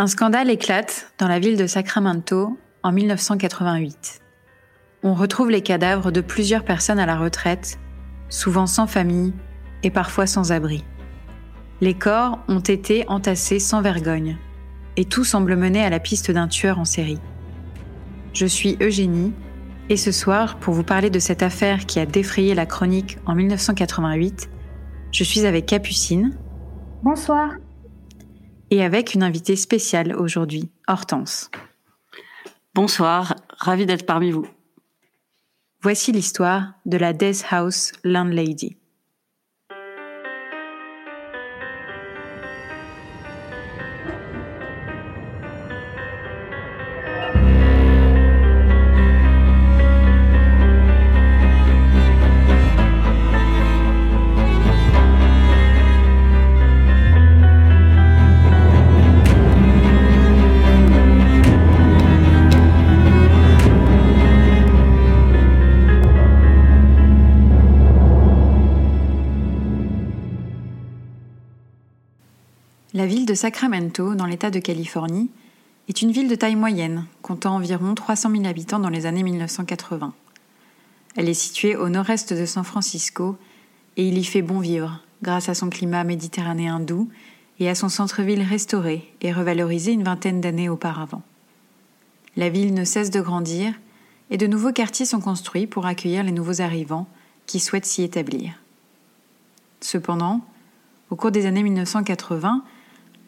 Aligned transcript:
Un 0.00 0.06
scandale 0.06 0.48
éclate 0.48 1.12
dans 1.18 1.26
la 1.26 1.40
ville 1.40 1.56
de 1.56 1.66
Sacramento 1.66 2.56
en 2.84 2.92
1988. 2.92 4.20
On 5.02 5.12
retrouve 5.12 5.50
les 5.50 5.60
cadavres 5.60 6.12
de 6.12 6.20
plusieurs 6.20 6.64
personnes 6.64 7.00
à 7.00 7.06
la 7.06 7.16
retraite, 7.16 7.80
souvent 8.28 8.68
sans 8.68 8.86
famille 8.86 9.32
et 9.82 9.90
parfois 9.90 10.28
sans 10.28 10.52
abri. 10.52 10.84
Les 11.80 11.94
corps 11.94 12.38
ont 12.46 12.60
été 12.60 13.08
entassés 13.08 13.58
sans 13.58 13.82
vergogne, 13.82 14.38
et 14.96 15.04
tout 15.04 15.24
semble 15.24 15.56
mener 15.56 15.82
à 15.82 15.90
la 15.90 15.98
piste 15.98 16.30
d'un 16.30 16.46
tueur 16.46 16.78
en 16.78 16.84
série. 16.84 17.18
Je 18.34 18.46
suis 18.46 18.76
Eugénie, 18.80 19.32
et 19.88 19.96
ce 19.96 20.12
soir, 20.12 20.60
pour 20.60 20.74
vous 20.74 20.84
parler 20.84 21.10
de 21.10 21.18
cette 21.18 21.42
affaire 21.42 21.86
qui 21.86 21.98
a 21.98 22.06
défrayé 22.06 22.54
la 22.54 22.66
chronique 22.66 23.18
en 23.26 23.34
1988, 23.34 24.48
je 25.10 25.24
suis 25.24 25.44
avec 25.44 25.66
Capucine. 25.66 26.38
Bonsoir 27.02 27.50
et 28.70 28.82
avec 28.82 29.14
une 29.14 29.22
invitée 29.22 29.56
spéciale 29.56 30.16
aujourd'hui, 30.16 30.70
Hortense. 30.86 31.50
Bonsoir, 32.74 33.34
ravi 33.50 33.84
d'être 33.84 34.06
parmi 34.06 34.30
vous. 34.30 34.46
Voici 35.82 36.12
l'histoire 36.12 36.72
de 36.86 36.96
la 36.96 37.12
Death 37.12 37.44
House 37.50 37.92
Landlady. 38.04 38.77
De 73.28 73.34
Sacramento, 73.34 74.14
dans 74.14 74.24
l'État 74.24 74.50
de 74.50 74.58
Californie, 74.58 75.28
est 75.86 76.00
une 76.00 76.12
ville 76.12 76.28
de 76.28 76.34
taille 76.34 76.56
moyenne, 76.56 77.04
comptant 77.20 77.56
environ 77.56 77.94
300 77.94 78.30
000 78.30 78.46
habitants 78.46 78.78
dans 78.78 78.88
les 78.88 79.04
années 79.04 79.22
1980. 79.22 80.14
Elle 81.14 81.28
est 81.28 81.34
située 81.34 81.76
au 81.76 81.90
nord-est 81.90 82.32
de 82.32 82.46
San 82.46 82.64
Francisco 82.64 83.36
et 83.98 84.08
il 84.08 84.16
y 84.16 84.24
fait 84.24 84.40
bon 84.40 84.60
vivre, 84.60 85.02
grâce 85.22 85.50
à 85.50 85.54
son 85.54 85.68
climat 85.68 86.04
méditerranéen 86.04 86.80
doux 86.80 87.10
et 87.60 87.68
à 87.68 87.74
son 87.74 87.90
centre-ville 87.90 88.42
restauré 88.42 89.12
et 89.20 89.30
revalorisé 89.30 89.92
une 89.92 90.04
vingtaine 90.04 90.40
d'années 90.40 90.70
auparavant. 90.70 91.22
La 92.36 92.48
ville 92.48 92.72
ne 92.72 92.84
cesse 92.84 93.10
de 93.10 93.20
grandir 93.20 93.74
et 94.30 94.38
de 94.38 94.46
nouveaux 94.46 94.72
quartiers 94.72 95.06
sont 95.06 95.20
construits 95.20 95.66
pour 95.66 95.84
accueillir 95.84 96.22
les 96.22 96.32
nouveaux 96.32 96.62
arrivants 96.62 97.06
qui 97.44 97.60
souhaitent 97.60 97.84
s'y 97.84 98.02
établir. 98.02 98.54
Cependant, 99.82 100.40
au 101.10 101.16
cours 101.16 101.30
des 101.30 101.44
années 101.44 101.62
1980, 101.62 102.64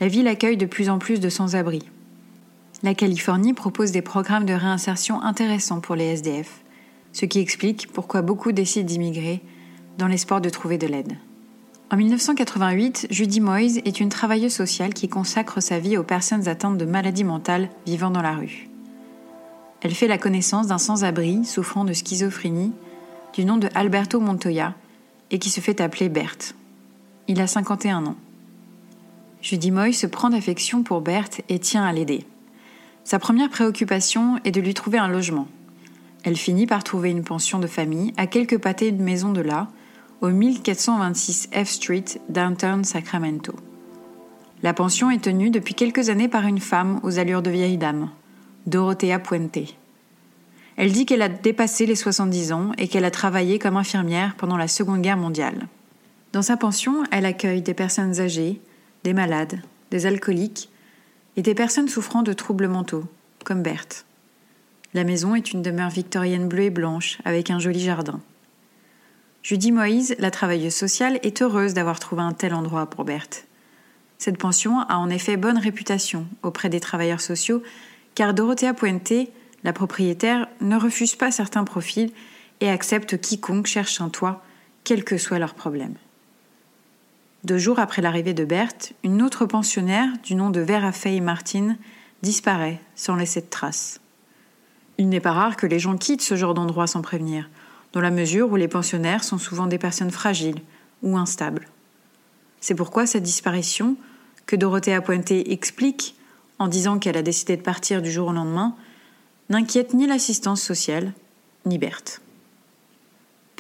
la 0.01 0.09
ville 0.09 0.29
accueille 0.29 0.57
de 0.57 0.67
plus 0.67 0.89
en 0.89 0.99
plus 0.99 1.21
de 1.21 1.29
sans-abri. 1.29 1.83
La 2.83 2.95
Californie 2.95 3.53
propose 3.53 3.93
des 3.93 4.01
programmes 4.01 4.47
de 4.47 4.55
réinsertion 4.55 5.23
intéressants 5.23 5.81
pour 5.81 5.95
les 5.95 6.07
SDF, 6.07 6.63
ce 7.13 7.27
qui 7.27 7.39
explique 7.39 7.89
pourquoi 7.93 8.23
beaucoup 8.23 8.53
décident 8.53 8.87
d'immigrer 8.87 9.43
dans 9.99 10.07
l'espoir 10.07 10.41
de 10.41 10.49
trouver 10.49 10.79
de 10.79 10.87
l'aide. 10.87 11.19
En 11.93 11.97
1988, 11.97 13.09
Judy 13.11 13.41
Moyes 13.41 13.83
est 13.85 14.01
une 14.01 14.09
travailleuse 14.09 14.55
sociale 14.55 14.95
qui 14.95 15.09
consacre 15.09 15.61
sa 15.61 15.79
vie 15.79 15.99
aux 15.99 16.05
personnes 16.05 16.49
atteintes 16.49 16.79
de 16.79 16.85
maladies 16.87 17.25
mentales 17.25 17.69
vivant 17.85 18.11
dans 18.11 18.23
la 18.23 18.35
rue. 18.35 18.69
Elle 19.83 19.95
fait 19.95 20.07
la 20.07 20.19
connaissance 20.19 20.69
d'un 20.69 20.79
sans-abri 20.79 21.45
souffrant 21.45 21.85
de 21.85 21.93
schizophrénie 21.93 22.73
du 23.35 23.45
nom 23.45 23.57
de 23.57 23.69
Alberto 23.75 24.21
Montoya 24.21 24.75
et 25.31 25.39
qui 25.39 25.51
se 25.51 25.61
fait 25.61 25.81
appeler 25.81 26.09
Berthe. 26.09 26.55
Il 27.29 27.41
a 27.41 27.47
51 27.47 28.07
ans. 28.07 28.17
Judy 29.43 29.71
Moy 29.71 29.93
se 29.93 30.07
prend 30.07 30.31
d'affection 30.31 30.83
pour 30.83 31.01
Berthe 31.01 31.41
et 31.49 31.59
tient 31.59 31.85
à 31.85 31.93
l'aider. 31.93 32.25
Sa 33.05 33.19
première 33.19 33.49
préoccupation 33.49 34.39
est 34.45 34.51
de 34.51 34.61
lui 34.61 34.75
trouver 34.75 34.99
un 34.99 35.09
logement. 35.09 35.49
Elle 36.23 36.37
finit 36.37 36.67
par 36.67 36.85
trouver 36.85 37.11
une 37.11 37.25
pension 37.25 37.59
de 37.59 37.67
famille 37.67 38.13
à 38.19 38.27
quelques 38.27 38.59
pâtés 38.59 38.93
de 38.93 39.03
maison 39.03 39.33
de 39.33 39.41
là, 39.41 39.69
au 40.21 40.29
1426 40.29 41.49
F 41.53 41.69
Street, 41.69 42.05
downtown 42.29 42.85
Sacramento. 42.85 43.55
La 44.63 44.75
pension 44.75 45.11
est 45.11 45.25
tenue 45.25 45.49
depuis 45.49 45.73
quelques 45.73 46.11
années 46.11 46.29
par 46.29 46.45
une 46.45 46.61
femme 46.61 47.01
aux 47.03 47.19
allures 47.19 47.41
de 47.41 47.51
vieille 47.51 47.79
dame, 47.79 48.11
Dorothea 48.67 49.19
Puente. 49.19 49.75
Elle 50.77 50.93
dit 50.93 51.07
qu'elle 51.07 51.23
a 51.23 51.31
dépassé 51.31 51.87
les 51.87 51.95
70 51.95 52.53
ans 52.53 52.73
et 52.77 52.87
qu'elle 52.87 53.07
a 53.07 53.11
travaillé 53.11 53.59
comme 53.59 53.79
infirmière 53.79 54.35
pendant 54.37 54.59
la 54.59 54.69
Seconde 54.69 55.01
Guerre 55.01 55.17
mondiale. 55.17 55.67
Dans 56.35 56.43
sa 56.43 56.59
pension, 56.59 57.03
elle 57.11 57.25
accueille 57.25 57.63
des 57.63 57.75
personnes 57.75 58.21
âgées, 58.21 58.61
des 59.05 59.13
malades, 59.13 59.61
des 59.91 60.07
alcooliques 60.07 60.69
et 61.37 61.43
des 61.43 61.55
personnes 61.55 61.89
souffrant 61.89 62.23
de 62.23 62.33
troubles 62.33 62.69
mentaux, 62.69 63.05
comme 63.45 63.63
Berthe. 63.63 64.05
La 64.93 65.05
maison 65.05 65.35
est 65.35 65.53
une 65.53 65.63
demeure 65.63 65.91
victorienne 65.91 66.49
bleue 66.49 66.65
et 66.65 66.71
blanche 66.71 67.19
avec 67.25 67.51
un 67.51 67.59
joli 67.59 67.81
jardin. 67.81 68.21
Judy 69.43 69.73
Moïse, 69.73 70.17
la 70.19 70.31
travailleuse 70.31 70.75
sociale, 70.75 71.19
est 71.23 71.41
heureuse 71.41 71.75
d'avoir 71.75 71.99
trouvé 71.99 72.23
un 72.23 72.33
tel 72.33 72.53
endroit 72.53 72.91
pour 72.91 73.05
Berthe. 73.05 73.47
Cette 74.19 74.37
pension 74.37 74.81
a 74.81 74.97
en 74.97 75.09
effet 75.09 75.37
bonne 75.37 75.59
réputation 75.59 76.27
auprès 76.43 76.69
des 76.69 76.81
travailleurs 76.81 77.23
sociaux 77.23 77.63
car 78.15 78.35
Dorothea 78.35 78.75
Puente, 78.75 79.29
la 79.65 79.73
propriétaire, 79.73 80.49
ne 80.61 80.77
refuse 80.77 81.15
pas 81.15 81.31
certains 81.31 81.65
profils 81.65 82.13
et 82.61 82.69
accepte 82.69 83.19
quiconque 83.19 83.67
cherche 83.67 84.01
un 84.01 84.11
toit, 84.11 84.45
quel 84.85 85.05
que 85.05 85.17
soit 85.17 85.39
leur 85.39 85.55
problème. 85.55 85.95
Deux 87.43 87.57
jours 87.57 87.79
après 87.79 88.03
l'arrivée 88.03 88.35
de 88.35 88.45
Berthe, 88.45 88.93
une 89.03 89.23
autre 89.23 89.47
pensionnaire, 89.47 90.09
du 90.23 90.35
nom 90.35 90.51
de 90.51 90.61
Vera 90.61 90.93
Faye 90.93 91.23
Martin, 91.23 91.77
disparaît 92.23 92.81
sans 92.95 93.17
laisser 93.17 93.41
de 93.41 93.47
traces. 93.47 94.01
Il 94.99 95.09
n'est 95.09 95.21
pas 95.21 95.33
rare 95.33 95.57
que 95.57 95.67
les 95.67 95.79
gens 95.79 95.97
quittent 95.97 96.21
ce 96.21 96.37
genre 96.37 96.53
d'endroit 96.53 96.87
sans 96.87 97.01
prévenir, 97.01 97.49
dans 97.95 98.03
la 98.03 98.11
mesure 98.11 98.53
où 98.53 98.57
les 98.57 98.69
pensionnaires 98.69 99.25
sont 99.25 99.39
souvent 99.39 99.67
des 99.67 99.79
personnes 99.79 100.11
fragiles 100.11 100.61
ou 101.03 101.17
instables. 101.17 101.69
C'est 102.61 102.75
pourquoi 102.75 103.07
cette 103.07 103.23
disparition, 103.23 103.97
que 104.45 104.55
Dorothea 104.55 105.01
Pointé 105.01 105.53
explique 105.53 106.17
en 106.59 106.69
disant 106.69 106.99
qu'elle 106.99 107.17
a 107.17 107.23
décidé 107.23 107.57
de 107.57 107.63
partir 107.63 108.03
du 108.03 108.13
jour 108.13 108.29
au 108.29 108.33
lendemain, 108.33 108.77
n'inquiète 109.49 109.95
ni 109.95 110.07
l'assistance 110.07 110.61
sociale, 110.61 111.15
ni 111.65 111.79
Berthe. 111.79 112.21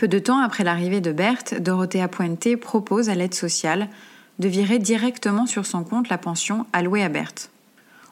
Peu 0.00 0.08
de 0.08 0.18
temps 0.18 0.38
après 0.38 0.64
l'arrivée 0.64 1.02
de 1.02 1.12
Berthe, 1.12 1.60
Dorothea 1.60 2.08
Puente 2.08 2.56
propose 2.56 3.10
à 3.10 3.14
l'aide 3.14 3.34
sociale 3.34 3.90
de 4.38 4.48
virer 4.48 4.78
directement 4.78 5.44
sur 5.44 5.66
son 5.66 5.84
compte 5.84 6.08
la 6.08 6.16
pension 6.16 6.64
allouée 6.72 7.02
à 7.02 7.10
Berthe. 7.10 7.50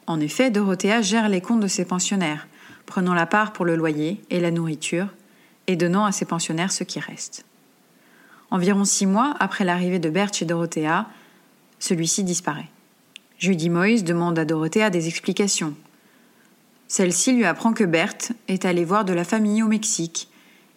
En 0.05 0.19
effet, 0.19 0.51
Dorothea 0.51 1.01
gère 1.01 1.29
les 1.29 1.41
comptes 1.41 1.61
de 1.61 1.67
ses 1.67 1.85
pensionnaires, 1.85 2.47
prenant 2.85 3.15
la 3.15 3.25
part 3.25 3.53
pour 3.53 3.65
le 3.65 3.75
loyer 3.75 4.21
et 4.29 4.39
la 4.39 4.51
nourriture, 4.51 5.07
et 5.65 5.75
donnant 5.75 6.05
à 6.05 6.11
ses 6.11 6.25
pensionnaires 6.25 6.71
ce 6.71 6.83
qui 6.83 6.99
reste. 6.99 7.43
Environ 8.51 8.85
six 8.85 9.07
mois 9.07 9.35
après 9.39 9.65
l'arrivée 9.65 9.97
de 9.97 10.11
Berthe 10.11 10.35
chez 10.35 10.45
Dorothea, 10.45 11.07
celui-ci 11.79 12.23
disparaît. 12.23 12.69
Judy 13.39 13.71
Moyes 13.71 14.03
demande 14.03 14.37
à 14.37 14.45
Dorothea 14.45 14.91
des 14.91 15.07
explications. 15.07 15.73
Celle-ci 16.87 17.33
lui 17.33 17.45
apprend 17.45 17.73
que 17.73 17.83
Berthe 17.83 18.33
est 18.47 18.65
allée 18.65 18.85
voir 18.85 19.05
de 19.05 19.13
la 19.13 19.23
famille 19.23 19.63
au 19.63 19.67
Mexique 19.67 20.28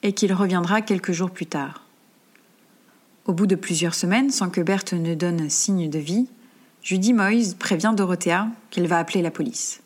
et 0.02 0.12
qu'il 0.12 0.32
reviendra 0.32 0.82
quelques 0.82 1.12
jours 1.12 1.30
plus 1.30 1.46
tard. 1.46 1.82
Au 3.24 3.32
bout 3.32 3.46
de 3.46 3.54
plusieurs 3.54 3.94
semaines, 3.94 4.30
sans 4.30 4.50
que 4.50 4.60
Berthe 4.60 4.94
ne 4.94 5.14
donne 5.14 5.48
signe 5.48 5.88
de 5.88 5.98
vie, 5.98 6.26
Judy 6.82 7.12
Moyes 7.12 7.54
prévient 7.56 7.92
Dorothea 7.96 8.48
qu'elle 8.70 8.88
va 8.88 8.98
appeler 8.98 9.22
la 9.22 9.30
police. 9.30 9.80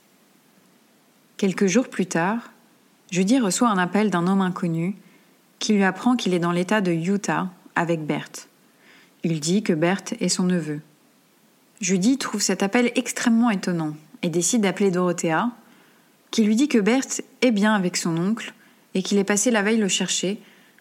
Quelques 1.37 1.67
jours 1.67 1.89
plus 1.89 2.07
tard, 2.07 2.51
Judy 3.11 3.39
reçoit 3.39 3.69
un 3.69 3.77
appel 3.77 4.09
d'un 4.09 4.27
homme 4.27 4.41
inconnu 4.41 4.97
qui 5.59 5.75
lui 5.75 5.85
apprend 5.85 6.17
qu'il 6.17 6.33
est 6.33 6.39
dans 6.39 6.53
l'État 6.53 6.81
de 6.81 6.93
Utah 6.93 7.51
avec 7.75 8.07
Berthe. 8.07 8.49
Il 9.23 9.41
dit 9.41 9.63
que 9.63 9.75
Berthe 9.75 10.15
est 10.21 10.31
son 10.31 10.45
neveu. 10.45 10.81
Judy 11.81 12.17
trouve 12.17 12.41
cet 12.41 12.63
appel 12.63 12.91
extrêmement 12.95 13.51
étonnant 13.51 13.95
et 14.23 14.31
décide 14.31 14.63
d'appeler 14.63 14.91
Dorothea, 14.91 15.51
qui 16.31 16.43
lui 16.43 16.57
dit 16.57 16.69
que 16.69 16.79
Berthe 16.79 17.23
est 17.43 17.51
bien 17.51 17.75
avec 17.75 17.99
son 17.99 18.17
oncle 18.17 18.55
et 18.97 19.03
qu'il 19.03 19.19
est 19.19 19.25
passé 19.25 19.51
la 19.51 19.61
veille 19.61 19.77
le 19.77 19.89
chercher, 19.89 20.41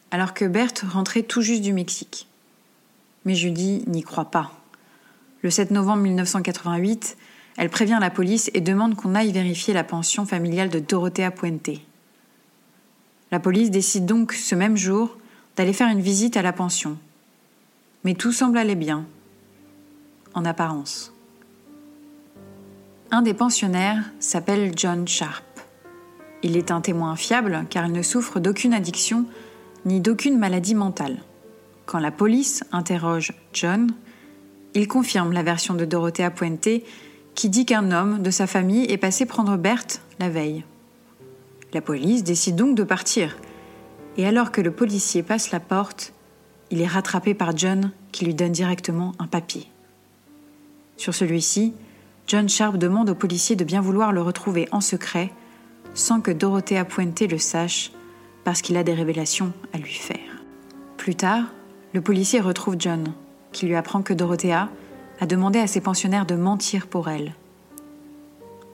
alors 0.09 0.33
que 0.33 0.45
Berthe 0.45 0.85
rentrait 0.89 1.23
tout 1.23 1.41
juste 1.41 1.62
du 1.62 1.73
Mexique. 1.73 2.29
Mais 3.25 3.35
Judy 3.35 3.83
n'y 3.88 4.03
croit 4.03 4.31
pas. 4.31 4.53
Le 5.41 5.50
7 5.50 5.71
novembre 5.71 6.03
1988, 6.03 7.17
elle 7.57 7.69
prévient 7.69 7.97
la 8.00 8.09
police 8.09 8.50
et 8.53 8.62
demande 8.62 8.95
qu'on 8.95 9.15
aille 9.15 9.33
vérifier 9.33 9.73
la 9.73 9.83
pension 9.83 10.25
familiale 10.25 10.69
de 10.69 10.79
Dorothea 10.79 11.29
Puente. 11.29 11.81
La 13.31 13.41
police 13.41 13.69
décide 13.69 14.06
donc 14.06 14.31
ce 14.31 14.56
même 14.56 14.77
jour 14.77 15.17
d'aller 15.57 15.73
faire 15.73 15.89
une 15.89 16.00
visite 16.00 16.38
à 16.38 16.41
la 16.41 16.53
pension. 16.53 16.97
Mais 18.06 18.13
tout 18.13 18.31
semble 18.31 18.57
aller 18.57 18.75
bien, 18.75 19.06
en 20.33 20.45
apparence. 20.45 21.12
Un 23.12 23.21
des 23.21 23.33
pensionnaires 23.33 24.09
s'appelle 24.21 24.71
John 24.73 25.06
Sharp. 25.06 25.44
Il 26.45 26.57
est 26.57 26.69
un 26.69 26.80
témoin 26.80 27.15
fiable 27.15 27.65
car 27.71 27.88
il 27.88 27.92
ne 27.92 28.03
souffre 28.03 28.39
d'aucune 28.39 28.75
addiction 28.75 29.25
ni 29.83 30.00
d'aucune 30.00 30.38
maladie 30.38 30.75
mentale. 30.75 31.18
Quand 31.88 31.97
la 31.97 32.12
police 32.12 32.63
interroge 32.71 33.33
John, 33.51 33.92
il 34.75 34.88
confirme 34.88 35.33
la 35.33 35.42
version 35.42 35.74
de 35.74 35.86
Dorothea 35.86 36.30
Puente 36.30 36.83
qui 37.33 37.50
dit 37.50 37.65
qu'un 37.65 37.92
homme 37.92 38.21
de 38.21 38.30
sa 38.30 38.45
famille 38.45 38.86
est 38.92 38.97
passé 38.97 39.25
prendre 39.25 39.57
Berthe 39.57 40.03
la 40.19 40.30
veille. 40.30 40.63
La 41.74 41.81
police 41.81 42.24
décide 42.24 42.56
donc 42.56 42.77
de 42.77 42.83
partir. 42.83 43.38
Et 44.15 44.27
alors 44.27 44.51
que 44.51 44.62
le 44.62 44.69
policier 44.69 45.24
passe 45.24 45.50
la 45.50 45.59
porte, 45.59 46.13
il 46.69 46.80
est 46.80 46.86
rattrapé 46.86 47.33
par 47.33 47.57
John 47.57 47.89
qui 48.12 48.24
lui 48.24 48.36
donne 48.36 48.51
directement 48.51 49.13
un 49.18 49.25
papier. 49.25 49.68
Sur 50.95 51.15
celui-ci, 51.15 51.74
John 52.27 52.48
Sharp 52.48 52.77
demande 52.77 53.09
au 53.09 53.15
policier 53.15 53.56
de 53.56 53.63
bien 53.63 53.81
vouloir 53.81 54.12
le 54.12 54.21
retrouver 54.21 54.68
en 54.71 54.80
secret 54.80 55.33
sans 55.95 56.21
que 56.21 56.30
Dorothea 56.30 56.86
Puente 56.86 57.21
le 57.21 57.39
sache 57.39 57.92
parce 58.44 58.62
qu'il 58.62 58.77
a 58.77 58.83
des 58.83 58.94
révélations 58.94 59.51
à 59.74 59.80
lui 59.80 59.94
faire. 59.94 60.44
Plus 60.97 61.15
tard, 61.15 61.45
le 61.94 62.01
policier 62.01 62.42
retrouve 62.42 62.75
John, 62.77 63.13
qui 63.51 63.65
lui 63.65 63.75
apprend 63.75 64.03
que 64.03 64.13
Dorothea 64.13 64.69
a 65.19 65.25
demandé 65.25 65.59
à 65.59 65.68
ses 65.68 65.81
pensionnaires 65.81 66.25
de 66.25 66.36
mentir 66.36 66.88
pour 66.88 67.09
elle. 67.09 67.33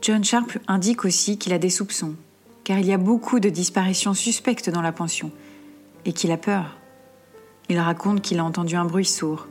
John 0.01 0.23
Sharp 0.23 0.57
indique 0.67 1.05
aussi 1.05 1.37
qu'il 1.37 1.53
a 1.53 1.59
des 1.59 1.69
soupçons, 1.69 2.15
car 2.63 2.79
il 2.79 2.87
y 2.87 2.93
a 2.93 2.97
beaucoup 2.97 3.39
de 3.39 3.49
disparitions 3.49 4.15
suspectes 4.15 4.69
dans 4.69 4.81
la 4.81 4.91
pension, 4.91 5.31
et 6.05 6.13
qu'il 6.13 6.31
a 6.31 6.37
peur. 6.37 6.77
Il 7.69 7.77
raconte 7.79 8.21
qu'il 8.21 8.39
a 8.39 8.43
entendu 8.43 8.75
un 8.75 8.85
bruit 8.85 9.05
sourd, 9.05 9.47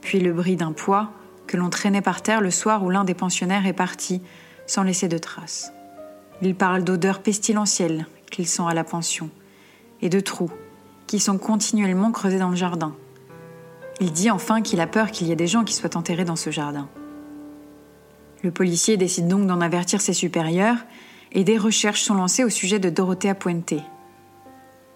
puis 0.00 0.18
le 0.18 0.32
bruit 0.32 0.56
d'un 0.56 0.72
poids 0.72 1.10
que 1.46 1.58
l'on 1.58 1.68
traînait 1.68 2.00
par 2.00 2.22
terre 2.22 2.40
le 2.40 2.50
soir 2.50 2.82
où 2.82 2.88
l'un 2.88 3.04
des 3.04 3.14
pensionnaires 3.14 3.66
est 3.66 3.74
parti 3.74 4.22
sans 4.66 4.82
laisser 4.82 5.08
de 5.08 5.18
traces. 5.18 5.70
Il 6.44 6.56
parle 6.56 6.82
d'odeurs 6.82 7.22
pestilentielles 7.22 8.06
qu'ils 8.30 8.48
sont 8.48 8.66
à 8.66 8.74
la 8.74 8.82
pension, 8.82 9.30
et 10.00 10.08
de 10.08 10.18
trous 10.18 10.50
qui 11.06 11.20
sont 11.20 11.38
continuellement 11.38 12.10
creusés 12.10 12.38
dans 12.38 12.50
le 12.50 12.56
jardin. 12.56 12.94
Il 14.00 14.12
dit 14.12 14.30
enfin 14.30 14.60
qu'il 14.60 14.80
a 14.80 14.88
peur 14.88 15.12
qu'il 15.12 15.28
y 15.28 15.32
ait 15.32 15.36
des 15.36 15.46
gens 15.46 15.62
qui 15.62 15.74
soient 15.74 15.96
enterrés 15.96 16.24
dans 16.24 16.36
ce 16.36 16.50
jardin. 16.50 16.88
Le 18.42 18.50
policier 18.50 18.96
décide 18.96 19.28
donc 19.28 19.46
d'en 19.46 19.60
avertir 19.60 20.00
ses 20.00 20.14
supérieurs 20.14 20.78
et 21.30 21.44
des 21.44 21.58
recherches 21.58 22.02
sont 22.02 22.14
lancées 22.14 22.42
au 22.42 22.48
sujet 22.48 22.80
de 22.80 22.90
Dorothea 22.90 23.34
Puente. 23.34 23.74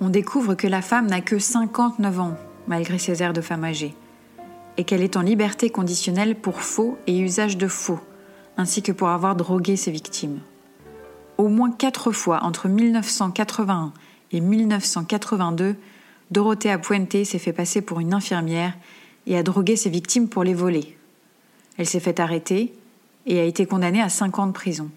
On 0.00 0.08
découvre 0.08 0.54
que 0.54 0.66
la 0.66 0.82
femme 0.82 1.06
n'a 1.06 1.20
que 1.20 1.38
59 1.38 2.18
ans, 2.18 2.34
malgré 2.66 2.98
ses 2.98 3.22
airs 3.22 3.32
de 3.32 3.40
femme 3.40 3.64
âgée, 3.64 3.94
et 4.78 4.84
qu'elle 4.84 5.02
est 5.02 5.16
en 5.16 5.22
liberté 5.22 5.70
conditionnelle 5.70 6.34
pour 6.34 6.60
faux 6.60 6.98
et 7.06 7.16
usage 7.16 7.56
de 7.56 7.68
faux, 7.68 8.00
ainsi 8.56 8.82
que 8.82 8.92
pour 8.92 9.08
avoir 9.08 9.36
drogué 9.36 9.76
ses 9.76 9.92
victimes. 9.92 10.40
Au 11.38 11.48
moins 11.48 11.70
quatre 11.70 12.12
fois 12.12 12.42
entre 12.44 12.68
1981 12.68 13.92
et 14.32 14.40
1982, 14.40 15.76
Dorothea 16.30 16.78
Puente 16.78 17.24
s'est 17.24 17.38
fait 17.38 17.52
passer 17.52 17.82
pour 17.82 18.00
une 18.00 18.14
infirmière 18.14 18.74
et 19.26 19.36
a 19.36 19.42
drogué 19.42 19.76
ses 19.76 19.90
victimes 19.90 20.28
pour 20.28 20.44
les 20.44 20.54
voler. 20.54 20.96
Elle 21.76 21.86
s'est 21.86 22.00
fait 22.00 22.20
arrêter 22.20 22.74
et 23.26 23.38
a 23.38 23.44
été 23.44 23.66
condamnée 23.66 24.00
à 24.00 24.08
cinq 24.08 24.38
ans 24.38 24.46
de 24.46 24.52
prison. 24.52 24.90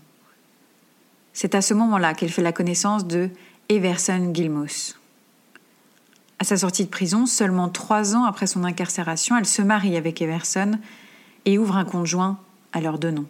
C'est 1.33 1.56
à 1.56 1.62
ce 1.62 1.74
moment-là 1.74 2.13
qu'elle 2.13 2.31
fait 2.31 2.41
la 2.41 2.51
connaissance 2.51 3.06
de 3.06 3.30
Everson 3.68 4.31
Gilmos. 4.33 4.95
À 6.39 6.45
sa 6.45 6.57
sortie 6.57 6.86
de 6.86 6.89
prison, 6.89 7.25
seulement 7.25 7.69
trois 7.69 8.15
ans 8.15 8.24
après 8.24 8.47
son 8.47 8.63
incarcération, 8.63 9.38
elle 9.38 9.45
se 9.45 9.62
marie 9.62 9.97
avec 9.97 10.21
Everson 10.21 10.80
et 11.45 11.57
ouvre 11.57 11.75
un 11.75 11.86
conjoint 11.86 12.39
à 12.71 12.80
leurs 12.80 12.97
deux 12.97 13.12
noms. 13.12 13.27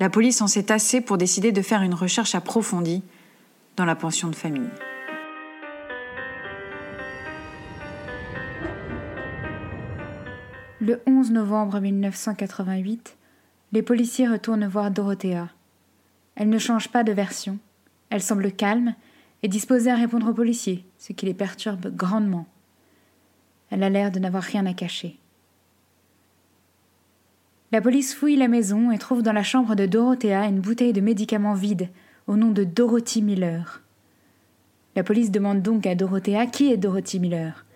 La 0.00 0.10
police 0.10 0.42
en 0.42 0.48
sait 0.48 0.72
assez 0.72 1.00
pour 1.00 1.18
décider 1.18 1.52
de 1.52 1.62
faire 1.62 1.82
une 1.82 1.94
recherche 1.94 2.34
approfondie 2.34 3.02
dans 3.76 3.84
la 3.84 3.94
pension 3.94 4.28
de 4.28 4.34
famille. 4.34 4.70
Le 10.80 11.00
11 11.06 11.30
novembre 11.30 11.80
1988, 11.80 13.16
les 13.72 13.82
policiers 13.82 14.28
retournent 14.28 14.66
voir 14.66 14.90
Dorothea. 14.90 15.48
Elle 16.34 16.48
ne 16.48 16.58
change 16.58 16.88
pas 16.88 17.04
de 17.04 17.12
version. 17.12 17.58
Elle 18.10 18.22
semble 18.22 18.52
calme 18.52 18.94
et 19.42 19.48
disposée 19.48 19.90
à 19.90 19.96
répondre 19.96 20.28
aux 20.28 20.34
policiers, 20.34 20.84
ce 20.98 21.12
qui 21.12 21.26
les 21.26 21.34
perturbe 21.34 21.94
grandement. 21.94 22.46
Elle 23.70 23.82
a 23.82 23.90
l'air 23.90 24.10
de 24.10 24.18
n'avoir 24.18 24.42
rien 24.42 24.66
à 24.66 24.74
cacher. 24.74 25.18
La 27.74 27.80
police 27.80 28.14
fouille 28.14 28.36
la 28.36 28.46
maison 28.46 28.92
et 28.92 28.98
trouve 28.98 29.22
dans 29.22 29.32
la 29.32 29.42
chambre 29.42 29.74
de 29.74 29.84
Dorothea 29.84 30.46
une 30.46 30.60
bouteille 30.60 30.92
de 30.92 31.00
médicaments 31.00 31.54
vide 31.54 31.88
au 32.28 32.36
nom 32.36 32.52
de 32.52 32.62
Dorothy 32.62 33.20
Miller. 33.20 33.82
La 34.94 35.02
police 35.02 35.32
demande 35.32 35.60
donc 35.60 35.84
à 35.84 35.96
Dorothea 35.96 36.46
qui 36.46 36.70
est 36.70 36.76
Dorothy 36.76 37.18
Miller. 37.18 37.66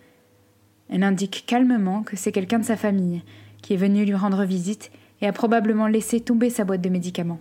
Elle 0.88 1.02
indique 1.02 1.42
calmement 1.48 2.04
que 2.04 2.14
c'est 2.14 2.30
quelqu'un 2.30 2.60
de 2.60 2.64
sa 2.64 2.76
famille 2.76 3.24
qui 3.60 3.74
est 3.74 3.76
venu 3.76 4.04
lui 4.04 4.14
rendre 4.14 4.44
visite 4.44 4.92
et 5.20 5.26
a 5.26 5.32
probablement 5.32 5.88
laissé 5.88 6.20
tomber 6.20 6.48
sa 6.48 6.62
boîte 6.62 6.80
de 6.80 6.90
médicaments. 6.90 7.40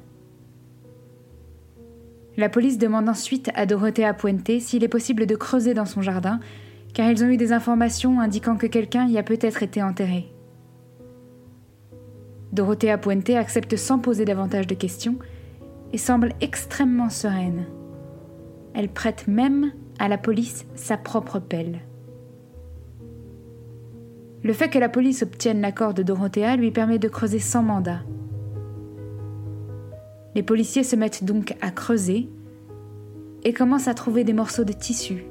La 2.38 2.50
police 2.50 2.80
demande 2.80 3.07
ensuite 3.07 3.51
à 3.54 3.68
Dorothea 3.68 4.15
Puente 4.15 4.59
s'il 4.62 4.83
est 4.83 4.88
possible 4.88 5.27
de 5.27 5.36
creuser 5.36 5.75
dans 5.75 5.86
son 5.86 6.01
jardin, 6.01 6.39
car 6.95 7.07
ils 7.12 7.24
ont 7.24 7.30
eu 7.30 7.38
des 7.38 7.54
informations 7.54 8.19
indiquant 8.19 8.57
que 8.57 8.65
quelqu'un 8.65 9.07
y 9.07 9.19
a 9.19 9.24
peut-être 9.24 9.62
été 9.62 9.83
enterré. 9.83 10.31
Dorothea 12.53 12.97
Puente 12.97 13.29
accepte 13.31 13.75
sans 13.75 13.99
poser 13.99 14.25
davantage 14.25 14.67
de 14.67 14.75
questions 14.75 15.17
et 15.94 15.97
semble 15.97 16.33
extrêmement 16.41 17.09
sereine. 17.09 17.65
Elle 18.73 18.89
prête 18.89 19.27
même 19.27 19.71
à 19.99 20.07
la 20.07 20.17
police 20.17 20.65
sa 20.75 20.97
propre 20.97 21.39
pelle. 21.39 21.79
Le 24.44 24.53
fait 24.53 24.69
que 24.69 24.79
la 24.79 24.89
police 24.89 25.23
obtienne 25.23 25.61
l'accord 25.61 25.94
de 25.94 26.03
Dorothea 26.03 26.55
lui 26.55 26.71
permet 26.71 26.99
de 26.99 27.09
creuser 27.09 27.39
sans 27.39 27.63
mandat. 27.63 28.01
Les 30.35 30.44
policiers 30.44 30.83
se 30.83 30.95
mettent 30.95 31.23
donc 31.23 31.55
à 31.61 31.71
creuser 31.71 32.29
et 33.44 33.53
commencent 33.53 33.88
à 33.88 33.95
trouver 33.95 34.23
des 34.23 34.33
morceaux 34.33 34.63
de 34.63 34.73
tissu, 34.73 35.25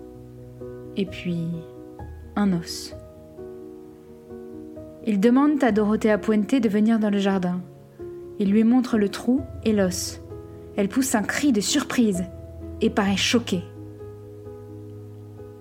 et 0.96 1.06
puis 1.06 1.46
un 2.34 2.52
os. 2.52 2.95
Ils 5.08 5.20
demandent 5.20 5.62
à 5.62 5.70
Dorothea 5.70 6.18
Puente 6.18 6.56
de 6.56 6.68
venir 6.68 6.98
dans 6.98 7.10
le 7.10 7.18
jardin. 7.18 7.60
Ils 8.40 8.50
lui 8.50 8.64
montrent 8.64 8.98
le 8.98 9.08
trou 9.08 9.40
et 9.64 9.72
l'os. 9.72 10.20
Elle 10.76 10.88
pousse 10.88 11.14
un 11.14 11.22
cri 11.22 11.52
de 11.52 11.60
surprise 11.60 12.24
et 12.80 12.90
paraît 12.90 13.16
choquée. 13.16 13.62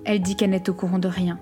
Elle 0.03 0.22
dit 0.22 0.36
qu'elle 0.36 0.50
n'est 0.50 0.67
au 0.67 0.74
courant 0.74 0.98
de 0.98 1.08
rien. 1.08 1.39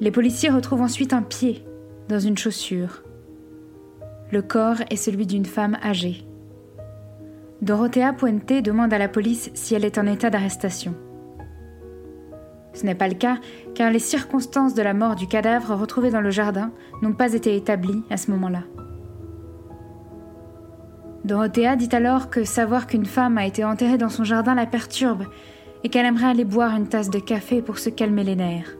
Les 0.00 0.10
policiers 0.10 0.48
retrouvent 0.48 0.80
ensuite 0.80 1.12
un 1.12 1.22
pied 1.22 1.64
dans 2.08 2.18
une 2.18 2.38
chaussure. 2.38 3.02
Le 4.32 4.40
corps 4.40 4.80
est 4.88 4.96
celui 4.96 5.26
d'une 5.26 5.44
femme 5.44 5.76
âgée. 5.84 6.24
Dorothea 7.60 8.14
Puente 8.14 8.62
demande 8.62 8.94
à 8.94 8.98
la 8.98 9.08
police 9.08 9.50
si 9.52 9.74
elle 9.74 9.84
est 9.84 9.98
en 9.98 10.06
état 10.06 10.30
d'arrestation. 10.30 10.94
Ce 12.78 12.86
n'est 12.86 12.94
pas 12.94 13.08
le 13.08 13.14
cas, 13.14 13.38
car 13.74 13.90
les 13.90 13.98
circonstances 13.98 14.72
de 14.72 14.82
la 14.82 14.94
mort 14.94 15.16
du 15.16 15.26
cadavre 15.26 15.74
retrouvé 15.74 16.12
dans 16.12 16.20
le 16.20 16.30
jardin 16.30 16.70
n'ont 17.02 17.12
pas 17.12 17.32
été 17.32 17.56
établies 17.56 18.04
à 18.08 18.16
ce 18.16 18.30
moment-là. 18.30 18.62
Dorothea 21.24 21.74
dit 21.74 21.88
alors 21.90 22.30
que 22.30 22.44
savoir 22.44 22.86
qu'une 22.86 23.04
femme 23.04 23.36
a 23.36 23.46
été 23.46 23.64
enterrée 23.64 23.98
dans 23.98 24.08
son 24.08 24.22
jardin 24.22 24.54
la 24.54 24.64
perturbe 24.64 25.24
et 25.82 25.88
qu'elle 25.88 26.06
aimerait 26.06 26.28
aller 26.28 26.44
boire 26.44 26.76
une 26.76 26.86
tasse 26.86 27.10
de 27.10 27.18
café 27.18 27.62
pour 27.62 27.80
se 27.80 27.90
calmer 27.90 28.22
les 28.22 28.36
nerfs. 28.36 28.76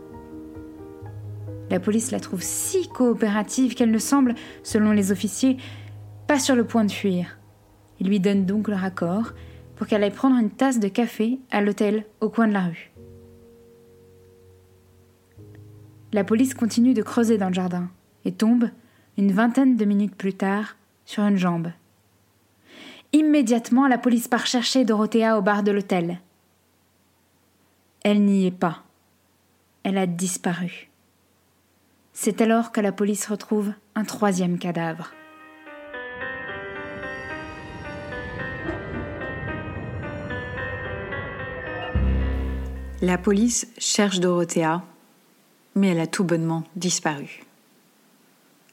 La 1.69 1.81
police 1.81 2.13
la 2.13 2.21
trouve 2.21 2.43
si 2.43 2.87
coopérative 2.87 3.75
qu'elle 3.75 3.91
ne 3.91 3.99
semble, 3.99 4.37
selon 4.63 4.93
les 4.93 5.11
officiers, 5.11 5.57
pas 6.29 6.39
sur 6.39 6.55
le 6.55 6.63
point 6.63 6.85
de 6.85 6.93
fuir. 6.93 7.41
Ils 7.99 8.07
lui 8.07 8.21
donnent 8.21 8.47
donc 8.47 8.69
leur 8.69 8.85
accord 8.85 9.33
pour 9.75 9.89
qu'elle 9.89 10.05
aille 10.05 10.13
prendre 10.13 10.37
une 10.37 10.51
tasse 10.51 10.79
de 10.79 10.87
café 10.87 11.41
à 11.51 11.61
l'hôtel 11.63 12.05
au 12.21 12.29
coin 12.29 12.47
de 12.47 12.53
la 12.53 12.61
rue. 12.61 12.93
La 16.13 16.25
police 16.25 16.55
continue 16.55 16.95
de 16.95 17.03
creuser 17.03 17.37
dans 17.37 17.49
le 17.49 17.55
jardin 17.55 17.91
et 18.25 18.33
tombe, 18.33 18.71
une 19.19 19.33
vingtaine 19.33 19.77
de 19.77 19.85
minutes 19.85 20.15
plus 20.15 20.33
tard, 20.33 20.77
sur 21.05 21.23
une 21.25 21.37
jambe. 21.37 21.71
Immédiatement, 23.13 23.87
la 23.87 23.99
police 23.99 24.29
part 24.29 24.47
chercher 24.47 24.85
Dorothea 24.85 25.37
au 25.39 25.43
bar 25.43 25.63
de 25.63 25.71
l'hôtel. 25.71 26.21
Elle 28.03 28.25
n'y 28.25 28.47
est 28.47 28.51
pas. 28.51 28.85
Elle 29.83 29.99
a 29.99 30.07
disparu. 30.07 30.89
C'est 32.13 32.41
alors 32.41 32.73
que 32.73 32.81
la 32.81 32.93
police 32.93 33.27
retrouve 33.27 33.73
un 33.95 34.05
troisième 34.05 34.59
cadavre. 34.59 35.13
La 43.01 43.17
police 43.17 43.73
cherche 43.79 44.21
Dorothea, 44.21 44.83
mais 45.79 45.89
elle 45.89 46.01
a 46.01 46.07
tout 46.07 46.25
bonnement 46.25 46.65
disparu. 46.77 47.43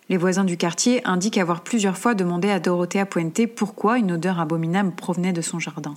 Les 0.09 0.17
voisins 0.17 0.43
du 0.43 0.57
quartier 0.57 1.05
indiquent 1.07 1.38
avoir 1.38 1.62
plusieurs 1.62 1.97
fois 1.97 2.13
demandé 2.13 2.50
à 2.50 2.59
Dorothea 2.59 3.05
Puente 3.05 3.47
pourquoi 3.55 3.97
une 3.97 4.12
odeur 4.12 4.39
abominable 4.39 4.91
provenait 4.91 5.33
de 5.33 5.41
son 5.41 5.59
jardin, 5.59 5.95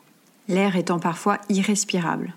l'air 0.48 0.76
étant 0.76 0.98
parfois 0.98 1.38
irrespirable. 1.50 2.34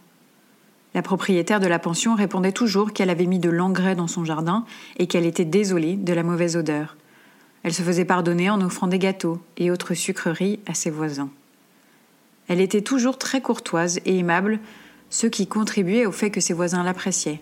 La 0.93 1.01
propriétaire 1.01 1.61
de 1.61 1.67
la 1.67 1.79
pension 1.79 2.15
répondait 2.15 2.51
toujours 2.51 2.91
qu'elle 2.91 3.09
avait 3.09 3.25
mis 3.25 3.39
de 3.39 3.49
l'engrais 3.49 3.95
dans 3.95 4.07
son 4.07 4.25
jardin 4.25 4.65
et 4.97 5.07
qu'elle 5.07 5.25
était 5.25 5.45
désolée 5.45 5.95
de 5.95 6.13
la 6.13 6.23
mauvaise 6.23 6.57
odeur. 6.57 6.97
Elle 7.63 7.73
se 7.73 7.83
faisait 7.83 8.05
pardonner 8.05 8.49
en 8.49 8.59
offrant 8.59 8.87
des 8.87 8.99
gâteaux 8.99 9.41
et 9.55 9.71
autres 9.71 9.93
sucreries 9.93 10.59
à 10.65 10.73
ses 10.73 10.89
voisins. 10.89 11.29
Elle 12.49 12.59
était 12.59 12.81
toujours 12.81 13.17
très 13.17 13.39
courtoise 13.39 13.99
et 14.05 14.17
aimable, 14.17 14.59
ce 15.09 15.27
qui 15.27 15.47
contribuait 15.47 16.05
au 16.05 16.11
fait 16.11 16.31
que 16.31 16.41
ses 16.41 16.53
voisins 16.53 16.83
l'appréciaient, 16.83 17.39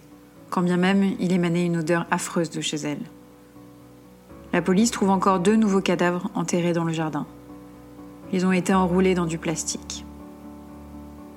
quand 0.49 0.61
bien 0.61 0.77
même 0.77 1.03
il 1.19 1.31
émanait 1.31 1.65
une 1.65 1.77
odeur 1.77 2.05
affreuse 2.11 2.49
de 2.49 2.61
chez 2.61 2.77
elle. 2.77 3.01
La 4.51 4.61
police 4.61 4.91
trouve 4.91 5.09
encore 5.09 5.39
deux 5.39 5.55
nouveaux 5.55 5.81
cadavres 5.81 6.29
enterrés 6.33 6.73
dans 6.73 6.83
le 6.83 6.93
jardin. 6.93 7.27
Ils 8.33 8.45
ont 8.45 8.51
été 8.51 8.73
enroulés 8.73 9.15
dans 9.15 9.25
du 9.25 9.37
plastique. 9.37 10.05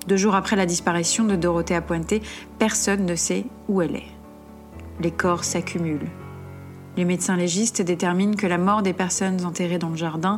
Deux 0.09 0.17
jours 0.17 0.35
après 0.35 0.57
la 0.57 0.67
disparition 0.67 1.25
de 1.25 1.37
Dorothée 1.37 1.81
Pointé, 1.81 2.23
personne 2.59 3.05
ne 3.05 3.15
sait 3.15 3.45
où 3.69 3.83
elle 3.83 3.97
est. 3.97 4.11
Les 5.01 5.11
corps 5.11 5.45
s'accumulent. 5.45 6.11
Les 6.97 7.05
médecins 7.05 7.37
légistes 7.37 7.83
déterminent 7.83 8.35
que 8.35 8.47
la 8.47 8.59
mort 8.59 8.83
des 8.83 8.93
personnes 8.93 9.45
enterrées 9.45 9.79
dans 9.79 9.91
le 9.91 9.97
jardin 9.97 10.37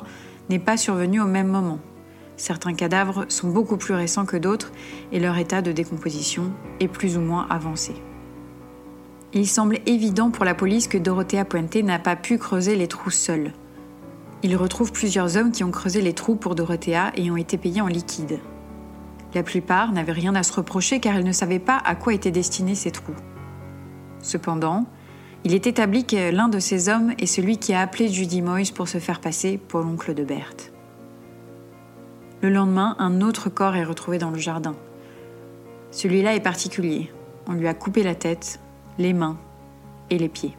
n'est 0.51 0.59
pas 0.59 0.77
survenue 0.77 1.21
au 1.21 1.27
même 1.27 1.49
moment. 1.49 1.79
Certains 2.37 2.75
cadavres 2.75 3.27
sont 3.29 3.49
beaucoup 3.49 3.77
plus 3.77 3.95
récents 3.95 4.27
que 4.27 4.37
d'autres 4.37 4.73
et 5.13 5.21
leur 5.21 5.39
état 5.39 5.63
de 5.63 5.73
décomposition 5.73 6.53
est 6.81 6.89
plus 6.89 7.17
ou 7.17 7.21
moins 7.21 7.47
avancé. 7.49 7.95
Il 9.37 9.49
semble 9.49 9.81
évident 9.87 10.31
pour 10.31 10.45
la 10.45 10.55
police 10.55 10.87
que 10.87 10.97
Dorothea 10.97 11.45
Puente 11.45 11.75
n'a 11.75 11.99
pas 11.99 12.15
pu 12.15 12.39
creuser 12.39 12.77
les 12.77 12.87
trous 12.87 13.11
seule. 13.11 13.53
Il 14.45 14.57
retrouve 14.57 14.93
plusieurs 14.93 15.37
hommes 15.37 15.51
qui 15.51 15.65
ont 15.65 15.73
creusé 15.73 16.01
les 16.01 16.13
trous 16.13 16.37
pour 16.37 16.55
Dorothea 16.55 17.11
et 17.17 17.33
ont 17.33 17.37
été 17.37 17.59
payés 17.59 17.81
en 17.81 17.89
liquide. 17.89 18.39
La 19.35 19.43
plupart 19.43 19.91
n'avaient 19.91 20.13
rien 20.13 20.37
à 20.37 20.45
se 20.45 20.53
reprocher 20.53 21.01
car 21.01 21.19
ils 21.19 21.25
ne 21.25 21.33
savaient 21.33 21.59
pas 21.59 21.83
à 21.85 21.97
quoi 21.97 22.15
étaient 22.15 22.31
destinés 22.31 22.77
ces 22.77 22.93
trous. 22.93 23.17
Cependant, 24.21 24.87
il 25.43 25.53
est 25.53 25.67
établi 25.67 26.07
que 26.07 26.31
l'un 26.31 26.49
de 26.49 26.61
ces 26.61 26.89
hommes 26.89 27.13
est 27.19 27.27
celui 27.27 27.59
qui 27.59 27.75
a 27.75 27.81
appelé 27.81 28.09
Judy 28.09 28.41
Moyes 28.41 28.73
pour 28.73 28.87
se 28.87 28.99
faire 28.99 29.21
passer 29.21 29.59
pour 29.59 29.81
l'oncle 29.81 30.15
de 30.15 30.23
Berthe. 30.23 30.73
Le 32.41 32.51
lendemain, 32.51 32.95
un 33.01 33.21
autre 33.21 33.51
corps 33.51 33.75
est 33.75 33.85
retrouvé 33.85 34.19
dans 34.19 34.31
le 34.31 34.39
jardin. 34.39 34.77
Celui-là 35.91 36.37
est 36.37 36.41
particulier. 36.41 37.11
On 37.49 37.53
lui 37.53 37.67
a 37.67 37.75
coupé 37.75 38.03
la 38.05 38.15
tête, 38.15 38.61
les 38.99 39.13
mains 39.13 39.37
et 40.11 40.19
les 40.19 40.29
pieds. 40.29 40.57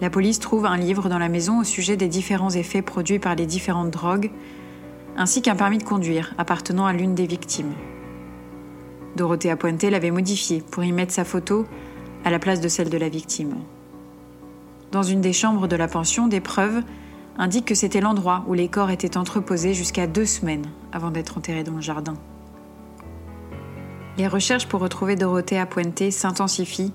La 0.00 0.08
police 0.08 0.38
trouve 0.38 0.64
un 0.64 0.78
livre 0.78 1.08
dans 1.08 1.18
la 1.18 1.28
maison 1.28 1.60
au 1.60 1.64
sujet 1.64 1.96
des 1.96 2.08
différents 2.08 2.50
effets 2.50 2.82
produits 2.82 3.18
par 3.18 3.34
les 3.34 3.46
différentes 3.46 3.90
drogues, 3.90 4.30
ainsi 5.16 5.42
qu'un 5.42 5.56
permis 5.56 5.78
de 5.78 5.84
conduire 5.84 6.34
appartenant 6.38 6.86
à 6.86 6.92
l'une 6.92 7.14
des 7.14 7.26
victimes. 7.26 7.74
Dorothée 9.16 9.54
Pointe 9.56 9.82
l'avait 9.82 10.10
modifié 10.10 10.62
pour 10.70 10.84
y 10.84 10.92
mettre 10.92 11.12
sa 11.12 11.24
photo 11.24 11.66
à 12.24 12.30
la 12.30 12.38
place 12.38 12.60
de 12.60 12.68
celle 12.68 12.88
de 12.88 12.96
la 12.96 13.08
victime. 13.08 13.56
Dans 14.92 15.02
une 15.02 15.20
des 15.20 15.32
chambres 15.32 15.68
de 15.68 15.76
la 15.76 15.88
pension, 15.88 16.28
des 16.28 16.40
preuves 16.40 16.82
indiquent 17.36 17.66
que 17.66 17.74
c'était 17.74 18.00
l'endroit 18.00 18.44
où 18.48 18.54
les 18.54 18.68
corps 18.68 18.90
étaient 18.90 19.16
entreposés 19.16 19.74
jusqu'à 19.74 20.06
deux 20.06 20.26
semaines 20.26 20.66
avant 20.92 21.10
d'être 21.10 21.38
enterrés 21.38 21.64
dans 21.64 21.74
le 21.74 21.80
jardin. 21.80 22.14
Les 24.20 24.28
recherches 24.28 24.66
pour 24.66 24.80
retrouver 24.80 25.16
Dorothée 25.16 25.64
Puente 25.64 26.10
s'intensifient 26.10 26.92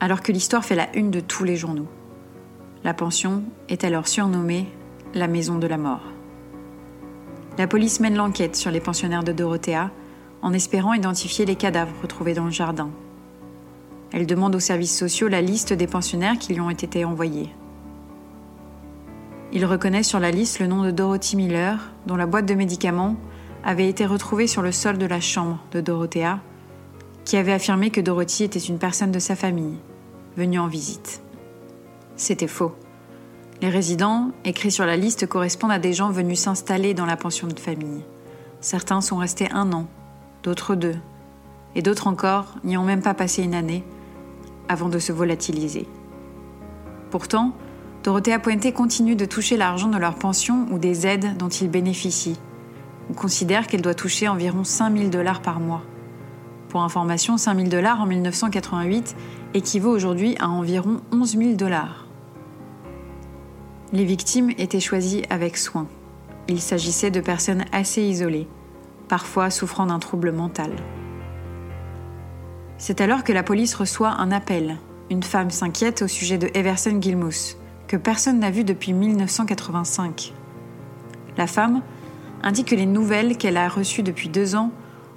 alors 0.00 0.22
que 0.22 0.32
l'histoire 0.32 0.64
fait 0.64 0.74
la 0.74 0.96
une 0.96 1.10
de 1.10 1.20
tous 1.20 1.44
les 1.44 1.56
journaux. 1.56 1.88
La 2.84 2.94
pension 2.94 3.42
est 3.68 3.84
alors 3.84 4.08
surnommée 4.08 4.66
la 5.12 5.28
Maison 5.28 5.58
de 5.58 5.66
la 5.66 5.76
Mort. 5.76 6.00
La 7.58 7.66
police 7.66 8.00
mène 8.00 8.16
l'enquête 8.16 8.56
sur 8.56 8.70
les 8.70 8.80
pensionnaires 8.80 9.24
de 9.24 9.32
Dorothea 9.32 9.90
en 10.40 10.54
espérant 10.54 10.94
identifier 10.94 11.44
les 11.44 11.54
cadavres 11.54 11.92
retrouvés 12.00 12.32
dans 12.32 12.46
le 12.46 12.50
jardin. 12.50 12.88
Elle 14.14 14.24
demande 14.24 14.54
aux 14.54 14.58
services 14.58 14.98
sociaux 14.98 15.28
la 15.28 15.42
liste 15.42 15.74
des 15.74 15.86
pensionnaires 15.86 16.38
qui 16.38 16.54
lui 16.54 16.62
ont 16.62 16.70
été 16.70 17.04
envoyés. 17.04 17.50
Il 19.52 19.66
reconnaît 19.66 20.02
sur 20.02 20.18
la 20.18 20.30
liste 20.30 20.60
le 20.60 20.66
nom 20.66 20.82
de 20.82 20.90
Dorothy 20.90 21.36
Miller, 21.36 21.92
dont 22.06 22.16
la 22.16 22.24
boîte 22.24 22.46
de 22.46 22.54
médicaments 22.54 23.16
avait 23.64 23.90
été 23.90 24.06
retrouvée 24.06 24.46
sur 24.46 24.62
le 24.62 24.72
sol 24.72 24.96
de 24.96 25.04
la 25.04 25.20
chambre 25.20 25.58
de 25.70 25.82
Dorothea 25.82 26.40
qui 27.24 27.36
avait 27.36 27.52
affirmé 27.52 27.90
que 27.90 28.00
Dorothy 28.00 28.44
était 28.44 28.58
une 28.58 28.78
personne 28.78 29.12
de 29.12 29.18
sa 29.18 29.36
famille, 29.36 29.78
venue 30.36 30.58
en 30.58 30.68
visite. 30.68 31.22
C'était 32.16 32.46
faux. 32.46 32.74
Les 33.62 33.68
résidents 33.68 34.30
écrits 34.44 34.70
sur 34.70 34.84
la 34.84 34.96
liste 34.96 35.26
correspondent 35.26 35.70
à 35.70 35.78
des 35.78 35.92
gens 35.92 36.10
venus 36.10 36.40
s'installer 36.40 36.92
dans 36.92 37.06
la 37.06 37.16
pension 37.16 37.46
de 37.46 37.58
famille. 37.58 38.02
Certains 38.60 39.00
sont 39.00 39.16
restés 39.16 39.48
un 39.52 39.72
an, 39.72 39.86
d'autres 40.42 40.74
deux, 40.74 40.96
et 41.74 41.82
d'autres 41.82 42.06
encore 42.06 42.54
n'y 42.62 42.76
ont 42.76 42.84
même 42.84 43.02
pas 43.02 43.14
passé 43.14 43.42
une 43.42 43.54
année 43.54 43.84
avant 44.68 44.88
de 44.88 44.98
se 44.98 45.12
volatiliser. 45.12 45.86
Pourtant, 47.10 47.52
Dorothea 48.02 48.38
Pointé 48.38 48.72
continue 48.72 49.16
de 49.16 49.24
toucher 49.24 49.56
l'argent 49.56 49.88
de 49.88 49.98
leur 49.98 50.16
pension 50.16 50.66
ou 50.70 50.78
des 50.78 51.06
aides 51.06 51.36
dont 51.38 51.48
ils 51.48 51.70
bénéficient. 51.70 52.38
On 53.10 53.14
considère 53.14 53.66
qu'elle 53.66 53.82
doit 53.82 53.94
toucher 53.94 54.28
environ 54.28 54.64
5000 54.64 55.10
dollars 55.10 55.40
par 55.40 55.60
mois. 55.60 55.82
Pour 56.74 56.82
information, 56.82 57.36
5000 57.36 57.68
dollars 57.68 58.00
en 58.00 58.06
1988 58.06 59.14
équivaut 59.54 59.92
aujourd'hui 59.92 60.34
à 60.40 60.48
environ 60.48 61.02
11 61.12 61.38
000 61.38 61.52
dollars. 61.52 62.08
Les 63.92 64.04
victimes 64.04 64.50
étaient 64.58 64.80
choisies 64.80 65.22
avec 65.30 65.56
soin. 65.56 65.86
Il 66.48 66.60
s'agissait 66.60 67.12
de 67.12 67.20
personnes 67.20 67.64
assez 67.70 68.02
isolées, 68.02 68.48
parfois 69.06 69.50
souffrant 69.50 69.86
d'un 69.86 70.00
trouble 70.00 70.32
mental. 70.32 70.72
C'est 72.76 73.00
alors 73.00 73.22
que 73.22 73.32
la 73.32 73.44
police 73.44 73.76
reçoit 73.76 74.10
un 74.10 74.32
appel. 74.32 74.78
Une 75.10 75.22
femme 75.22 75.50
s'inquiète 75.50 76.02
au 76.02 76.08
sujet 76.08 76.38
de 76.38 76.50
Everson 76.54 77.00
Gilmous, 77.00 77.54
que 77.86 77.96
personne 77.96 78.40
n'a 78.40 78.50
vu 78.50 78.64
depuis 78.64 78.94
1985. 78.94 80.34
La 81.36 81.46
femme 81.46 81.82
indique 82.42 82.66
que 82.66 82.74
les 82.74 82.84
nouvelles 82.86 83.36
qu'elle 83.36 83.58
a 83.58 83.68
reçues 83.68 84.02
depuis 84.02 84.28
deux 84.28 84.56
ans 84.56 84.72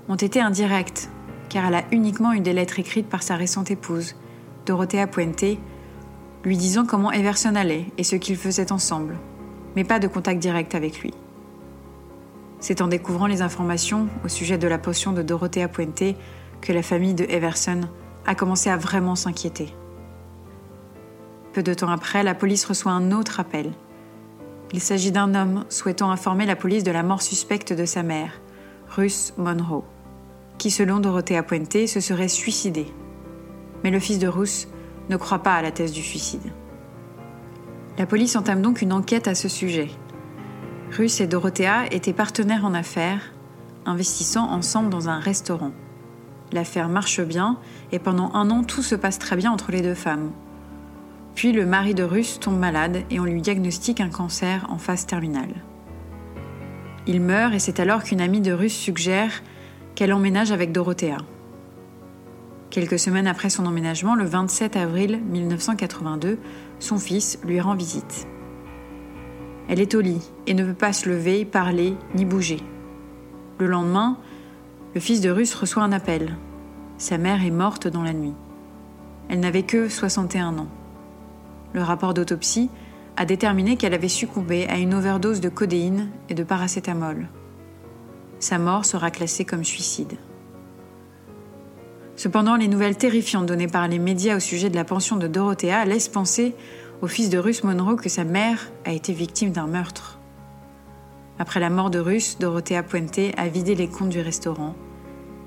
ont 0.07 0.17
été 0.17 0.39
indirectes 0.39 1.09
car 1.49 1.65
elle 1.65 1.75
a 1.75 1.83
uniquement 1.91 2.33
eu 2.33 2.39
des 2.39 2.53
lettres 2.53 2.79
écrites 2.79 3.09
par 3.09 3.23
sa 3.23 3.35
récente 3.35 3.71
épouse, 3.71 4.15
Dorothea 4.65 5.07
Puente, 5.07 5.57
lui 6.43 6.57
disant 6.57 6.85
comment 6.85 7.11
Everson 7.11 7.55
allait 7.55 7.85
et 7.97 8.03
ce 8.03 8.15
qu'ils 8.15 8.37
faisaient 8.37 8.71
ensemble, 8.71 9.17
mais 9.75 9.83
pas 9.83 9.99
de 9.99 10.07
contact 10.07 10.39
direct 10.39 10.75
avec 10.75 11.01
lui. 11.01 11.13
C'est 12.59 12.81
en 12.81 12.87
découvrant 12.87 13.27
les 13.27 13.41
informations 13.41 14.07
au 14.25 14.27
sujet 14.27 14.57
de 14.57 14.67
la 14.67 14.77
potion 14.77 15.13
de 15.13 15.21
Dorothea 15.21 15.67
Puente 15.67 16.15
que 16.61 16.73
la 16.73 16.81
famille 16.81 17.13
de 17.13 17.25
Everson 17.25 17.81
a 18.25 18.35
commencé 18.35 18.69
à 18.69 18.77
vraiment 18.77 19.15
s'inquiéter. 19.15 19.73
Peu 21.53 21.63
de 21.63 21.73
temps 21.73 21.89
après, 21.89 22.23
la 22.23 22.35
police 22.35 22.65
reçoit 22.65 22.91
un 22.91 23.11
autre 23.11 23.39
appel. 23.39 23.71
Il 24.73 24.81
s'agit 24.81 25.11
d'un 25.11 25.33
homme 25.33 25.65
souhaitant 25.69 26.11
informer 26.11 26.45
la 26.45 26.55
police 26.55 26.83
de 26.83 26.91
la 26.91 27.03
mort 27.03 27.21
suspecte 27.21 27.73
de 27.73 27.85
sa 27.85 28.03
mère, 28.03 28.41
Ruth 28.89 29.33
Monroe 29.37 29.83
qui, 30.57 30.71
selon 30.71 30.99
Dorothée 30.99 31.41
Puente, 31.41 31.87
se 31.87 31.99
serait 31.99 32.27
suicidé. 32.27 32.87
Mais 33.83 33.91
le 33.91 33.99
fils 33.99 34.19
de 34.19 34.27
Rousse 34.27 34.67
ne 35.09 35.17
croit 35.17 35.43
pas 35.43 35.55
à 35.55 35.61
la 35.61 35.71
thèse 35.71 35.91
du 35.91 36.01
suicide. 36.01 36.51
La 37.97 38.05
police 38.05 38.35
entame 38.35 38.61
donc 38.61 38.81
une 38.81 38.93
enquête 38.93 39.27
à 39.27 39.35
ce 39.35 39.49
sujet. 39.49 39.89
Russe 40.91 41.19
et 41.19 41.27
Dorothea 41.27 41.85
étaient 41.91 42.13
partenaires 42.13 42.65
en 42.65 42.73
affaires, 42.73 43.33
investissant 43.85 44.49
ensemble 44.49 44.89
dans 44.89 45.09
un 45.09 45.19
restaurant. 45.19 45.71
L'affaire 46.51 46.89
marche 46.89 47.21
bien 47.21 47.57
et 47.91 47.99
pendant 47.99 48.31
un 48.33 48.49
an 48.51 48.63
tout 48.63 48.83
se 48.83 48.95
passe 48.95 49.19
très 49.19 49.35
bien 49.35 49.51
entre 49.51 49.71
les 49.71 49.81
deux 49.81 49.95
femmes. 49.95 50.31
Puis 51.35 51.51
le 51.51 51.65
mari 51.65 51.93
de 51.93 52.03
Russe 52.03 52.39
tombe 52.39 52.57
malade 52.57 53.03
et 53.11 53.19
on 53.19 53.25
lui 53.25 53.41
diagnostique 53.41 54.01
un 54.01 54.09
cancer 54.09 54.65
en 54.69 54.77
phase 54.77 55.05
terminale. 55.05 55.53
Il 57.05 57.21
meurt 57.21 57.53
et 57.53 57.59
c'est 57.59 57.79
alors 57.79 58.03
qu'une 58.03 58.21
amie 58.21 58.41
de 58.41 58.51
Russe 58.51 58.75
suggère 58.75 59.43
qu'elle 59.97 60.13
emménage 60.13 60.51
avec 60.51 60.71
Dorothea. 60.71 61.17
Quelques 62.69 62.99
semaines 62.99 63.25
après 63.25 63.49
son 63.49 63.65
emménagement, 63.65 64.13
le 64.13 64.25
27 64.25 64.75
avril 64.75 65.19
1982, 65.27 66.37
son 66.77 66.99
fils 66.99 67.39
lui 67.43 67.59
rend 67.59 67.73
visite. 67.73 68.27
Elle 69.67 69.79
est 69.79 69.95
au 69.95 70.01
lit 70.01 70.21
et 70.45 70.53
ne 70.53 70.63
peut 70.63 70.75
pas 70.75 70.93
se 70.93 71.09
lever, 71.09 71.45
parler 71.45 71.95
ni 72.13 72.25
bouger. 72.25 72.59
Le 73.57 73.65
lendemain, 73.65 74.19
le 74.93 75.01
fils 75.01 75.19
de 75.19 75.31
Russe 75.31 75.55
reçoit 75.55 75.81
un 75.81 75.91
appel. 75.91 76.37
Sa 76.99 77.17
mère 77.17 77.43
est 77.43 77.49
morte 77.49 77.87
dans 77.87 78.03
la 78.03 78.13
nuit. 78.13 78.35
Elle 79.29 79.39
n'avait 79.39 79.63
que 79.63 79.89
61 79.89 80.59
ans. 80.59 80.69
Le 81.73 81.81
rapport 81.81 82.13
d'autopsie 82.13 82.69
a 83.15 83.25
déterminé 83.25 83.77
qu'elle 83.77 83.95
avait 83.95 84.09
succombé 84.09 84.67
à 84.67 84.77
une 84.77 84.93
overdose 84.93 85.41
de 85.41 85.49
codéine 85.49 86.09
et 86.29 86.35
de 86.35 86.43
paracétamol 86.43 87.29
sa 88.39 88.59
mort 88.59 88.85
sera 88.85 89.11
classée 89.11 89.45
comme 89.45 89.63
suicide. 89.63 90.17
Cependant, 92.15 92.55
les 92.55 92.67
nouvelles 92.67 92.97
terrifiantes 92.97 93.45
données 93.45 93.67
par 93.67 93.87
les 93.87 93.99
médias 93.99 94.37
au 94.37 94.39
sujet 94.39 94.69
de 94.69 94.75
la 94.75 94.83
pension 94.83 95.17
de 95.17 95.27
Dorothea 95.27 95.85
laissent 95.85 96.09
penser 96.09 96.55
au 97.01 97.07
fils 97.07 97.29
de 97.29 97.37
Ruth 97.37 97.63
Monroe 97.63 97.95
que 97.95 98.09
sa 98.09 98.23
mère 98.23 98.71
a 98.85 98.91
été 98.91 99.13
victime 99.13 99.51
d'un 99.51 99.67
meurtre. 99.67 100.19
Après 101.39 101.59
la 101.59 101.69
mort 101.69 101.91
de 101.91 101.99
Ruth, 101.99 102.37
Dorothea 102.39 102.81
Puente 102.81 103.19
a 103.37 103.47
vidé 103.47 103.75
les 103.75 103.87
comptes 103.87 104.09
du 104.09 104.21
restaurant 104.21 104.75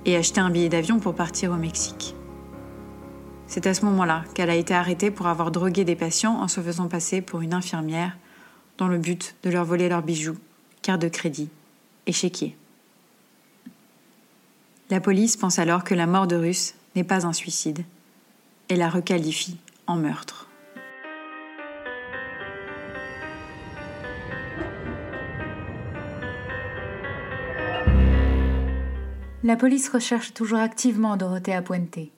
et 0.04 0.16
acheté 0.16 0.40
un 0.40 0.50
billet 0.50 0.68
d'avion 0.68 1.00
pour 1.00 1.14
partir 1.14 1.50
au 1.50 1.56
Mexique. 1.56 2.14
C'est 3.48 3.66
à 3.66 3.74
ce 3.74 3.84
moment-là 3.86 4.22
qu'elle 4.34 4.50
a 4.50 4.54
été 4.54 4.72
arrêtée 4.72 5.10
pour 5.10 5.26
avoir 5.26 5.50
drogué 5.50 5.84
des 5.84 5.96
patients 5.96 6.40
en 6.40 6.46
se 6.46 6.60
faisant 6.60 6.86
passer 6.86 7.20
pour 7.20 7.40
une 7.40 7.52
infirmière 7.52 8.16
dans 8.78 8.86
le 8.86 8.98
but 8.98 9.34
de 9.42 9.50
leur 9.50 9.64
voler 9.64 9.88
leurs 9.88 10.02
bijoux, 10.02 10.38
cartes 10.82 11.02
de 11.02 11.08
crédit 11.08 11.48
et. 12.06 12.12
La 14.90 15.00
police 15.00 15.36
pense 15.36 15.60
alors 15.60 15.84
que 15.84 15.94
la 15.94 16.08
mort 16.08 16.26
de 16.26 16.34
Ruth 16.34 16.74
n'est 16.96 17.04
pas 17.04 17.24
un 17.24 17.32
suicide 17.32 17.84
et 18.68 18.74
la 18.74 18.90
requalifie 18.90 19.56
en 19.86 19.94
meurtre. 19.94 20.48
La 29.44 29.56
police 29.56 29.88
recherche 29.88 30.34
toujours 30.34 30.58
activement 30.58 31.16
Dorothea 31.16 31.62
Puente. 31.62 32.10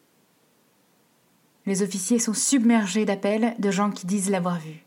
Les 1.66 1.82
officiers 1.82 2.18
sont 2.18 2.34
submergés 2.34 3.04
d'appels 3.04 3.54
de 3.58 3.70
gens 3.70 3.90
qui 3.90 4.06
disent 4.06 4.30
l'avoir 4.30 4.58
vue. 4.58 4.82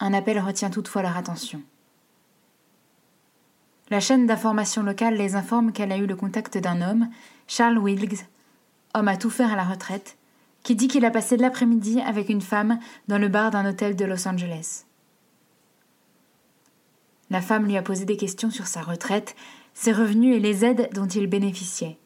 Un 0.00 0.12
appel 0.12 0.38
retient 0.38 0.70
toutefois 0.70 1.00
leur 1.00 1.16
attention. 1.16 1.62
La 3.94 4.00
chaîne 4.00 4.26
d'information 4.26 4.82
locale 4.82 5.14
les 5.14 5.36
informe 5.36 5.70
qu'elle 5.70 5.92
a 5.92 5.96
eu 5.98 6.06
le 6.06 6.16
contact 6.16 6.58
d'un 6.58 6.82
homme, 6.82 7.08
Charles 7.46 7.78
Wilkes, 7.78 8.26
homme 8.92 9.06
à 9.06 9.16
tout 9.16 9.30
faire 9.30 9.52
à 9.52 9.54
la 9.54 9.62
retraite, 9.62 10.18
qui 10.64 10.74
dit 10.74 10.88
qu'il 10.88 11.04
a 11.04 11.12
passé 11.12 11.36
l'après-midi 11.36 12.00
avec 12.00 12.28
une 12.28 12.40
femme 12.40 12.80
dans 13.06 13.18
le 13.18 13.28
bar 13.28 13.52
d'un 13.52 13.64
hôtel 13.64 13.94
de 13.94 14.04
Los 14.04 14.26
Angeles. 14.26 14.86
La 17.30 17.40
femme 17.40 17.66
lui 17.66 17.76
a 17.76 17.82
posé 17.82 18.04
des 18.04 18.16
questions 18.16 18.50
sur 18.50 18.66
sa 18.66 18.82
retraite, 18.82 19.36
ses 19.74 19.92
revenus 19.92 20.34
et 20.34 20.40
les 20.40 20.64
aides 20.64 20.88
dont 20.92 21.06
il 21.06 21.28
bénéficiait. 21.28 21.96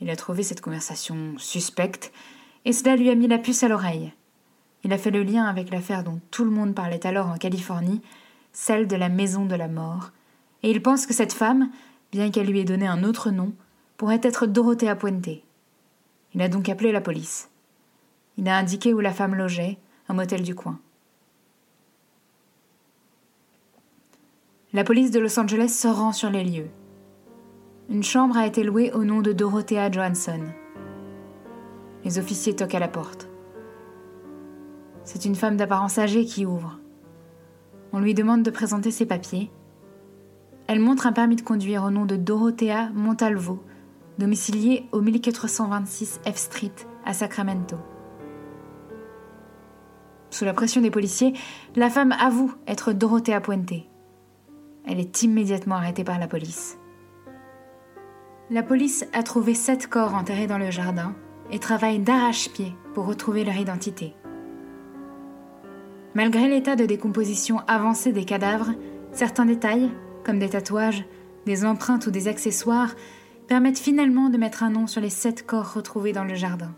Il 0.00 0.08
a 0.08 0.16
trouvé 0.16 0.42
cette 0.42 0.62
conversation 0.62 1.34
suspecte, 1.36 2.12
et 2.64 2.72
cela 2.72 2.96
lui 2.96 3.10
a 3.10 3.14
mis 3.14 3.28
la 3.28 3.36
puce 3.36 3.62
à 3.62 3.68
l'oreille. 3.68 4.14
Il 4.84 4.94
a 4.94 4.98
fait 4.98 5.10
le 5.10 5.22
lien 5.22 5.44
avec 5.44 5.68
l'affaire 5.68 6.02
dont 6.02 6.18
tout 6.30 6.46
le 6.46 6.50
monde 6.50 6.74
parlait 6.74 7.06
alors 7.06 7.26
en 7.26 7.36
Californie, 7.36 8.00
celle 8.54 8.88
de 8.88 8.96
la 8.96 9.10
maison 9.10 9.44
de 9.44 9.54
la 9.54 9.68
mort, 9.68 10.12
et 10.62 10.70
il 10.70 10.82
pense 10.82 11.06
que 11.06 11.14
cette 11.14 11.32
femme, 11.32 11.70
bien 12.12 12.30
qu'elle 12.30 12.46
lui 12.46 12.60
ait 12.60 12.64
donné 12.64 12.86
un 12.86 13.04
autre 13.04 13.30
nom, 13.30 13.52
pourrait 13.96 14.20
être 14.22 14.46
Dorothea 14.46 14.94
Puente. 14.96 15.42
Il 16.34 16.42
a 16.42 16.48
donc 16.48 16.68
appelé 16.68 16.92
la 16.92 17.00
police. 17.00 17.50
Il 18.36 18.48
a 18.48 18.56
indiqué 18.56 18.92
où 18.92 19.00
la 19.00 19.12
femme 19.12 19.34
logeait, 19.34 19.78
un 20.08 20.14
motel 20.14 20.42
du 20.42 20.54
coin. 20.54 20.78
La 24.72 24.84
police 24.84 25.10
de 25.10 25.20
Los 25.20 25.38
Angeles 25.38 25.70
se 25.70 25.88
rend 25.88 26.12
sur 26.12 26.28
les 26.28 26.44
lieux. 26.44 26.68
Une 27.88 28.02
chambre 28.02 28.36
a 28.36 28.46
été 28.46 28.62
louée 28.62 28.92
au 28.92 29.04
nom 29.04 29.22
de 29.22 29.32
Dorothea 29.32 29.90
Johansson. 29.90 30.40
Les 32.04 32.18
officiers 32.18 32.54
toquent 32.54 32.74
à 32.74 32.80
la 32.80 32.88
porte. 32.88 33.28
C'est 35.04 35.24
une 35.24 35.36
femme 35.36 35.56
d'apparence 35.56 35.98
âgée 35.98 36.24
qui 36.24 36.44
ouvre. 36.44 36.78
On 37.92 38.00
lui 38.00 38.12
demande 38.12 38.42
de 38.42 38.50
présenter 38.50 38.90
ses 38.90 39.06
papiers. 39.06 39.50
Elle 40.68 40.80
montre 40.80 41.06
un 41.06 41.12
permis 41.12 41.36
de 41.36 41.42
conduire 41.42 41.84
au 41.84 41.90
nom 41.90 42.06
de 42.06 42.16
Dorothea 42.16 42.90
Montalvo, 42.92 43.62
domiciliée 44.18 44.86
au 44.92 45.00
1426 45.00 46.20
F 46.26 46.36
Street 46.36 46.74
à 47.04 47.12
Sacramento. 47.12 47.76
Sous 50.30 50.44
la 50.44 50.52
pression 50.52 50.80
des 50.80 50.90
policiers, 50.90 51.34
la 51.76 51.88
femme 51.88 52.12
avoue 52.12 52.52
être 52.66 52.92
Dorothea 52.92 53.40
Puente. 53.40 53.86
Elle 54.86 54.98
est 54.98 55.22
immédiatement 55.22 55.76
arrêtée 55.76 56.04
par 56.04 56.18
la 56.18 56.26
police. 56.26 56.78
La 58.50 58.62
police 58.62 59.06
a 59.12 59.22
trouvé 59.22 59.54
sept 59.54 59.86
corps 59.86 60.14
enterrés 60.14 60.46
dans 60.46 60.58
le 60.58 60.70
jardin 60.70 61.14
et 61.50 61.58
travaille 61.58 62.00
d'arrache-pied 62.00 62.72
pour 62.92 63.06
retrouver 63.06 63.44
leur 63.44 63.56
identité. 63.56 64.14
Malgré 66.14 66.48
l'état 66.48 66.76
de 66.76 66.86
décomposition 66.86 67.60
avancé 67.68 68.12
des 68.12 68.24
cadavres, 68.24 68.72
certains 69.12 69.44
détails, 69.44 69.90
comme 70.26 70.40
des 70.40 70.48
tatouages, 70.48 71.04
des 71.46 71.64
empreintes 71.64 72.08
ou 72.08 72.10
des 72.10 72.26
accessoires, 72.26 72.96
permettent 73.46 73.78
finalement 73.78 74.28
de 74.28 74.36
mettre 74.36 74.64
un 74.64 74.70
nom 74.70 74.88
sur 74.88 75.00
les 75.00 75.08
sept 75.08 75.46
corps 75.46 75.74
retrouvés 75.74 76.12
dans 76.12 76.24
le 76.24 76.34
jardin. 76.34 76.74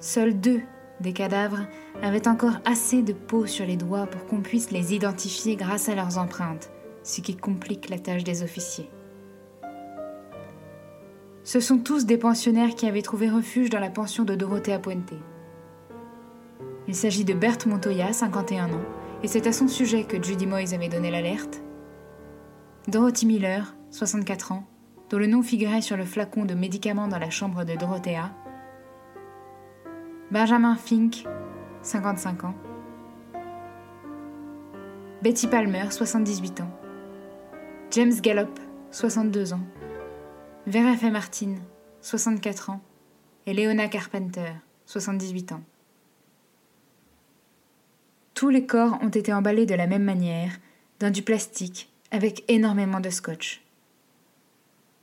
Seuls 0.00 0.38
deux 0.38 0.60
des 0.98 1.12
cadavres 1.12 1.60
avaient 2.02 2.26
encore 2.26 2.56
assez 2.64 3.02
de 3.02 3.12
peau 3.12 3.46
sur 3.46 3.64
les 3.64 3.76
doigts 3.76 4.06
pour 4.06 4.26
qu'on 4.26 4.40
puisse 4.40 4.72
les 4.72 4.94
identifier 4.94 5.54
grâce 5.54 5.88
à 5.88 5.94
leurs 5.94 6.18
empreintes, 6.18 6.70
ce 7.04 7.20
qui 7.20 7.36
complique 7.36 7.88
la 7.88 8.00
tâche 8.00 8.24
des 8.24 8.42
officiers. 8.42 8.90
Ce 11.44 11.60
sont 11.60 11.78
tous 11.78 12.04
des 12.04 12.18
pensionnaires 12.18 12.74
qui 12.74 12.86
avaient 12.86 13.02
trouvé 13.02 13.30
refuge 13.30 13.70
dans 13.70 13.80
la 13.80 13.90
pension 13.90 14.24
de 14.24 14.34
Dorothea 14.34 14.78
Puente. 14.80 15.14
Il 16.88 16.96
s'agit 16.96 17.24
de 17.24 17.34
Berthe 17.34 17.66
Montoya, 17.66 18.12
51 18.12 18.72
ans, 18.72 19.01
et 19.22 19.28
c'est 19.28 19.46
à 19.46 19.52
son 19.52 19.68
sujet 19.68 20.04
que 20.04 20.22
Judy 20.22 20.46
Moyes 20.46 20.74
avait 20.74 20.88
donné 20.88 21.10
l'alerte. 21.10 21.62
Dorothy 22.88 23.26
Miller, 23.26 23.76
64 23.90 24.52
ans, 24.52 24.64
dont 25.10 25.18
le 25.18 25.26
nom 25.26 25.42
figurait 25.42 25.82
sur 25.82 25.96
le 25.96 26.04
flacon 26.04 26.44
de 26.44 26.54
médicaments 26.54 27.08
dans 27.08 27.18
la 27.18 27.30
chambre 27.30 27.64
de 27.64 27.74
Dorothea, 27.74 28.32
Benjamin 30.30 30.74
Fink, 30.76 31.26
55 31.82 32.44
ans. 32.44 32.54
Betty 35.22 35.46
Palmer, 35.46 35.90
78 35.90 36.62
ans. 36.62 36.70
James 37.90 38.14
Gallop, 38.22 38.48
62 38.90 39.52
ans. 39.52 39.60
Vera 40.66 40.96
F. 40.96 41.02
Martin, 41.12 41.56
64 42.00 42.70
ans. 42.70 42.80
Et 43.46 43.52
Leona 43.52 43.88
Carpenter, 43.88 44.54
78 44.86 45.52
ans. 45.52 45.62
Tous 48.42 48.50
les 48.50 48.66
corps 48.66 48.98
ont 49.00 49.08
été 49.08 49.32
emballés 49.32 49.66
de 49.66 49.76
la 49.76 49.86
même 49.86 50.02
manière, 50.02 50.58
dans 50.98 51.12
du 51.12 51.22
plastique, 51.22 51.88
avec 52.10 52.42
énormément 52.48 52.98
de 52.98 53.08
scotch. 53.08 53.62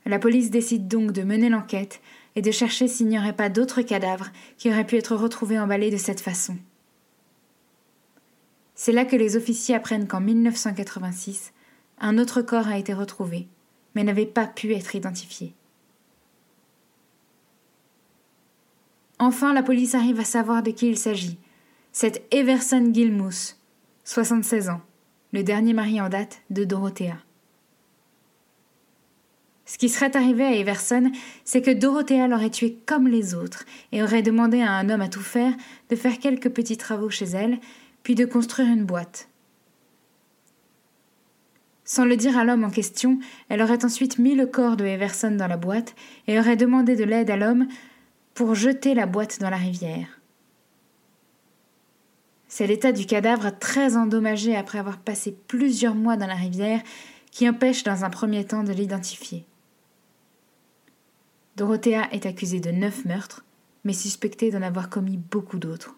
La 0.04 0.18
police 0.18 0.50
décide 0.50 0.88
donc 0.88 1.12
de 1.12 1.22
mener 1.22 1.48
l'enquête 1.48 2.02
et 2.36 2.42
de 2.42 2.50
chercher 2.50 2.86
s'il 2.86 3.08
n'y 3.08 3.18
aurait 3.18 3.32
pas 3.32 3.48
d'autres 3.48 3.80
cadavres 3.80 4.28
qui 4.58 4.68
auraient 4.68 4.84
pu 4.84 4.96
être 4.96 5.16
retrouvés 5.16 5.58
emballés 5.58 5.90
de 5.90 5.96
cette 5.96 6.20
façon. 6.20 6.58
C'est 8.74 8.92
là 8.92 9.06
que 9.06 9.16
les 9.16 9.38
officiers 9.38 9.74
apprennent 9.74 10.06
qu'en 10.06 10.20
1986, 10.20 11.54
un 11.98 12.18
autre 12.18 12.42
corps 12.42 12.68
a 12.68 12.76
été 12.76 12.92
retrouvé, 12.92 13.48
mais 13.94 14.04
n'avait 14.04 14.26
pas 14.26 14.48
pu 14.48 14.74
être 14.74 14.96
identifié. 14.96 15.54
Enfin, 19.18 19.54
la 19.54 19.62
police 19.62 19.94
arrive 19.94 20.20
à 20.20 20.24
savoir 20.24 20.62
de 20.62 20.72
qui 20.72 20.90
il 20.90 20.98
s'agit. 20.98 21.38
C'est 21.92 22.22
Everson 22.30 22.92
Gilmouth, 22.94 23.56
76 24.04 24.68
ans, 24.68 24.80
le 25.32 25.42
dernier 25.42 25.72
mari 25.72 26.00
en 26.00 26.08
date 26.08 26.40
de 26.48 26.62
Dorothea. 26.62 27.16
Ce 29.66 29.76
qui 29.76 29.88
serait 29.88 30.16
arrivé 30.16 30.44
à 30.44 30.52
Everson, 30.52 31.10
c'est 31.44 31.62
que 31.62 31.72
Dorothea 31.72 32.28
l'aurait 32.28 32.50
tué 32.50 32.78
comme 32.86 33.08
les 33.08 33.34
autres 33.34 33.64
et 33.90 34.04
aurait 34.04 34.22
demandé 34.22 34.60
à 34.60 34.70
un 34.70 34.88
homme 34.88 35.00
à 35.00 35.08
tout 35.08 35.20
faire 35.20 35.52
de 35.88 35.96
faire 35.96 36.20
quelques 36.20 36.50
petits 36.50 36.76
travaux 36.76 37.10
chez 37.10 37.26
elle, 37.26 37.58
puis 38.04 38.14
de 38.14 38.24
construire 38.24 38.68
une 38.68 38.84
boîte. 38.84 39.28
Sans 41.84 42.04
le 42.04 42.16
dire 42.16 42.38
à 42.38 42.44
l'homme 42.44 42.62
en 42.62 42.70
question, 42.70 43.18
elle 43.48 43.62
aurait 43.62 43.84
ensuite 43.84 44.20
mis 44.20 44.36
le 44.36 44.46
corps 44.46 44.76
de 44.76 44.84
Everson 44.84 45.32
dans 45.32 45.48
la 45.48 45.56
boîte 45.56 45.96
et 46.28 46.38
aurait 46.38 46.54
demandé 46.54 46.94
de 46.94 47.02
l'aide 47.02 47.30
à 47.30 47.36
l'homme 47.36 47.66
pour 48.34 48.54
jeter 48.54 48.94
la 48.94 49.06
boîte 49.06 49.40
dans 49.40 49.50
la 49.50 49.56
rivière. 49.56 50.19
C'est 52.50 52.66
l'état 52.66 52.90
du 52.90 53.06
cadavre 53.06 53.56
très 53.56 53.96
endommagé 53.96 54.56
après 54.56 54.80
avoir 54.80 54.98
passé 54.98 55.38
plusieurs 55.46 55.94
mois 55.94 56.16
dans 56.16 56.26
la 56.26 56.34
rivière 56.34 56.82
qui 57.30 57.48
empêche 57.48 57.84
dans 57.84 58.04
un 58.04 58.10
premier 58.10 58.44
temps 58.44 58.64
de 58.64 58.72
l'identifier. 58.72 59.46
Dorothea 61.56 62.10
est 62.10 62.26
accusée 62.26 62.58
de 62.58 62.72
neuf 62.72 63.04
meurtres, 63.04 63.44
mais 63.84 63.92
suspectée 63.92 64.50
d'en 64.50 64.62
avoir 64.62 64.90
commis 64.90 65.16
beaucoup 65.16 65.60
d'autres. 65.60 65.94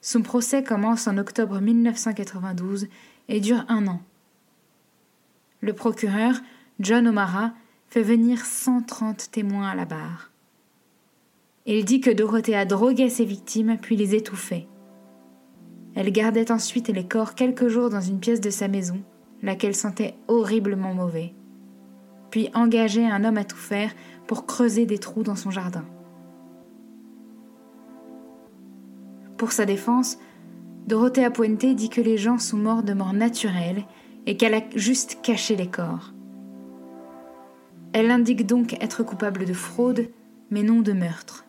Son 0.00 0.22
procès 0.22 0.64
commence 0.64 1.06
en 1.06 1.18
octobre 1.18 1.60
1992 1.60 2.88
et 3.28 3.40
dure 3.40 3.66
un 3.68 3.86
an. 3.88 4.00
Le 5.60 5.74
procureur, 5.74 6.40
John 6.80 7.06
O'Mara, 7.06 7.52
fait 7.88 8.02
venir 8.02 8.46
130 8.46 9.30
témoins 9.32 9.68
à 9.68 9.74
la 9.74 9.84
barre. 9.84 10.29
Il 11.66 11.84
dit 11.84 12.00
que 12.00 12.10
Dorothea 12.10 12.64
droguait 12.64 13.10
ses 13.10 13.24
victimes 13.24 13.78
puis 13.80 13.96
les 13.96 14.14
étouffait. 14.14 14.66
Elle 15.94 16.12
gardait 16.12 16.50
ensuite 16.50 16.88
les 16.88 17.06
corps 17.06 17.34
quelques 17.34 17.68
jours 17.68 17.90
dans 17.90 18.00
une 18.00 18.20
pièce 18.20 18.40
de 18.40 18.50
sa 18.50 18.68
maison, 18.68 19.02
laquelle 19.42 19.74
sentait 19.74 20.14
horriblement 20.28 20.94
mauvais 20.94 21.34
puis 22.30 22.48
engager 22.54 23.06
un 23.06 23.24
homme 23.24 23.38
à 23.38 23.44
tout 23.44 23.56
faire 23.56 23.92
pour 24.26 24.46
creuser 24.46 24.86
des 24.86 24.98
trous 24.98 25.22
dans 25.22 25.36
son 25.36 25.50
jardin. 25.50 25.84
Pour 29.36 29.52
sa 29.52 29.66
défense, 29.66 30.18
Dorothea 30.86 31.30
Puente 31.30 31.74
dit 31.74 31.88
que 31.88 32.00
les 32.00 32.18
gens 32.18 32.38
sont 32.38 32.56
morts 32.56 32.82
de 32.82 32.92
mort 32.92 33.12
naturelle 33.12 33.84
et 34.26 34.36
qu'elle 34.36 34.54
a 34.54 34.62
juste 34.76 35.18
caché 35.22 35.56
les 35.56 35.68
corps. 35.68 36.12
Elle 37.92 38.10
indique 38.10 38.46
donc 38.46 38.74
être 38.82 39.02
coupable 39.02 39.44
de 39.44 39.52
fraude, 39.52 40.08
mais 40.50 40.62
non 40.62 40.80
de 40.80 40.92
meurtre. 40.92 41.46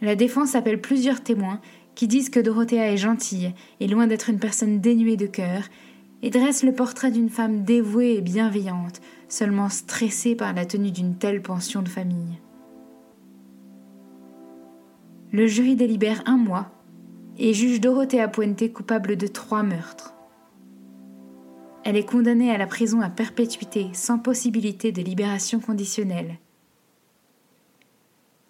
La 0.00 0.16
défense 0.16 0.54
appelle 0.54 0.80
plusieurs 0.80 1.22
témoins 1.22 1.60
qui 1.94 2.08
disent 2.08 2.30
que 2.30 2.40
Dorothea 2.40 2.92
est 2.92 2.96
gentille 2.96 3.52
et 3.80 3.88
loin 3.88 4.06
d'être 4.06 4.30
une 4.30 4.38
personne 4.38 4.80
dénuée 4.80 5.16
de 5.16 5.26
cœur, 5.26 5.64
et 6.22 6.30
dresse 6.30 6.62
le 6.62 6.72
portrait 6.72 7.10
d'une 7.10 7.30
femme 7.30 7.62
dévouée 7.64 8.14
et 8.16 8.20
bienveillante, 8.20 9.00
seulement 9.28 9.68
stressée 9.68 10.34
par 10.34 10.52
la 10.52 10.66
tenue 10.66 10.90
d'une 10.90 11.16
telle 11.16 11.40
pension 11.40 11.82
de 11.82 11.88
famille. 11.88 12.38
Le 15.32 15.46
jury 15.46 15.76
délibère 15.76 16.22
un 16.26 16.36
mois 16.36 16.70
et 17.38 17.54
juge 17.54 17.80
Dorothea 17.80 18.28
Puente 18.28 18.72
coupable 18.72 19.16
de 19.16 19.26
trois 19.26 19.62
meurtres. 19.62 20.14
Elle 21.84 21.96
est 21.96 22.04
condamnée 22.04 22.50
à 22.50 22.58
la 22.58 22.66
prison 22.66 23.00
à 23.00 23.08
perpétuité 23.08 23.88
sans 23.94 24.18
possibilité 24.18 24.92
de 24.92 25.00
libération 25.00 25.60
conditionnelle. 25.60 26.38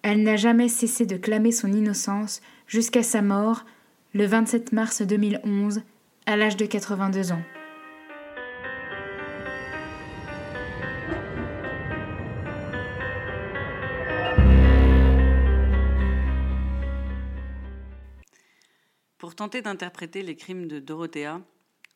Elle 0.03 0.23
n'a 0.23 0.35
jamais 0.35 0.67
cessé 0.67 1.05
de 1.05 1.15
clamer 1.15 1.51
son 1.51 1.71
innocence 1.71 2.41
jusqu'à 2.65 3.03
sa 3.03 3.21
mort 3.21 3.65
le 4.13 4.25
27 4.25 4.71
mars 4.71 5.03
2011 5.03 5.83
à 6.25 6.35
l'âge 6.35 6.57
de 6.57 6.65
82 6.65 7.31
ans. 7.31 7.41
Pour 19.19 19.35
tenter 19.35 19.61
d'interpréter 19.61 20.23
les 20.23 20.35
crimes 20.35 20.67
de 20.67 20.79
Dorothea, 20.79 21.41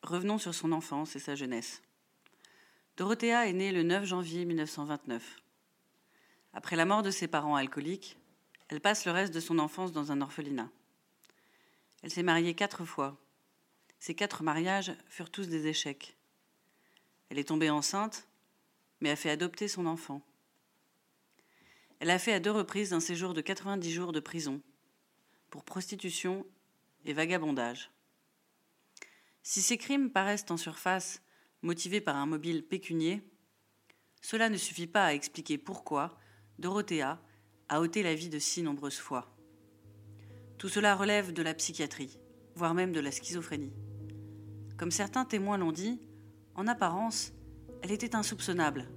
revenons 0.04 0.38
sur 0.38 0.54
son 0.54 0.70
enfance 0.70 1.16
et 1.16 1.18
sa 1.18 1.34
jeunesse. 1.34 1.82
Dorothea 2.96 3.48
est 3.48 3.52
née 3.52 3.72
le 3.72 3.82
9 3.82 4.04
janvier 4.04 4.44
1929. 4.44 5.42
Après 6.56 6.74
la 6.74 6.86
mort 6.86 7.02
de 7.02 7.10
ses 7.10 7.28
parents 7.28 7.54
alcooliques, 7.54 8.16
elle 8.68 8.80
passe 8.80 9.04
le 9.04 9.12
reste 9.12 9.34
de 9.34 9.40
son 9.40 9.58
enfance 9.58 9.92
dans 9.92 10.10
un 10.10 10.22
orphelinat. 10.22 10.70
Elle 12.02 12.10
s'est 12.10 12.22
mariée 12.22 12.54
quatre 12.54 12.86
fois. 12.86 13.20
Ces 13.98 14.14
quatre 14.14 14.42
mariages 14.42 14.94
furent 15.06 15.28
tous 15.28 15.48
des 15.48 15.66
échecs. 15.66 16.16
Elle 17.28 17.38
est 17.38 17.48
tombée 17.48 17.68
enceinte, 17.68 18.26
mais 19.02 19.10
a 19.10 19.16
fait 19.16 19.28
adopter 19.28 19.68
son 19.68 19.84
enfant. 19.84 20.22
Elle 22.00 22.08
a 22.08 22.18
fait 22.18 22.32
à 22.32 22.40
deux 22.40 22.52
reprises 22.52 22.94
un 22.94 23.00
séjour 23.00 23.34
de 23.34 23.42
90 23.42 23.92
jours 23.92 24.12
de 24.12 24.20
prison 24.20 24.62
pour 25.50 25.62
prostitution 25.62 26.46
et 27.04 27.12
vagabondage. 27.12 27.90
Si 29.42 29.60
ces 29.60 29.76
crimes 29.76 30.10
paraissent 30.10 30.50
en 30.50 30.56
surface 30.56 31.20
motivés 31.60 32.00
par 32.00 32.16
un 32.16 32.24
mobile 32.24 32.64
pécunier, 32.64 33.22
cela 34.22 34.48
ne 34.48 34.56
suffit 34.56 34.86
pas 34.86 35.04
à 35.04 35.12
expliquer 35.12 35.58
pourquoi 35.58 36.18
Dorothea 36.58 37.20
a 37.68 37.80
ôté 37.80 38.02
la 38.02 38.14
vie 38.14 38.30
de 38.30 38.38
si 38.38 38.62
nombreuses 38.62 38.98
fois. 38.98 39.36
Tout 40.56 40.70
cela 40.70 40.94
relève 40.94 41.34
de 41.34 41.42
la 41.42 41.52
psychiatrie, 41.52 42.18
voire 42.54 42.72
même 42.72 42.92
de 42.92 43.00
la 43.00 43.10
schizophrénie. 43.10 43.74
Comme 44.78 44.90
certains 44.90 45.26
témoins 45.26 45.58
l'ont 45.58 45.72
dit, 45.72 46.00
en 46.54 46.66
apparence, 46.66 47.34
elle 47.82 47.92
était 47.92 48.16
insoupçonnable, 48.16 48.88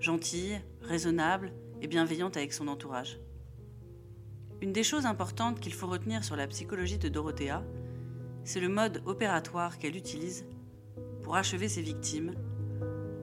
gentille, 0.00 0.60
raisonnable 0.82 1.54
et 1.80 1.86
bienveillante 1.86 2.36
avec 2.36 2.52
son 2.52 2.68
entourage. 2.68 3.18
Une 4.60 4.74
des 4.74 4.84
choses 4.84 5.06
importantes 5.06 5.60
qu'il 5.60 5.72
faut 5.72 5.86
retenir 5.86 6.22
sur 6.22 6.36
la 6.36 6.46
psychologie 6.46 6.98
de 6.98 7.08
Dorothea, 7.08 7.64
c'est 8.44 8.60
le 8.60 8.68
mode 8.68 9.02
opératoire 9.06 9.78
qu'elle 9.78 9.96
utilise 9.96 10.44
pour 11.22 11.36
achever 11.36 11.68
ses 11.68 11.82
victimes, 11.82 12.34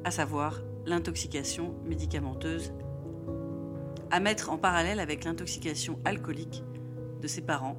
à 0.03 0.09
savoir 0.09 0.59
l'intoxication 0.85 1.75
médicamenteuse, 1.85 2.73
à 4.11 4.19
mettre 4.19 4.49
en 4.49 4.57
parallèle 4.57 4.99
avec 4.99 5.23
l'intoxication 5.23 5.99
alcoolique 6.05 6.63
de 7.21 7.27
ses 7.27 7.41
parents, 7.41 7.77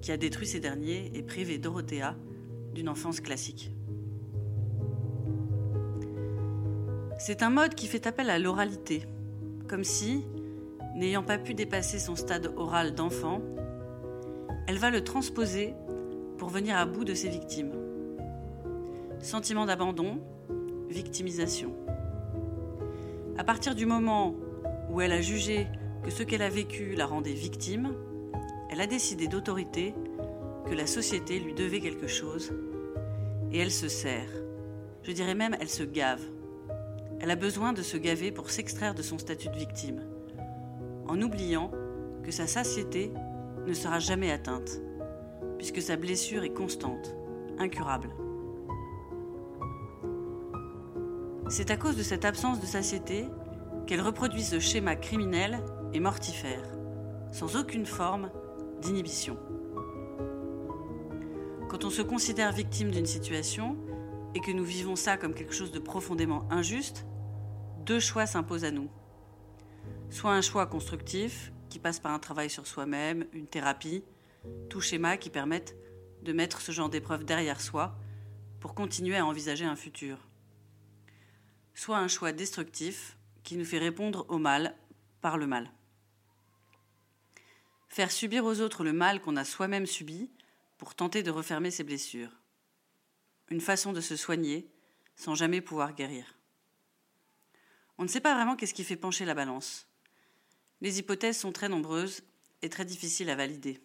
qui 0.00 0.12
a 0.12 0.16
détruit 0.16 0.46
ces 0.46 0.60
derniers 0.60 1.10
et 1.14 1.22
privé 1.22 1.58
Dorothea 1.58 2.16
d'une 2.74 2.88
enfance 2.88 3.20
classique. 3.20 3.72
C'est 7.18 7.42
un 7.42 7.50
mode 7.50 7.74
qui 7.74 7.86
fait 7.86 8.06
appel 8.06 8.28
à 8.28 8.38
l'oralité, 8.38 9.04
comme 9.68 9.84
si, 9.84 10.24
n'ayant 10.94 11.22
pas 11.22 11.38
pu 11.38 11.54
dépasser 11.54 11.98
son 11.98 12.14
stade 12.14 12.52
oral 12.56 12.94
d'enfant, 12.94 13.40
elle 14.66 14.78
va 14.78 14.90
le 14.90 15.02
transposer 15.02 15.74
pour 16.38 16.48
venir 16.48 16.76
à 16.76 16.86
bout 16.86 17.04
de 17.04 17.14
ses 17.14 17.28
victimes. 17.28 17.72
Sentiment 19.20 19.64
d'abandon, 19.64 20.20
victimisation. 20.88 21.72
À 23.38 23.44
partir 23.44 23.74
du 23.74 23.86
moment 23.86 24.34
où 24.90 25.00
elle 25.00 25.12
a 25.12 25.20
jugé 25.20 25.66
que 26.02 26.10
ce 26.10 26.22
qu'elle 26.22 26.42
a 26.42 26.48
vécu 26.48 26.94
la 26.94 27.06
rendait 27.06 27.32
victime, 27.32 27.94
elle 28.70 28.80
a 28.80 28.86
décidé 28.86 29.28
d'autorité 29.28 29.94
que 30.66 30.74
la 30.74 30.86
société 30.86 31.38
lui 31.38 31.54
devait 31.54 31.80
quelque 31.80 32.06
chose, 32.06 32.52
et 33.52 33.58
elle 33.58 33.70
se 33.70 33.88
sert. 33.88 34.28
Je 35.02 35.12
dirais 35.12 35.34
même 35.34 35.56
elle 35.60 35.68
se 35.68 35.84
gave. 35.84 36.22
Elle 37.20 37.30
a 37.30 37.36
besoin 37.36 37.72
de 37.72 37.82
se 37.82 37.96
gaver 37.96 38.32
pour 38.32 38.50
s'extraire 38.50 38.94
de 38.94 39.02
son 39.02 39.18
statut 39.18 39.48
de 39.48 39.56
victime 39.56 40.02
en 41.08 41.20
oubliant 41.22 41.70
que 42.22 42.30
sa 42.30 42.46
satiété 42.46 43.12
ne 43.66 43.72
sera 43.72 43.98
jamais 43.98 44.30
atteinte, 44.30 44.80
puisque 45.58 45.80
sa 45.80 45.96
blessure 45.96 46.44
est 46.44 46.52
constante, 46.52 47.14
incurable. 47.58 48.10
C'est 51.48 51.70
à 51.70 51.76
cause 51.76 51.96
de 51.96 52.02
cette 52.02 52.24
absence 52.24 52.60
de 52.60 52.66
satiété 52.66 53.26
qu'elle 53.86 54.00
reproduit 54.00 54.42
ce 54.42 54.58
schéma 54.58 54.96
criminel 54.96 55.62
et 55.92 56.00
mortifère, 56.00 56.62
sans 57.32 57.56
aucune 57.56 57.86
forme 57.86 58.30
d'inhibition. 58.82 59.38
Quand 61.68 61.84
on 61.84 61.90
se 61.90 62.02
considère 62.02 62.52
victime 62.52 62.90
d'une 62.90 63.06
situation 63.06 63.76
et 64.34 64.40
que 64.40 64.52
nous 64.52 64.64
vivons 64.64 64.96
ça 64.96 65.16
comme 65.16 65.34
quelque 65.34 65.54
chose 65.54 65.72
de 65.72 65.78
profondément 65.78 66.46
injuste, 66.50 67.06
deux 67.84 68.00
choix 68.00 68.26
s'imposent 68.26 68.64
à 68.64 68.70
nous 68.70 68.90
soit 70.10 70.32
un 70.32 70.40
choix 70.40 70.66
constructif 70.66 71.52
qui 71.68 71.78
passe 71.78 72.00
par 72.00 72.12
un 72.12 72.18
travail 72.18 72.50
sur 72.50 72.66
soi-même, 72.66 73.26
une 73.32 73.46
thérapie, 73.46 74.04
tout 74.70 74.80
schéma 74.80 75.16
qui 75.16 75.30
permette 75.30 75.76
de 76.22 76.32
mettre 76.32 76.60
ce 76.60 76.72
genre 76.72 76.88
d'épreuve 76.88 77.24
derrière 77.24 77.60
soi 77.60 77.96
pour 78.60 78.74
continuer 78.74 79.16
à 79.16 79.26
envisager 79.26 79.64
un 79.64 79.76
futur. 79.76 80.18
Soit 81.74 81.98
un 81.98 82.08
choix 82.08 82.32
destructif 82.32 83.15
qui 83.46 83.56
nous 83.56 83.64
fait 83.64 83.78
répondre 83.78 84.26
au 84.28 84.38
mal 84.38 84.76
par 85.20 85.38
le 85.38 85.46
mal. 85.46 85.70
Faire 87.88 88.10
subir 88.10 88.44
aux 88.44 88.60
autres 88.60 88.82
le 88.82 88.92
mal 88.92 89.22
qu'on 89.22 89.36
a 89.36 89.44
soi-même 89.44 89.86
subi 89.86 90.28
pour 90.78 90.96
tenter 90.96 91.22
de 91.22 91.30
refermer 91.30 91.70
ses 91.70 91.84
blessures. 91.84 92.32
Une 93.48 93.60
façon 93.60 93.92
de 93.92 94.00
se 94.00 94.16
soigner 94.16 94.68
sans 95.14 95.36
jamais 95.36 95.60
pouvoir 95.60 95.94
guérir. 95.94 96.34
On 97.98 98.02
ne 98.02 98.08
sait 98.08 98.20
pas 98.20 98.34
vraiment 98.34 98.56
qu'est-ce 98.56 98.74
qui 98.74 98.82
fait 98.82 98.96
pencher 98.96 99.24
la 99.24 99.34
balance. 99.34 99.86
Les 100.80 100.98
hypothèses 100.98 101.38
sont 101.38 101.52
très 101.52 101.68
nombreuses 101.68 102.24
et 102.62 102.68
très 102.68 102.84
difficiles 102.84 103.30
à 103.30 103.36
valider. 103.36 103.80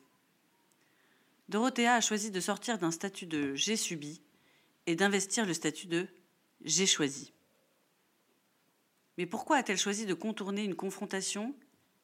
Dorothea 1.49 1.93
a 1.93 2.01
choisi 2.01 2.31
de 2.31 2.39
sortir 2.39 2.79
d'un 2.79 2.91
statut 2.91 3.27
de 3.27 3.53
j'ai 3.53 3.77
subi 3.77 4.23
et 4.87 4.95
d'investir 4.95 5.45
le 5.45 5.53
statut 5.53 5.85
de 5.85 6.07
j'ai 6.63 6.87
choisi. 6.87 7.31
Mais 9.21 9.27
pourquoi 9.27 9.57
a-t-elle 9.57 9.77
choisi 9.77 10.07
de 10.07 10.15
contourner 10.15 10.63
une 10.63 10.73
confrontation 10.73 11.53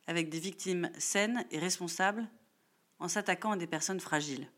avec 0.06 0.30
des 0.30 0.40
victimes 0.40 0.92
saines 1.00 1.48
et 1.50 1.58
responsables 1.58 2.30
en 3.00 3.08
s'attaquant 3.08 3.54
à 3.54 3.58
des 3.58 3.66
personnes 3.66 4.00
fragiles? 4.00 4.52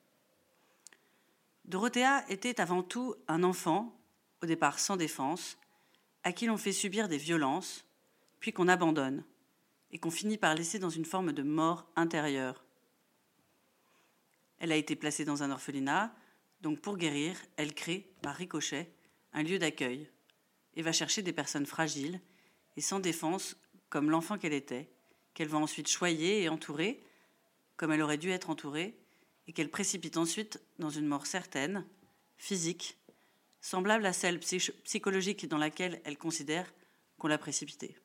Dorothea 1.63 2.25
était 2.27 2.59
avant 2.59 2.83
tout 2.83 3.15
un 3.29 3.43
enfant, 3.43 3.97
au 4.43 4.45
départ 4.45 4.77
sans 4.77 4.97
défense, 4.97 5.57
à 6.23 6.33
qui 6.33 6.47
l'on 6.47 6.57
fait 6.57 6.73
subir 6.73 7.07
des 7.07 7.17
violences, 7.17 7.85
puis 8.41 8.51
qu'on 8.51 8.67
abandonne, 8.67 9.23
et 9.91 9.97
qu'on 9.97 10.11
finit 10.11 10.37
par 10.37 10.53
laisser 10.53 10.79
dans 10.79 10.89
une 10.89 11.05
forme 11.05 11.31
de 11.31 11.43
mort 11.43 11.89
intérieure. 11.95 12.65
Elle 14.57 14.73
a 14.73 14.75
été 14.75 14.97
placée 14.97 15.23
dans 15.23 15.43
un 15.43 15.51
orphelinat, 15.51 16.13
donc 16.59 16.81
pour 16.81 16.97
guérir, 16.97 17.37
elle 17.55 17.73
crée, 17.73 18.11
par 18.21 18.35
ricochet, 18.35 18.91
un 19.31 19.43
lieu 19.43 19.59
d'accueil 19.59 20.11
et 20.75 20.81
va 20.81 20.91
chercher 20.91 21.21
des 21.21 21.31
personnes 21.31 21.65
fragiles 21.65 22.19
et 22.79 22.81
sans 22.81 23.01
défense, 23.01 23.57
comme 23.89 24.09
l'enfant 24.09 24.37
qu'elle 24.37 24.53
était, 24.53 24.89
qu'elle 25.33 25.49
va 25.49 25.57
ensuite 25.57 25.89
choyer 25.89 26.43
et 26.43 26.47
entourer, 26.47 27.03
comme 27.75 27.91
elle 27.91 28.01
aurait 28.01 28.17
dû 28.17 28.31
être 28.31 28.49
entourée, 28.49 28.95
et 29.47 29.51
qu'elle 29.51 29.69
précipite 29.69 30.15
ensuite 30.15 30.61
dans 30.77 30.89
une 30.89 31.05
mort 31.05 31.25
certaine, 31.25 31.85
physique, 32.37 32.97
semblable 33.59 34.05
à 34.05 34.13
celle 34.13 34.39
psychologique 34.39 35.45
dans 35.49 35.57
laquelle 35.57 35.99
elle 36.05 36.17
considère 36.17 36.73
qu'on 37.17 37.27
l'a 37.27 37.37
précipitée. 37.37 37.97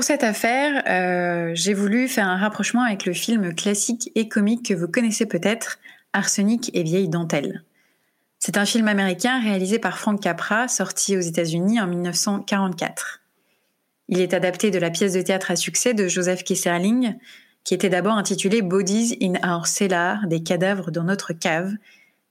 Pour 0.00 0.06
cette 0.06 0.24
affaire, 0.24 0.82
euh, 0.88 1.50
j'ai 1.52 1.74
voulu 1.74 2.08
faire 2.08 2.26
un 2.26 2.38
rapprochement 2.38 2.84
avec 2.84 3.04
le 3.04 3.12
film 3.12 3.54
classique 3.54 4.10
et 4.14 4.30
comique 4.30 4.70
que 4.70 4.72
vous 4.72 4.88
connaissez 4.88 5.26
peut-être, 5.26 5.78
Arsenic 6.14 6.70
et 6.72 6.82
vieille 6.82 7.10
dentelle. 7.10 7.64
C'est 8.38 8.56
un 8.56 8.64
film 8.64 8.88
américain 8.88 9.42
réalisé 9.42 9.78
par 9.78 9.98
Frank 9.98 10.18
Capra, 10.18 10.68
sorti 10.68 11.18
aux 11.18 11.20
États-Unis 11.20 11.82
en 11.82 11.86
1944. 11.86 13.20
Il 14.08 14.20
est 14.20 14.32
adapté 14.32 14.70
de 14.70 14.78
la 14.78 14.88
pièce 14.88 15.12
de 15.12 15.20
théâtre 15.20 15.50
à 15.50 15.56
succès 15.56 15.92
de 15.92 16.08
Joseph 16.08 16.44
Kisserling, 16.44 17.18
qui 17.64 17.74
était 17.74 17.90
d'abord 17.90 18.14
intitulée 18.14 18.62
Bodies 18.62 19.18
in 19.20 19.34
Our 19.46 19.66
Cellar, 19.66 20.26
des 20.28 20.42
cadavres 20.42 20.90
dans 20.90 21.04
notre 21.04 21.34
cave, 21.34 21.74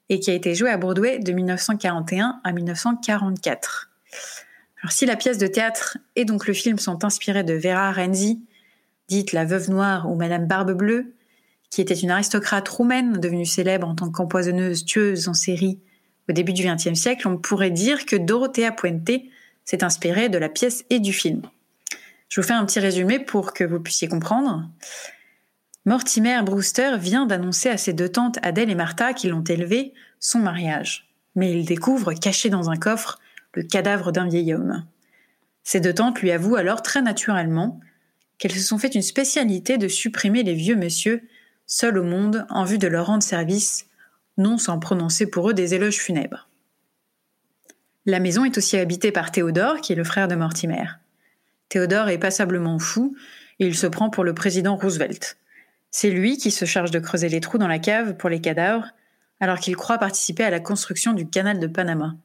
et 0.09 0.19
qui 0.19 0.31
a 0.31 0.33
été 0.33 0.55
joué 0.55 0.71
à 0.71 0.77
Broadway 0.77 1.19
de 1.19 1.31
1941 1.33 2.41
à 2.43 2.51
1944. 2.51 3.91
Alors 4.81 4.91
si 4.91 5.05
la 5.05 5.15
pièce 5.15 5.37
de 5.37 5.47
théâtre 5.47 5.97
et 6.15 6.25
donc 6.25 6.47
le 6.47 6.53
film 6.53 6.79
sont 6.79 7.03
inspirés 7.03 7.43
de 7.43 7.53
Vera 7.53 7.91
Renzi, 7.91 8.41
dite 9.07 9.33
la 9.33 9.45
veuve 9.45 9.69
noire 9.69 10.09
ou 10.09 10.15
Madame 10.15 10.47
Barbe 10.47 10.71
Bleue, 10.71 11.13
qui 11.69 11.81
était 11.81 11.93
une 11.93 12.11
aristocrate 12.11 12.67
roumaine 12.67 13.19
devenue 13.19 13.45
célèbre 13.45 13.87
en 13.87 13.95
tant 13.95 14.09
qu'empoisonneuse 14.09 14.85
tueuse 14.85 15.27
en 15.27 15.33
série 15.33 15.79
au 16.29 16.31
début 16.31 16.53
du 16.53 16.63
XXe 16.63 16.93
siècle, 16.93 17.27
on 17.27 17.37
pourrait 17.37 17.71
dire 17.71 18.05
que 18.05 18.15
Dorothea 18.15 18.71
Puente 18.71 19.23
s'est 19.65 19.83
inspirée 19.83 20.29
de 20.29 20.37
la 20.37 20.49
pièce 20.49 20.85
et 20.89 20.99
du 20.99 21.11
film. 21.11 21.41
Je 22.29 22.39
vous 22.39 22.47
fais 22.47 22.53
un 22.53 22.65
petit 22.65 22.79
résumé 22.79 23.19
pour 23.19 23.53
que 23.53 23.63
vous 23.63 23.79
puissiez 23.79 24.07
comprendre. 24.07 24.69
Mortimer 25.85 26.41
Brewster 26.43 26.97
vient 26.99 27.25
d'annoncer 27.25 27.69
à 27.69 27.77
ses 27.77 27.93
deux 27.93 28.09
tantes 28.09 28.37
Adèle 28.43 28.69
et 28.69 28.75
Martha 28.75 29.13
qui 29.13 29.27
l'ont 29.27 29.43
élevé 29.43 29.93
son 30.19 30.39
mariage. 30.39 31.09
Mais 31.35 31.51
il 31.51 31.65
découvre, 31.65 32.13
caché 32.13 32.49
dans 32.49 32.69
un 32.69 32.77
coffre, 32.77 33.19
le 33.59 33.65
cadavre 33.65 34.13
d'un 34.13 34.29
vieil 34.29 34.53
homme. 34.53 34.85
Ses 35.63 35.81
deux 35.81 35.93
tantes 35.93 36.21
lui 36.21 36.31
avouent 36.31 36.55
alors 36.55 36.81
très 36.81 37.01
naturellement 37.01 37.81
qu'elles 38.37 38.53
se 38.53 38.63
sont 38.63 38.77
fait 38.77 38.95
une 38.95 39.01
spécialité 39.01 39.77
de 39.77 39.89
supprimer 39.89 40.43
les 40.43 40.53
vieux 40.53 40.77
messieurs 40.77 41.21
seuls 41.65 41.97
au 41.97 42.05
monde 42.05 42.45
en 42.49 42.63
vue 42.63 42.77
de 42.77 42.87
leur 42.87 43.07
rendre 43.07 43.21
service, 43.21 43.87
non 44.37 44.57
sans 44.57 44.79
prononcer 44.79 45.29
pour 45.29 45.49
eux 45.49 45.53
des 45.53 45.73
éloges 45.73 45.97
funèbres. 45.97 46.47
La 48.05 48.21
maison 48.21 48.45
est 48.45 48.57
aussi 48.57 48.77
habitée 48.77 49.11
par 49.11 49.29
Théodore, 49.29 49.81
qui 49.81 49.91
est 49.91 49.97
le 49.97 50.05
frère 50.05 50.29
de 50.29 50.35
Mortimer. 50.35 50.85
Théodore 51.67 52.07
est 52.07 52.17
passablement 52.17 52.79
fou 52.79 53.13
et 53.59 53.67
il 53.67 53.75
se 53.75 53.87
prend 53.87 54.09
pour 54.09 54.23
le 54.23 54.33
président 54.33 54.77
Roosevelt. 54.77 55.37
C'est 55.91 56.11
lui 56.11 56.37
qui 56.37 56.51
se 56.51 56.63
charge 56.63 56.91
de 56.91 56.99
creuser 56.99 57.27
les 57.27 57.41
trous 57.41 57.57
dans 57.57 57.67
la 57.67 57.79
cave 57.79 58.15
pour 58.15 58.29
les 58.29 58.39
cadavres, 58.39 58.87
alors 59.41 59.59
qu'il 59.59 59.75
croit 59.75 59.97
participer 59.97 60.45
à 60.45 60.49
la 60.49 60.61
construction 60.61 61.11
du 61.11 61.27
canal 61.27 61.59
de 61.59 61.67
Panama. 61.67 62.15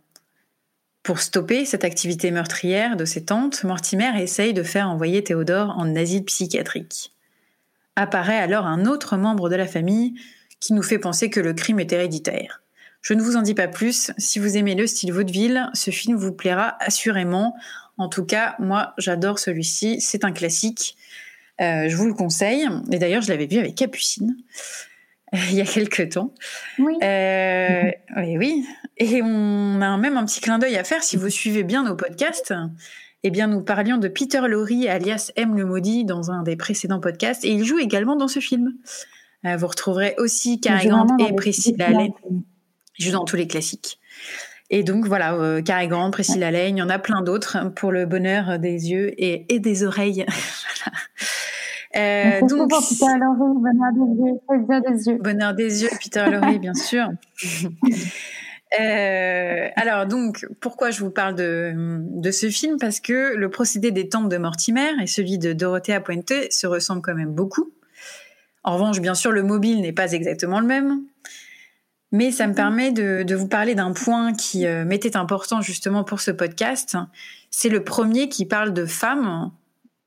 Pour 1.04 1.20
stopper 1.20 1.66
cette 1.66 1.84
activité 1.84 2.30
meurtrière 2.30 2.96
de 2.96 3.04
ses 3.04 3.26
tantes, 3.26 3.62
Mortimer 3.62 4.22
essaye 4.22 4.54
de 4.54 4.62
faire 4.62 4.88
envoyer 4.88 5.22
Théodore 5.22 5.74
en 5.76 5.94
asile 5.96 6.24
psychiatrique. 6.24 7.12
Apparaît 7.94 8.38
alors 8.38 8.64
un 8.64 8.86
autre 8.86 9.18
membre 9.18 9.50
de 9.50 9.54
la 9.54 9.66
famille 9.66 10.14
qui 10.60 10.72
nous 10.72 10.82
fait 10.82 10.98
penser 10.98 11.28
que 11.28 11.40
le 11.40 11.52
crime 11.52 11.78
est 11.78 11.92
héréditaire. 11.92 12.62
Je 13.02 13.12
ne 13.12 13.20
vous 13.20 13.36
en 13.36 13.42
dis 13.42 13.52
pas 13.52 13.68
plus, 13.68 14.12
si 14.16 14.38
vous 14.38 14.56
aimez 14.56 14.74
le 14.74 14.86
style 14.86 15.12
vaudeville, 15.12 15.68
ce 15.74 15.90
film 15.90 16.16
vous 16.16 16.32
plaira 16.32 16.78
assurément. 16.80 17.54
En 17.98 18.08
tout 18.08 18.24
cas, 18.24 18.56
moi 18.58 18.94
j'adore 18.96 19.38
celui-ci, 19.38 20.00
c'est 20.00 20.24
un 20.24 20.32
classique. 20.32 20.96
Euh, 21.60 21.86
je 21.86 21.96
vous 21.96 22.06
le 22.06 22.14
conseille. 22.14 22.66
Et 22.90 22.98
d'ailleurs, 22.98 23.20
je 23.20 23.28
l'avais 23.28 23.46
vu 23.46 23.58
avec 23.58 23.74
Capucine 23.74 24.34
il 25.51 25.57
y 25.57 25.61
a 25.61 25.64
quelques 25.64 26.11
temps. 26.11 26.33
Oui. 26.79 26.94
Euh, 27.03 27.90
oui, 28.16 28.38
oui. 28.38 28.66
Et 28.97 29.20
on 29.23 29.81
a 29.81 29.97
même 29.97 30.16
un 30.16 30.25
petit 30.25 30.40
clin 30.40 30.59
d'œil 30.59 30.77
à 30.77 30.85
faire 30.85 31.03
si 31.03 31.16
vous 31.16 31.29
suivez 31.29 31.64
bien 31.64 31.83
nos 31.83 31.97
podcasts. 31.97 32.55
Eh 33.25 33.31
bien, 33.31 33.47
nous 33.47 33.62
parlions 33.62 33.97
de 33.97 34.07
Peter 34.07 34.42
Lorre, 34.47 34.88
alias 34.88 35.33
M 35.37 35.57
le 35.57 35.64
maudit, 35.64 36.05
dans 36.05 36.31
un 36.31 36.42
des 36.42 36.57
précédents 36.57 37.01
podcasts, 37.01 37.44
et 37.44 37.49
il 37.49 37.64
joue 37.64 37.79
également 37.79 38.16
dans 38.16 38.29
ce 38.29 38.38
film. 38.38 38.75
vous 39.42 39.66
retrouverez 39.66 40.14
aussi 40.18 40.61
Cary 40.61 40.88
Grant 40.88 41.16
et 41.18 41.35
Priscilla 41.35 41.90
Lane. 41.90 42.12
Il 42.99 43.05
joue 43.05 43.12
dans 43.12 43.25
tous 43.25 43.37
les 43.37 43.47
classiques. 43.47 43.99
Et 44.70 44.83
donc 44.83 45.07
voilà, 45.07 45.35
euh, 45.35 45.62
Cary 45.62 45.88
Grant, 45.88 46.11
Priscilla 46.11 46.51
Lane, 46.51 46.77
il 46.77 46.81
y 46.81 46.83
en 46.83 46.90
a 46.90 46.99
plein 46.99 47.23
d'autres 47.23 47.73
pour 47.75 47.92
le 47.92 48.07
bonheur 48.07 48.59
des 48.59 48.90
yeux 48.90 49.12
et, 49.16 49.53
et 49.53 49.59
des 49.59 49.85
oreilles. 49.85 50.27
Euh, 51.96 52.40
donc, 52.40 52.70
Peter 52.70 53.07
bonheur 53.07 53.92
des 53.92 54.22
yeux, 54.22 54.80
des 54.88 55.07
yeux. 55.07 55.18
Bonheur 55.22 55.54
des 55.54 55.83
yeux, 55.83 55.90
Peter 56.02 56.26
Lorre, 56.30 56.59
bien 56.59 56.74
sûr. 56.74 57.09
Euh, 58.80 59.68
alors 59.76 60.04
donc, 60.04 60.46
pourquoi 60.61 60.90
je 60.90 60.98
vous 60.98 61.11
parle 61.11 61.37
de, 61.37 61.72
de 61.76 62.30
ce 62.33 62.50
film? 62.50 62.76
Parce 62.80 62.98
que 62.98 63.37
le 63.37 63.48
procédé 63.48 63.92
des 63.92 64.09
temples 64.09 64.28
de 64.28 64.37
Mortimer 64.37 64.90
et 65.00 65.07
celui 65.07 65.38
de 65.38 65.52
Dorothea 65.52 66.00
Puente 66.00 66.33
se 66.50 66.66
ressemblent 66.66 67.02
quand 67.02 67.14
même 67.14 67.33
beaucoup. 67.33 67.70
En 68.64 68.74
revanche, 68.74 69.00
bien 69.00 69.14
sûr, 69.14 69.30
le 69.30 69.44
mobile 69.44 69.80
n'est 69.80 69.92
pas 69.92 70.11
exactement 70.11 70.59
le 70.59 70.66
même. 70.66 71.02
Mais 72.11 72.33
ça 72.33 72.46
me 72.46 72.50
mhm. 72.50 72.57
permet 72.57 72.92
de, 72.92 73.22
de 73.22 73.35
vous 73.35 73.48
parler 73.48 73.74
d'un 73.74 73.92
point 73.92 74.33
qui 74.33 74.66
euh, 74.66 74.85
m'était 74.85 75.16
important 75.16 75.61
justement 75.61 76.02
pour 76.02 76.20
ce 76.20 76.30
podcast. 76.30 76.96
C'est 77.50 77.68
le 77.68 77.85
premier 77.85 78.28
qui 78.28 78.46
parle 78.46 78.72
de 78.72 78.87
femmes 78.87 79.52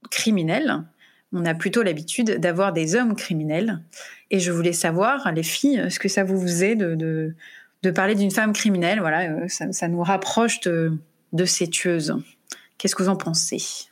criminelles 0.09 0.83
on 1.33 1.45
a 1.45 1.53
plutôt 1.53 1.83
l'habitude 1.83 2.39
d'avoir 2.39 2.73
des 2.73 2.95
hommes 2.95 3.15
criminels. 3.15 3.79
Et 4.31 4.39
je 4.39 4.51
voulais 4.51 4.73
savoir, 4.73 5.31
les 5.31 5.43
filles, 5.43 5.85
ce 5.89 5.99
que 5.99 6.09
ça 6.09 6.23
vous 6.23 6.39
faisait 6.39 6.75
de, 6.75 6.95
de, 7.83 7.91
parler 7.91 8.15
d'une 8.15 8.31
femme 8.31 8.53
criminelle? 8.53 8.99
Voilà, 8.99 9.31
euh, 9.31 9.47
ça, 9.47 9.87
nous 9.87 10.03
rapproche 10.03 10.59
de, 10.61 10.97
de 11.33 11.45
ces 11.45 11.67
tueuses. 11.69 12.15
Qu'est-ce 12.77 12.95
que 12.95 13.03
vous 13.03 13.09
en 13.09 13.15
pensez? 13.15 13.89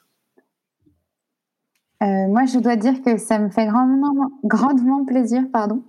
Euh, 2.03 2.27
Moi, 2.27 2.45
je 2.45 2.59
dois 2.59 2.75
dire 2.75 3.01
que 3.03 3.17
ça 3.17 3.39
me 3.39 3.49
fait 3.49 3.65
grandement, 3.65 4.13
grandement 4.43 5.05
plaisir. 5.05 5.43
pardon. 5.51 5.83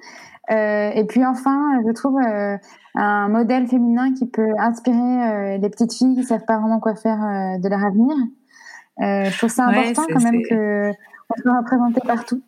Euh, 0.51 0.91
et 0.95 1.05
puis 1.05 1.25
enfin, 1.25 1.83
je 1.85 1.93
trouve 1.93 2.21
un 2.95 3.29
modèle 3.29 3.67
féminin 3.67 4.15
qui 4.15 4.27
peut 4.27 4.53
inspirer 4.59 5.59
les 5.59 5.69
petites 5.69 5.93
filles 5.93 6.15
qui 6.15 6.23
savent 6.23 6.45
pas 6.47 6.59
vraiment 6.59 6.79
quoi 6.79 6.95
faire 6.95 7.19
de 7.59 7.69
leur 7.69 7.85
avenir. 7.85 8.15
je 9.01 9.37
trouve 9.37 9.51
ça 9.51 9.67
important 9.67 10.05
quand 10.09 10.23
même 10.23 10.43
que 10.49 10.93
on 11.31 11.43
peut 11.43 11.57
représenter 11.57 12.01
partout. 12.07 12.43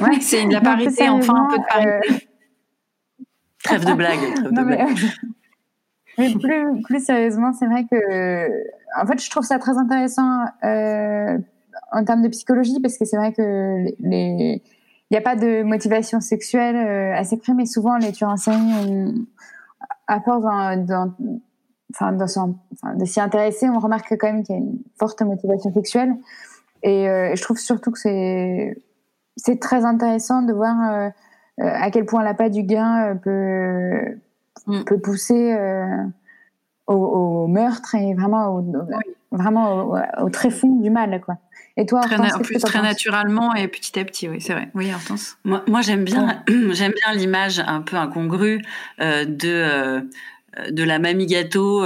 Ouais, 0.00 0.20
c'est 0.20 0.46
de 0.46 0.52
la 0.52 0.60
parité, 0.60 1.08
enfin 1.08 1.34
un 1.34 1.48
peu 1.48 1.58
de 1.58 1.64
parité. 1.66 1.88
Euh, 1.88 2.16
trêve 3.62 3.84
de 3.84 3.94
blague. 3.94 4.18
mais, 6.18 6.34
plus, 6.34 6.82
plus 6.82 7.04
sérieusement, 7.04 7.52
c'est 7.52 7.66
vrai 7.66 7.86
que, 7.90 8.48
en 9.00 9.06
fait, 9.06 9.22
je 9.22 9.30
trouve 9.30 9.44
ça 9.44 9.58
très 9.58 9.78
intéressant 9.78 10.44
euh, 10.64 11.38
en 11.92 12.04
termes 12.04 12.22
de 12.22 12.28
psychologie, 12.28 12.80
parce 12.82 12.98
que 12.98 13.04
c'est 13.04 13.16
vrai 13.16 13.32
que 13.32 13.86
les, 14.00 14.62
il 15.10 15.14
n'y 15.14 15.16
a 15.16 15.22
pas 15.22 15.36
de 15.36 15.62
motivation 15.62 16.20
sexuelle 16.20 16.76
euh, 16.76 17.16
à 17.16 17.24
ces 17.24 17.38
crimes, 17.38 17.60
et 17.60 17.66
souvent 17.66 17.96
les 17.96 18.12
tueurs 18.12 18.30
en 18.30 18.36
série, 18.36 18.56
à 20.06 20.20
force 20.20 20.44
dans, 20.86 21.14
enfin, 21.94 22.12
de 22.12 23.04
s'y 23.04 23.20
intéresser, 23.20 23.68
on 23.68 23.78
remarque 23.78 24.16
quand 24.18 24.32
même 24.32 24.42
qu'il 24.42 24.54
y 24.54 24.58
a 24.58 24.60
une 24.60 24.78
forte 24.98 25.22
motivation 25.22 25.72
sexuelle. 25.72 26.14
Euh, 26.84 27.32
et 27.32 27.36
je 27.36 27.42
trouve 27.42 27.58
surtout 27.58 27.90
que 27.90 27.98
c'est 27.98 28.76
c'est 29.36 29.60
très 29.60 29.84
intéressant 29.84 30.42
de 30.42 30.52
voir 30.52 30.76
euh, 30.80 31.08
euh, 31.60 31.70
à 31.74 31.90
quel 31.90 32.06
point 32.06 32.22
l'appât 32.22 32.48
du 32.48 32.62
gain 32.62 33.16
peut 33.22 34.18
mm. 34.66 34.84
peut 34.84 34.98
pousser 34.98 35.56
au, 36.86 37.46
meurtre 37.48 37.94
et 37.94 38.14
vraiment 38.14 38.56
au, 38.56 38.74
vraiment 39.32 39.92
au, 40.20 40.30
tréfonds 40.30 40.80
du 40.80 40.90
mal 40.90 41.20
quoi. 41.20 41.38
Et 41.78 41.84
toi, 41.84 42.00
très 42.00 42.16
en 42.16 42.38
plus 42.38 42.58
très 42.58 42.80
naturellement 42.80 43.54
et 43.54 43.68
petit 43.68 43.98
à 43.98 44.04
petit, 44.04 44.30
oui, 44.30 44.40
c'est 44.40 44.54
vrai. 44.54 44.70
Oui, 44.74 44.90
Hortense? 44.94 45.36
Moi, 45.44 45.62
moi 45.68 45.82
j'aime 45.82 46.04
bien, 46.04 46.42
j'aime 46.70 46.92
bien 46.92 47.12
l'image 47.14 47.62
un 47.66 47.82
peu 47.82 47.96
incongrue 47.96 48.62
de 48.98 50.08
de 50.70 50.82
la 50.84 50.98
mamie 50.98 51.26
gâteau 51.26 51.84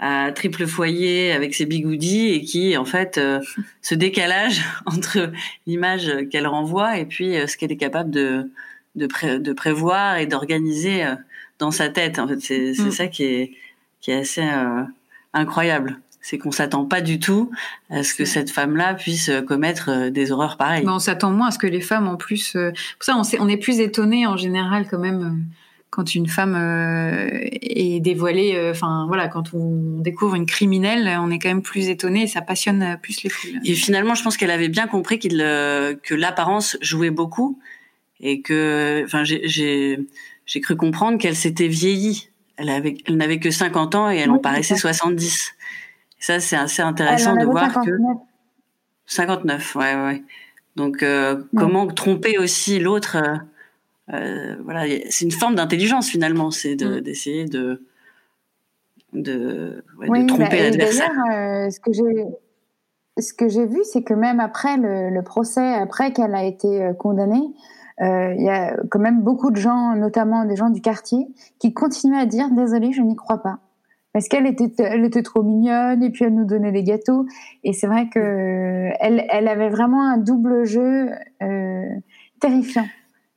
à 0.00 0.32
triple 0.32 0.66
foyer 0.66 1.30
avec 1.30 1.54
ses 1.54 1.66
bigoudis 1.66 2.28
et 2.28 2.40
qui 2.40 2.76
en 2.78 2.86
fait 2.86 3.18
euh, 3.18 3.38
ce 3.82 3.94
décalage 3.94 4.64
entre 4.86 5.30
l'image 5.66 6.10
qu'elle 6.30 6.46
renvoie 6.46 6.98
et 6.98 7.04
puis 7.04 7.36
euh, 7.36 7.46
ce 7.46 7.56
qu'elle 7.56 7.70
est 7.70 7.76
capable 7.76 8.10
de 8.10 8.50
de, 8.96 9.06
de 9.36 9.52
prévoir 9.52 10.16
et 10.16 10.26
d'organiser 10.26 11.04
euh, 11.04 11.14
dans 11.60 11.70
sa 11.70 11.90
tête 11.90 12.18
en 12.18 12.26
fait 12.26 12.40
c'est 12.40 12.74
c'est 12.74 12.82
mm. 12.82 12.90
ça 12.90 13.06
qui 13.06 13.24
est 13.24 13.52
qui 14.00 14.10
est 14.10 14.20
assez 14.20 14.48
incroyable 15.34 16.00
c'est 16.22 16.38
qu'on 16.38 16.50
s'attend 16.50 16.86
pas 16.86 17.02
du 17.02 17.20
tout 17.20 17.50
à 17.90 18.02
ce 18.02 18.14
que 18.14 18.24
cette 18.24 18.50
femme-là 18.50 18.94
puisse 18.94 19.30
commettre 19.46 20.08
des 20.08 20.32
horreurs 20.32 20.56
pareilles. 20.56 20.84
on 20.86 20.98
s'attend 20.98 21.30
moins 21.30 21.48
à 21.48 21.50
ce 21.50 21.58
que 21.58 21.66
les 21.66 21.82
femmes 21.82 22.08
en 22.08 22.16
plus. 22.16 22.52
pour 22.52 23.04
ça, 23.04 23.14
on, 23.16 23.22
on 23.38 23.48
est 23.48 23.58
plus 23.58 23.80
étonné 23.80 24.26
en 24.26 24.38
général 24.38 24.86
quand 24.90 24.98
même 24.98 25.44
quand 25.90 26.14
une 26.14 26.28
femme 26.28 26.54
euh, 26.54 27.28
est 27.42 28.00
dévoilée, 28.00 28.54
euh, 28.54 28.70
enfin 28.70 29.06
voilà, 29.08 29.26
quand 29.26 29.52
on 29.54 29.98
découvre 30.00 30.36
une 30.36 30.46
criminelle, 30.46 31.18
on 31.20 31.30
est 31.30 31.40
quand 31.40 31.48
même 31.48 31.62
plus 31.62 31.88
étonné 31.88 32.22
et 32.22 32.26
ça 32.28 32.42
passionne 32.42 32.96
plus 33.02 33.24
les 33.24 33.30
foules. 33.30 33.60
Et 33.64 33.74
finalement, 33.74 34.14
je 34.14 34.22
pense 34.22 34.36
qu'elle 34.36 34.52
avait 34.52 34.68
bien 34.68 34.86
compris 34.86 35.18
qu'il 35.18 35.40
euh, 35.42 35.96
que 36.00 36.14
l'apparence 36.14 36.76
jouait 36.80 37.10
beaucoup 37.10 37.58
et 38.20 38.40
que, 38.40 39.02
enfin, 39.04 39.24
j'ai 39.24 40.60
cru 40.62 40.76
comprendre 40.76 41.18
qu'elle 41.18 41.36
s'était 41.36 41.68
vieillie. 41.68 42.28
Elle 42.56 42.68
avait, 42.68 42.98
elle 43.06 43.16
n'avait 43.16 43.40
que 43.40 43.50
50 43.50 43.94
ans 43.96 44.10
et 44.10 44.18
elle 44.18 44.30
en 44.30 44.38
paraissait 44.38 44.76
70. 44.76 45.54
ça, 46.20 46.38
c'est 46.38 46.56
assez 46.56 46.82
intéressant 46.82 47.34
de 47.34 47.46
voir 47.46 47.80
que 47.84 47.90
59, 49.06 49.74
ouais, 49.74 49.94
ouais. 49.96 50.22
Donc, 50.76 51.04
comment 51.56 51.88
tromper 51.88 52.38
aussi 52.38 52.78
l'autre 52.78 53.16
Voilà, 54.10 54.84
c'est 55.08 55.24
une 55.24 55.30
forme 55.30 55.54
d'intelligence 55.54 56.08
finalement, 56.08 56.50
c'est 56.50 56.74
mm. 56.74 57.00
d'essayer 57.00 57.44
de, 57.44 57.84
de, 59.12 59.84
de, 60.00 60.26
tromper 60.26 60.44
bah, 60.50 60.62
l'adversaire. 60.62 61.10
ce 61.70 61.80
que 61.80 61.92
j'ai 61.92 62.26
ce 63.18 63.34
que 63.34 63.48
j'ai 63.48 63.66
vu, 63.66 63.80
c'est 63.84 64.02
que 64.02 64.14
même 64.14 64.40
après 64.40 64.76
le, 64.78 65.20
procès, 65.22 65.74
après 65.74 66.12
qu'elle 66.12 66.34
a 66.34 66.44
été 66.44 66.90
condamnée, 66.98 67.52
il 68.00 68.42
y 68.42 68.48
a 68.48 68.76
quand 68.88 69.00
même 69.00 69.20
beaucoup 69.22 69.50
de 69.50 69.56
gens, 69.56 69.94
notamment 69.94 70.46
des 70.46 70.56
gens 70.56 70.70
du 70.70 70.80
quartier, 70.80 71.28
qui 71.58 71.74
continuaient 71.74 72.20
à 72.20 72.26
dire 72.26 72.50
désolé, 72.50 72.92
je 72.92 73.02
n'y 73.02 73.16
crois 73.16 73.42
pas 73.42 73.58
parce 74.12 74.28
qu'elle 74.28 74.46
était, 74.46 74.70
elle 74.78 75.04
était 75.04 75.22
trop 75.22 75.42
mignonne 75.42 76.02
et 76.02 76.10
puis 76.10 76.24
elle 76.24 76.34
nous 76.34 76.44
donnait 76.44 76.72
des 76.72 76.82
gâteaux. 76.82 77.26
Et 77.62 77.72
c'est 77.72 77.86
vrai 77.86 78.08
que 78.08 78.90
elle, 79.00 79.24
elle 79.30 79.48
avait 79.48 79.68
vraiment 79.68 80.02
un 80.02 80.18
double 80.18 80.64
jeu 80.64 81.10
euh, 81.42 81.88
terrifiant. 82.40 82.86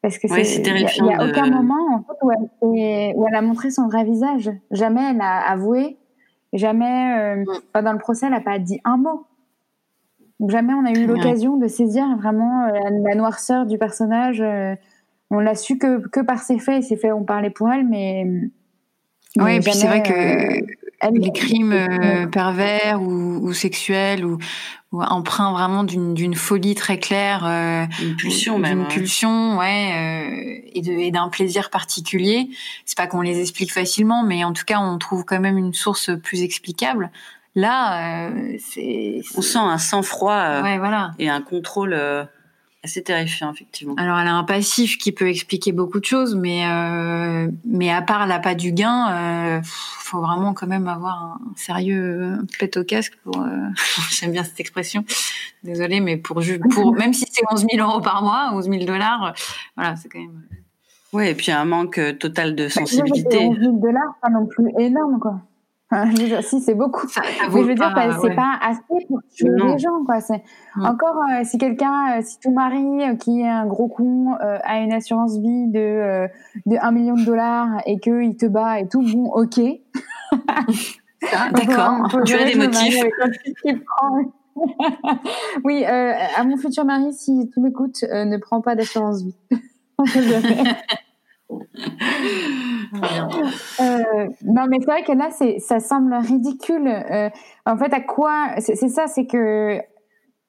Parce 0.03 0.17
que 0.17 0.27
c'est 0.27 0.61
terrifiant. 0.61 1.05
Il 1.09 1.15
n'y 1.17 1.23
a, 1.23 1.25
aucun 1.25 1.49
moment 1.49 1.95
en 1.95 1.99
fait, 1.99 2.17
où, 2.21 2.31
elle, 2.31 3.15
où, 3.15 3.25
elle, 3.25 3.35
a 3.35 3.41
montré 3.41 3.71
son 3.71 3.87
vrai 3.87 4.03
visage. 4.03 4.51
Jamais 4.69 5.11
elle 5.11 5.21
a 5.21 5.49
avoué. 5.49 5.97
Jamais, 6.51 7.37
euh, 7.37 7.45
pas 7.71 7.81
dans 7.81 7.93
le 7.93 7.99
procès, 7.99 8.25
elle 8.25 8.33
n'a 8.33 8.41
pas 8.41 8.59
dit 8.59 8.81
un 8.83 8.97
mot. 8.97 9.25
Donc 10.41 10.51
jamais 10.51 10.73
on 10.73 10.85
a 10.85 10.91
eu 10.91 11.07
l'occasion 11.07 11.55
de 11.55 11.67
saisir 11.67 12.05
vraiment 12.17 12.65
euh, 12.65 12.71
la, 13.01 13.15
noirceur 13.15 13.65
du 13.65 13.77
personnage. 13.77 14.41
Euh, 14.41 14.75
on 15.31 15.39
l'a 15.39 15.55
su 15.55 15.77
que, 15.77 16.05
que 16.09 16.19
par 16.19 16.39
ses 16.39 16.59
faits. 16.59 16.83
Ses 16.83 16.97
faits 16.97 17.13
ont 17.13 17.23
parlé 17.23 17.49
pour 17.49 17.71
elle, 17.71 17.87
mais 17.87 18.25
oui, 19.37 19.55
et 19.55 19.59
puis 19.61 19.71
c'est 19.71 19.87
vrai 19.87 20.03
que 20.03 20.11
euh, 20.11 21.11
les 21.13 21.31
crimes 21.31 22.29
pervers 22.29 23.01
ou, 23.01 23.39
ou, 23.41 23.53
sexuels 23.53 24.25
ou, 24.25 24.37
ou 24.93 25.01
empreints 25.01 25.51
vraiment 25.51 25.83
d'une 25.83 26.35
folie 26.35 26.75
très 26.75 26.99
claire, 26.99 27.45
euh, 27.45 27.85
une 28.01 28.15
pulsion 28.15 28.59
même, 28.59 28.79
d'une 28.79 28.87
pulsion, 28.87 29.57
ouais, 29.57 30.63
et 30.73 31.11
d'un 31.11 31.27
plaisir 31.27 31.69
particulier. 31.69 32.47
C'est 32.85 32.97
pas 32.97 33.07
qu'on 33.07 33.21
les 33.21 33.41
explique 33.41 33.73
facilement, 33.73 34.23
mais 34.23 34.45
en 34.45 34.53
tout 34.53 34.65
cas, 34.65 34.79
on 34.79 34.97
trouve 34.99 35.25
quand 35.25 35.39
même 35.39 35.57
une 35.57 35.73
source 35.73 36.11
plus 36.23 36.43
explicable. 36.43 37.11
Là, 37.55 38.31
c'est 38.59 39.21
on 39.35 39.41
sent 39.41 39.59
un 39.59 39.77
sang-froid 39.77 40.61
ouais, 40.61 40.77
voilà. 40.77 41.11
et 41.19 41.29
un 41.29 41.41
contrôle 41.41 41.93
assez 42.83 43.01
terrifiant, 43.01 43.51
effectivement. 43.53 43.95
Alors, 43.97 44.19
elle 44.19 44.27
a 44.27 44.35
un 44.35 44.43
passif 44.43 44.97
qui 44.97 45.11
peut 45.11 45.29
expliquer 45.29 45.71
beaucoup 45.71 45.99
de 45.99 46.05
choses, 46.05 46.35
mais 46.35 46.65
euh, 46.67 47.49
mais 47.65 47.89
à 47.89 48.01
part 48.01 48.27
l'appât 48.27 48.55
du 48.55 48.73
gain, 48.73 49.09
euh, 49.11 49.61
faut 49.63 50.21
vraiment 50.21 50.53
quand 50.53 50.67
même 50.67 50.87
avoir 50.87 51.15
un 51.15 51.39
sérieux 51.55 52.37
pète 52.59 52.77
au 52.77 52.83
casque 52.83 53.17
pour. 53.23 53.41
Euh, 53.41 53.47
j'aime 54.11 54.31
bien 54.31 54.43
cette 54.43 54.59
expression. 54.59 55.05
Désolée, 55.63 56.01
mais 56.01 56.17
pour 56.17 56.41
pour 56.71 56.93
même 56.97 57.13
si 57.13 57.25
c'est 57.31 57.43
11 57.49 57.65
000 57.71 57.89
euros 57.89 58.01
par 58.01 58.21
mois, 58.21 58.51
11 58.53 58.69
000 58.69 58.83
dollars, 58.83 59.33
voilà, 59.77 59.95
c'est 59.95 60.09
quand 60.09 60.19
même. 60.19 60.43
Ouais, 61.13 61.31
et 61.31 61.35
puis 61.35 61.51
un 61.51 61.65
manque 61.65 62.01
total 62.19 62.55
de 62.55 62.67
sensibilité. 62.67 63.37
11 63.37 63.59
000 63.59 63.71
dollars, 63.77 64.15
pas 64.21 64.29
non 64.29 64.45
plus 64.47 64.71
énorme, 64.79 65.19
quoi 65.19 65.41
si 66.41 66.59
c'est 66.59 66.75
beaucoup, 66.75 67.07
mais 67.51 67.61
je 67.61 67.67
veux 67.67 67.75
dire, 67.75 67.93
c'est 68.21 68.35
pas 68.35 68.57
assez 68.61 69.05
pour 69.07 69.21
tuer 69.33 69.49
les 69.49 69.77
gens, 69.77 70.03
quoi. 70.05 70.17
Encore 70.77 71.17
euh, 71.17 71.43
si 71.43 71.57
quelqu'un, 71.57 72.17
euh, 72.17 72.21
si 72.23 72.39
ton 72.39 72.51
mari 72.51 72.83
euh, 73.03 73.15
qui 73.15 73.41
est 73.41 73.47
un 73.47 73.65
gros 73.65 73.87
con 73.87 74.35
a 74.39 74.79
une 74.79 74.93
assurance 74.93 75.37
vie 75.37 75.67
de 75.67 76.27
de 76.65 76.77
1 76.81 76.91
million 76.91 77.15
de 77.15 77.25
dollars 77.25 77.69
et 77.85 77.99
que 77.99 78.23
il 78.23 78.35
te 78.37 78.45
bat 78.45 78.79
et 78.79 78.87
tout, 78.87 79.01
bon, 79.01 79.29
ok. 79.31 79.59
D'accord. 81.53 82.07
As 82.13 82.45
des 82.45 82.55
motifs. 82.55 83.03
oui, 85.63 85.85
à 85.85 86.43
mon 86.43 86.57
futur 86.57 86.85
mari, 86.85 87.13
si 87.13 87.49
tu 87.53 87.59
m'écoutes, 87.59 88.03
ne 88.03 88.37
prends 88.37 88.61
pas 88.61 88.75
d'assurance 88.75 89.23
vie. 89.23 89.35
Euh, 92.93 94.27
non, 94.43 94.67
mais 94.69 94.77
c'est 94.79 94.85
vrai 94.85 95.03
que 95.03 95.11
là, 95.11 95.29
ça 95.59 95.79
semble 95.79 96.13
ridicule. 96.13 96.87
Euh, 96.87 97.29
en 97.65 97.77
fait, 97.77 97.93
à 97.93 98.01
quoi 98.01 98.55
C'est 98.59 98.75
ça, 98.75 99.07
c'est 99.07 99.25
que 99.25 99.79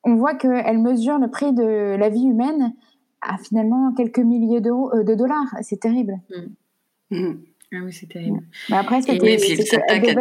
on 0.05 0.17
voit 0.17 0.35
qu'elle 0.35 0.79
mesure 0.79 1.19
le 1.19 1.31
prix 1.31 1.53
de 1.53 1.97
la 1.97 2.09
vie 2.11 2.25
humaine 2.25 2.75
à 3.23 3.39
finalement 3.39 3.93
quelques 3.95 4.19
milliers 4.19 4.61
d'euros, 4.61 4.95
euh, 4.95 5.03
de 5.03 5.15
dollars. 5.15 5.55
C'est 5.63 5.81
terrible. 5.81 6.21
Mm. 7.11 7.17
Mm. 7.17 7.41
Ah 7.73 7.79
oui, 7.85 7.93
c'est 7.93 8.07
terrible. 8.07 8.43
Mais 8.71 8.77
après, 8.77 9.01
c'était. 9.01 9.39
Ça 9.39 9.65
s'attaque 9.65 10.09
à 10.09 10.15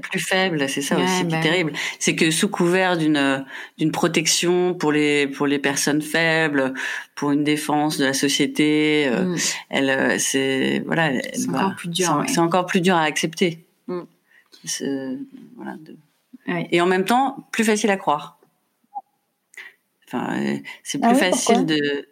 plus 0.00 0.18
faible, 0.18 0.68
c'est 0.68 0.80
ça 0.80 0.96
aussi 0.96 1.26
qui 1.26 1.34
est 1.34 1.36
bah 1.36 1.42
terrible. 1.42 1.72
C'est 1.98 2.16
que 2.16 2.30
sous 2.30 2.48
couvert 2.48 2.96
d'une 2.96 3.44
d'une 3.76 3.92
protection 3.92 4.74
pour 4.74 4.92
les 4.92 5.26
pour 5.26 5.46
les 5.46 5.58
personnes 5.58 6.00
faibles, 6.00 6.72
pour 7.14 7.30
une 7.30 7.44
défense 7.44 7.98
de 7.98 8.06
la 8.06 8.14
société, 8.14 9.08
euh, 9.08 9.24
mm. 9.24 9.36
elle 9.68 9.90
euh, 9.90 10.18
c'est 10.18 10.82
voilà, 10.86 11.12
c'est 11.34 11.48
encore 11.50 11.76
plus 11.76 11.88
dur. 11.88 12.24
C'est 12.28 12.38
encore 12.38 12.66
plus 12.66 12.80
dur 12.80 12.96
à 12.96 13.02
accepter. 13.02 13.64
Mm. 13.88 14.00
Voilà, 15.56 15.76
Et 16.70 16.80
en 16.80 16.86
même 16.86 17.04
temps, 17.04 17.46
plus 17.52 17.64
facile 17.64 17.90
à 17.90 17.96
croire. 17.96 18.38
Enfin, 20.06 20.40
euh, 20.40 20.56
c'est 20.82 20.98
ah 21.02 21.10
plus 21.10 21.18
facile 21.18 21.66
de 21.66 22.08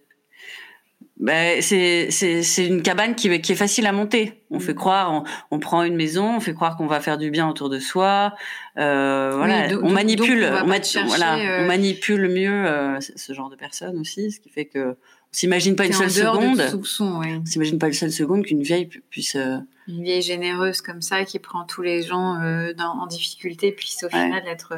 ben, 1.20 1.60
c'est 1.60 2.10
c'est 2.10 2.66
une 2.66 2.82
cabane 2.82 3.16
qui, 3.16 3.40
qui 3.40 3.52
est 3.52 3.56
facile 3.56 3.86
à 3.86 3.92
monter. 3.92 4.34
On 4.50 4.60
fait 4.60 4.72
mm. 4.72 4.76
croire, 4.76 5.12
on, 5.12 5.24
on 5.50 5.58
prend 5.58 5.82
une 5.82 5.96
maison, 5.96 6.36
on 6.36 6.40
fait 6.40 6.54
croire 6.54 6.76
qu'on 6.76 6.86
va 6.86 7.00
faire 7.00 7.18
du 7.18 7.30
bien 7.30 7.48
autour 7.48 7.68
de 7.68 7.80
soi. 7.80 8.34
Euh, 8.76 9.32
voilà, 9.36 9.68
on 9.82 9.90
manipule, 9.90 10.44
on, 10.44 11.06
voilà, 11.06 11.36
on 11.36 11.40
euh, 11.40 11.66
manipule 11.66 12.28
mieux 12.28 12.66
euh, 12.66 13.00
ce 13.00 13.32
genre 13.32 13.50
de 13.50 13.56
personnes 13.56 13.98
aussi, 13.98 14.30
ce 14.30 14.38
qui 14.38 14.48
fait 14.48 14.66
que 14.66 14.90
on 14.90 15.32
s'imagine 15.32 15.74
pas 15.74 15.86
une 15.86 15.92
seule 15.92 16.10
seconde. 16.10 16.62
On 17.00 17.44
s'imagine 17.44 17.78
pas 17.78 17.88
une 17.88 17.92
seule 17.92 18.12
seconde 18.12 18.44
qu'une 18.44 18.62
vieille 18.62 18.86
puisse. 18.86 19.34
Euh, 19.34 19.58
une 19.88 20.04
vieille 20.04 20.22
généreuse 20.22 20.82
comme 20.82 21.02
ça 21.02 21.24
qui 21.24 21.38
prend 21.38 21.64
tous 21.64 21.82
les 21.82 22.02
gens 22.02 22.34
dans, 22.76 23.00
en 23.00 23.06
difficulté 23.06 23.72
puisse 23.72 24.04
au 24.04 24.10
final 24.10 24.42
être 24.46 24.74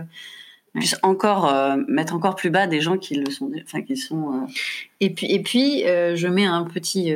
puisse 0.74 0.96
encore 1.02 1.48
euh, 1.48 1.76
mettre 1.88 2.14
encore 2.14 2.36
plus 2.36 2.50
bas 2.50 2.66
des 2.66 2.80
gens 2.80 2.96
qui 2.96 3.14
le 3.14 3.30
sont, 3.30 3.50
enfin 3.62 3.82
qui 3.82 3.96
sont. 3.96 4.32
Euh, 4.32 4.46
et 5.00 5.10
puis 5.10 5.26
et 5.26 5.42
puis 5.42 5.86
euh, 5.86 6.16
je 6.16 6.28
mets 6.28 6.44
un 6.44 6.64
petit 6.64 7.14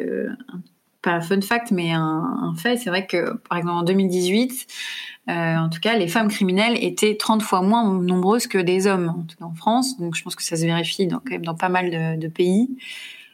pas 1.02 1.12
un 1.12 1.20
fun 1.20 1.40
fact 1.40 1.70
mais 1.70 1.92
un, 1.92 2.00
un 2.00 2.54
fait, 2.54 2.76
c'est 2.76 2.90
vrai 2.90 3.06
que 3.06 3.34
par 3.48 3.58
exemple 3.58 3.76
en 3.76 3.82
2018, 3.82 4.66
en 5.28 5.68
tout 5.68 5.80
cas 5.80 5.96
les 5.96 6.08
femmes 6.08 6.28
criminelles 6.28 6.82
étaient 6.82 7.16
30 7.16 7.42
fois 7.42 7.62
moins 7.62 7.92
nombreuses 7.92 8.46
que 8.46 8.58
des 8.58 8.86
hommes 8.86 9.08
en, 9.08 9.22
tout 9.22 9.36
cas 9.36 9.44
en 9.44 9.54
France, 9.54 9.98
donc 9.98 10.14
je 10.16 10.22
pense 10.22 10.34
que 10.34 10.42
ça 10.42 10.56
se 10.56 10.64
vérifie 10.64 11.06
dans, 11.06 11.18
quand 11.18 11.30
même 11.30 11.44
dans 11.44 11.54
pas 11.54 11.68
mal 11.68 11.90
de, 11.90 12.20
de 12.20 12.28
pays. 12.28 12.70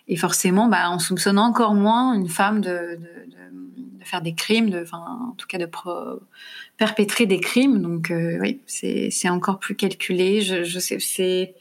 Et 0.09 0.17
forcément, 0.17 0.67
bah, 0.67 0.91
on 0.91 0.99
soupçonne 0.99 1.39
encore 1.39 1.75
moins 1.75 2.15
une 2.15 2.29
femme 2.29 2.61
de, 2.61 2.69
de, 2.69 3.31
de 3.31 3.41
faire 4.05 4.23
des 4.23 4.35
crimes, 4.35 4.71
de, 4.71 4.83
enfin, 4.83 5.05
en 5.31 5.35
tout 5.37 5.47
cas 5.47 5.59
de 5.59 5.67
pro 5.67 6.21
perpétrer 6.77 7.27
des 7.27 7.41
crimes. 7.41 7.81
Donc 7.81 8.11
euh, 8.11 8.39
oui, 8.41 8.61
c'est 8.67 9.29
encore 9.29 9.59
plus 9.59 9.75
calculé. 9.75 10.41
Je, 10.41 10.65
je 10.65 10.79
sais, 10.79 10.99
c'est 10.99 11.55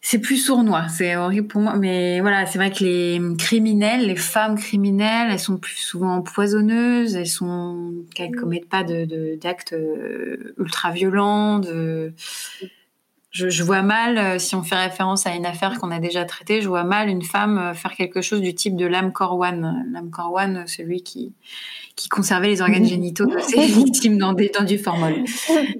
c'est 0.00 0.20
plus 0.20 0.36
sournois. 0.36 0.88
C'est 0.88 1.16
horrible 1.16 1.48
pour 1.48 1.60
moi, 1.60 1.76
mais 1.76 2.20
voilà, 2.20 2.46
c'est 2.46 2.58
vrai 2.58 2.70
que 2.70 2.82
les 2.82 3.20
criminels, 3.36 4.06
les 4.06 4.16
femmes 4.16 4.56
criminelles, 4.56 5.28
elles 5.30 5.38
sont 5.38 5.58
plus 5.58 5.76
souvent 5.76 6.14
empoisonneuses. 6.14 7.14
Elles 7.14 7.26
sont 7.26 7.92
qu'elles 8.14 8.34
commettent 8.34 8.68
pas 8.68 8.84
de 8.84 9.36
d'actes 9.36 9.74
euh, 9.74 10.54
ultra 10.58 10.92
violents. 10.92 11.58
De 11.58 12.14
je, 13.38 13.48
je, 13.48 13.62
vois 13.62 13.82
mal, 13.82 14.18
euh, 14.18 14.38
si 14.38 14.54
on 14.54 14.62
fait 14.62 14.76
référence 14.76 15.26
à 15.26 15.34
une 15.34 15.46
affaire 15.46 15.78
qu'on 15.78 15.90
a 15.90 16.00
déjà 16.00 16.24
traitée, 16.24 16.60
je 16.60 16.68
vois 16.68 16.84
mal 16.84 17.08
une 17.08 17.22
femme 17.22 17.72
faire 17.74 17.94
quelque 17.94 18.20
chose 18.20 18.40
du 18.40 18.54
type 18.54 18.76
de 18.76 18.86
l'âme 18.86 19.12
Corwan. 19.12 19.86
L'âme 19.92 20.10
Corwan, 20.10 20.66
celui 20.66 21.02
qui 21.02 21.32
qui 21.98 22.08
conservait 22.08 22.46
les 22.46 22.62
organes 22.62 22.84
génitaux 22.84 23.26
de 23.26 23.40
ses 23.40 23.66
victimes 23.66 24.18
dans, 24.18 24.32
des, 24.32 24.50
dans 24.56 24.64
du 24.64 24.78
formol. 24.78 25.14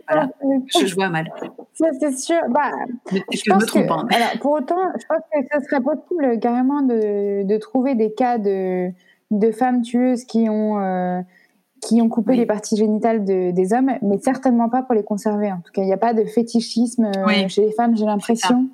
Voilà, 0.08 0.28
je, 0.84 0.94
vois 0.94 1.08
mal. 1.08 1.30
C'est 1.74 2.18
sûr. 2.18 2.40
Bah, 2.50 2.72
je, 3.12 3.54
me 3.54 3.64
trompe. 3.64 3.88
Hein. 3.88 4.08
alors, 4.10 4.30
pour 4.40 4.52
autant, 4.52 4.80
je 5.00 5.06
pense 5.06 5.22
que 5.32 5.38
ce 5.52 5.64
serait 5.64 5.80
possible 5.80 6.40
carrément 6.40 6.82
de, 6.82 7.44
de 7.44 7.56
trouver 7.58 7.94
des 7.94 8.12
cas 8.12 8.36
de, 8.38 8.90
de 9.30 9.52
femmes 9.52 9.82
tueuses 9.82 10.24
qui 10.24 10.48
ont, 10.48 10.80
euh, 10.80 11.20
qui 11.80 12.02
ont 12.02 12.08
coupé 12.08 12.34
les 12.34 12.46
parties 12.46 12.76
génitales 12.76 13.24
de, 13.24 13.50
des 13.50 13.72
hommes, 13.72 13.92
mais 14.02 14.18
certainement 14.18 14.68
pas 14.68 14.82
pour 14.82 14.94
les 14.94 15.04
conserver. 15.04 15.52
En 15.52 15.60
tout 15.60 15.72
cas, 15.72 15.82
il 15.82 15.86
n'y 15.86 15.92
a 15.92 15.98
pas 15.98 16.14
de 16.14 16.24
fétichisme 16.24 17.10
euh, 17.16 17.48
chez 17.48 17.62
les 17.62 17.72
femmes, 17.72 17.96
j'ai 17.96 18.04
l'impression. 18.04 18.68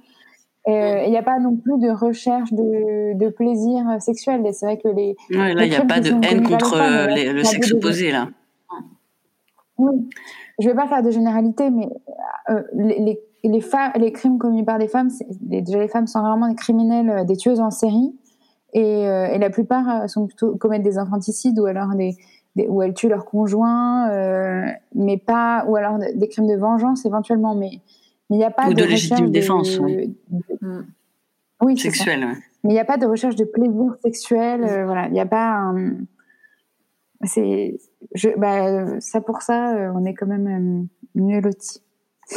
Euh, 0.67 1.03
il 1.05 1.11
n'y 1.11 1.19
a 1.19 1.23
pas 1.23 1.39
non 1.39 1.57
plus 1.57 1.79
de 1.79 1.91
recherche 1.91 2.53
de, 2.53 3.19
de 3.19 3.29
plaisir 3.29 3.85
sexuel. 4.01 4.43
C'est 4.53 4.65
vrai 4.65 4.79
que 4.79 4.89
les. 4.89 5.15
là, 5.31 5.51
il 5.65 5.71
n'y 5.71 5.77
a 5.77 5.85
pas 5.85 6.01
de 6.01 6.11
haine 6.25 6.43
contre 6.43 6.77
le 6.79 7.45
sexe 7.45 7.73
opposé, 7.73 8.11
là. 8.11 8.29
Oui. 9.77 10.09
Je 10.61 10.69
ne 10.69 10.73
vais 10.73 10.77
pas 10.77 10.87
faire 10.87 11.03
de 11.03 11.11
généralité, 11.11 11.69
mais 11.69 11.89
euh, 12.49 12.63
les, 12.75 13.01
les, 13.01 13.21
les, 13.43 13.61
les, 13.97 14.13
crimes 14.13 14.39
commis 14.39 14.63
par 14.63 14.79
des 14.79 14.87
femmes, 14.87 15.11
déjà 15.41 15.81
les 15.81 15.89
femmes 15.89 16.07
sont 16.07 16.21
vraiment 16.21 16.49
des 16.49 16.55
criminels, 16.55 17.11
euh, 17.11 17.25
des 17.25 17.37
tueuses 17.37 17.61
en 17.61 17.71
série. 17.71 18.15
Et, 18.73 19.03
et 19.03 19.39
la 19.39 19.51
plupart 19.51 20.11
sont 20.11 20.27
plutôt 20.27 20.57
commettent 20.57 20.83
des 20.83 20.99
infanticides 20.99 21.61
ou 21.61 21.67
alors 21.67 21.95
des, 21.95 22.17
où 22.57 22.83
elles 22.83 22.95
tuent 22.95 23.09
leur 23.09 23.25
conjoint, 23.25 24.09
mais 24.95 25.19
pas, 25.19 25.65
ou 25.69 25.77
alors 25.77 25.99
des 25.99 26.29
crimes 26.29 26.47
de 26.47 26.57
vengeance 26.57 27.05
éventuellement, 27.05 27.55
mais 27.55 27.81
il 28.31 28.37
n'y 28.37 28.45
a 28.45 28.51
pas 28.51 28.69
ou 28.69 28.75
de, 28.75 28.83
de 28.83 28.85
légitime 28.85 29.31
défense. 29.31 29.79
Oui, 31.61 31.79
sexuelle. 31.79 32.27
Mais 32.63 32.71
il 32.71 32.75
n'y 32.75 32.81
a 32.81 32.85
pas 32.85 32.97
de 32.97 33.07
recherche 33.07 33.37
de 33.37 33.45
plaisir 33.45 33.97
sexuel. 34.03 34.85
voilà, 34.87 35.07
il 35.09 35.13
n'y 35.13 35.21
a 35.21 35.27
pas 35.27 35.51
un 35.51 35.97
c'est 37.27 37.79
je 38.15 38.29
bah, 38.37 39.01
ça 39.01 39.21
pour 39.21 39.43
ça 39.43 39.75
euh, 39.75 39.93
on 39.95 40.05
est 40.05 40.15
quand 40.15 40.27
même 40.27 40.47
euh, 40.47 41.21
mieux 41.21 41.41
lotis 41.41 41.81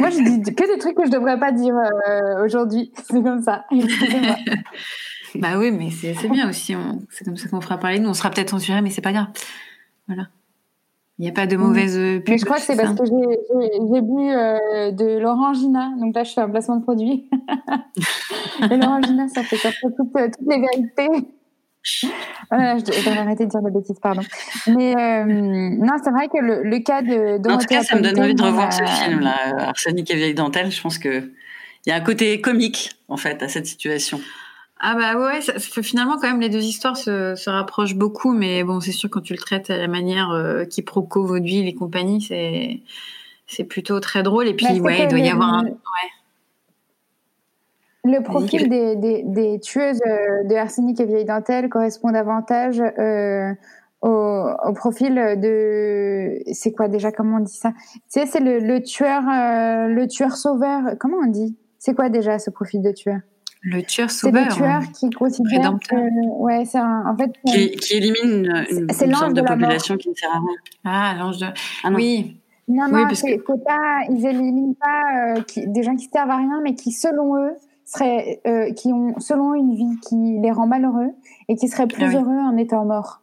moi 0.00 0.10
je 0.10 0.22
dis 0.22 0.54
que 0.54 0.72
des 0.72 0.78
trucs 0.78 0.96
que 0.96 1.06
je 1.06 1.10
devrais 1.10 1.38
pas 1.38 1.52
dire 1.52 1.74
euh, 2.08 2.44
aujourd'hui 2.44 2.92
c'est 3.04 3.22
comme 3.22 3.42
ça 3.42 3.64
bah 5.40 5.58
oui 5.58 5.70
mais 5.70 5.90
c'est 5.90 6.28
bien 6.28 6.48
aussi 6.48 6.74
c'est 7.10 7.24
comme 7.24 7.36
ça 7.36 7.48
qu'on 7.48 7.60
fera 7.60 7.78
parler 7.78 7.98
nous 7.98 8.08
on 8.08 8.14
sera 8.14 8.30
peut-être 8.30 8.50
censuré 8.50 8.82
mais 8.82 8.90
c'est 8.90 9.02
pas 9.02 9.12
grave 9.12 9.28
voilà 10.06 10.28
il 11.18 11.24
n'y 11.24 11.28
a 11.28 11.32
pas 11.32 11.46
de 11.46 11.54
mauvaise 11.58 11.98
pub. 12.24 12.30
Mais 12.30 12.38
je 12.38 12.46
crois 12.46 12.56
que 12.56 12.62
c'est 12.62 12.76
parce 12.76 12.98
que 12.98 13.04
j'ai 13.04 14.00
bu 14.00 14.96
de 14.96 15.18
l'orangina. 15.18 15.92
Donc 16.00 16.14
là, 16.14 16.24
je 16.24 16.32
fais 16.32 16.40
un 16.40 16.48
placement 16.48 16.76
de 16.76 16.82
produit. 16.82 17.28
Et 18.62 18.76
l'orangina, 18.78 19.28
ça 19.28 19.42
fait 19.42 19.56
sortir 19.56 19.90
toutes, 19.98 20.12
toutes 20.14 20.48
les 20.48 20.60
vérités 20.62 21.28
je 21.82 22.06
devrais 22.84 23.18
arrêter 23.18 23.46
de 23.46 23.50
dire 23.50 23.62
des 23.62 23.70
bêtises, 23.70 23.98
pardon. 24.00 24.22
Mais 24.66 24.94
euh, 24.94 25.24
non, 25.24 25.92
c'est 26.02 26.10
vrai 26.10 26.28
que 26.28 26.38
le, 26.38 26.62
le 26.62 26.78
cas 26.80 27.02
de. 27.02 27.36
en 27.48 27.58
tout 27.58 27.66
cas, 27.66 27.82
ça 27.82 27.96
me 27.96 28.02
donne 28.02 28.20
envie 28.20 28.34
de 28.34 28.42
revoir 28.42 28.72
ce 28.72 28.82
film-là, 28.84 29.68
Arsenic 29.68 30.10
et 30.10 30.16
vieille 30.16 30.34
dentelle. 30.34 30.70
Je 30.70 30.80
pense 30.80 30.98
que 30.98 31.30
il 31.86 31.88
y 31.88 31.92
a 31.92 31.96
un 31.96 32.00
côté 32.00 32.40
comique 32.40 32.90
en 33.08 33.16
fait 33.16 33.42
à 33.42 33.48
cette 33.48 33.66
situation. 33.66 34.20
Ah 34.82 34.94
bah 34.94 35.20
ouais, 35.20 35.42
ça, 35.42 35.52
finalement 35.82 36.16
quand 36.16 36.28
même 36.28 36.40
les 36.40 36.48
deux 36.48 36.64
histoires 36.64 36.96
se, 36.96 37.34
se 37.34 37.50
rapprochent 37.50 37.96
beaucoup, 37.96 38.32
mais 38.32 38.64
bon 38.64 38.80
c'est 38.80 38.92
sûr 38.92 39.10
quand 39.10 39.20
tu 39.20 39.34
le 39.34 39.38
traites 39.38 39.68
à 39.68 39.76
la 39.76 39.88
manière 39.88 40.30
euh, 40.30 40.64
quiproquo, 40.64 41.26
vaudeville 41.26 41.68
et 41.68 41.74
compagnie, 41.74 42.22
c'est 42.22 42.80
c'est 43.46 43.64
plutôt 43.64 44.00
très 44.00 44.22
drôle. 44.22 44.48
Et 44.48 44.54
puis 44.54 44.66
bah, 44.66 44.80
ouais, 44.80 45.02
il 45.02 45.08
doit 45.08 45.18
y 45.18 45.28
avoir 45.28 45.52
un. 45.52 45.64
Ouais. 45.64 45.74
Le 48.04 48.22
profil 48.22 48.70
des, 48.70 48.96
des, 48.96 49.22
des, 49.24 49.60
tueuses 49.60 50.00
euh, 50.06 50.44
de 50.44 50.54
arsenic 50.54 50.98
et 51.00 51.04
vieille 51.04 51.26
dentelle 51.26 51.68
correspond 51.68 52.12
davantage 52.12 52.80
euh, 52.80 53.52
au, 54.00 54.46
au, 54.64 54.72
profil 54.72 55.14
de 55.14 56.38
c'est 56.54 56.72
quoi 56.72 56.88
déjà 56.88 57.12
comment 57.12 57.36
on 57.36 57.40
dit 57.40 57.52
ça? 57.56 57.72
Tu 57.92 58.00
sais 58.08 58.24
c'est 58.24 58.40
le, 58.40 58.58
le, 58.60 58.82
tueur 58.82 59.22
euh, 59.28 59.88
le 59.88 60.06
tueur 60.06 60.36
sauveur 60.36 60.96
comment 60.98 61.18
on 61.22 61.26
dit? 61.26 61.58
C'est 61.78 61.94
quoi 61.94 62.08
déjà 62.08 62.38
ce 62.38 62.48
profil 62.48 62.80
de 62.80 62.92
tueur? 62.92 63.18
Le 63.62 63.82
tueur 63.82 64.10
sauveur. 64.10 64.44
C'est 64.50 64.50
le 64.50 64.54
tueur 64.56 64.82
qui 64.92 65.10
considère 65.10 65.76
que, 65.88 66.28
ouais 66.38 66.64
c'est 66.64 66.80
en 66.80 67.14
fait 67.16 67.30
qui, 67.46 67.70
qui 67.72 67.94
élimine 67.94 68.64
une, 68.70 68.86
une 68.88 69.14
sorte 69.14 69.34
de, 69.34 69.42
population 69.42 69.96
qui 69.96 70.08
ne 70.08 70.14
sert 70.14 70.30
à 70.30 70.38
rien. 70.38 70.56
Ah 70.84 71.14
l'ange 71.18 71.38
de 71.38 71.46
ah, 71.84 71.90
oui. 71.92 72.36
Non, 72.68 72.88
non, 72.88 73.04
oui, 73.08 73.16
c'est 73.16 73.36
que... 73.38 73.52
pas, 73.64 74.02
ils 74.08 74.24
éliminent 74.24 74.74
pas 74.80 75.36
euh, 75.36 75.42
qui, 75.42 75.66
des 75.66 75.82
gens 75.82 75.96
qui 75.96 76.08
servent 76.12 76.30
à 76.30 76.36
rien, 76.36 76.60
mais 76.62 76.74
qui, 76.74 76.92
selon 76.92 77.36
eux, 77.36 77.56
seraient, 77.84 78.40
euh, 78.46 78.72
qui 78.72 78.92
ont, 78.92 79.18
selon 79.18 79.54
une 79.54 79.74
vie 79.74 80.00
qui 80.06 80.38
les 80.40 80.52
rend 80.52 80.66
malheureux 80.66 81.10
et 81.48 81.56
qui 81.56 81.68
seraient 81.68 81.88
plus 81.88 82.04
ah 82.04 82.18
heureux 82.18 82.38
en 82.38 82.56
étant 82.56 82.84
morts. 82.84 83.22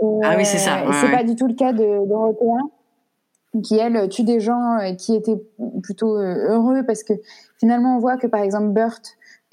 ah 0.00 0.34
oui, 0.36 0.44
c'est 0.44 0.58
ça. 0.58 0.84
Euh, 0.84 0.92
c'est 1.00 1.10
pas 1.10 1.24
du 1.24 1.34
tout 1.34 1.48
le 1.48 1.54
cas 1.54 1.72
de 1.72 2.06
Dorothea, 2.06 2.60
qui 3.62 3.78
elle 3.78 4.08
tue 4.08 4.22
des 4.22 4.40
gens 4.40 4.78
et 4.78 4.96
qui 4.96 5.14
étaient 5.14 5.40
plutôt 5.82 6.16
euh, 6.16 6.50
heureux 6.50 6.84
parce 6.86 7.02
que 7.02 7.14
finalement 7.58 7.96
on 7.96 7.98
voit 7.98 8.16
que 8.16 8.26
par 8.26 8.42
exemple 8.42 8.68
Burt 8.68 9.02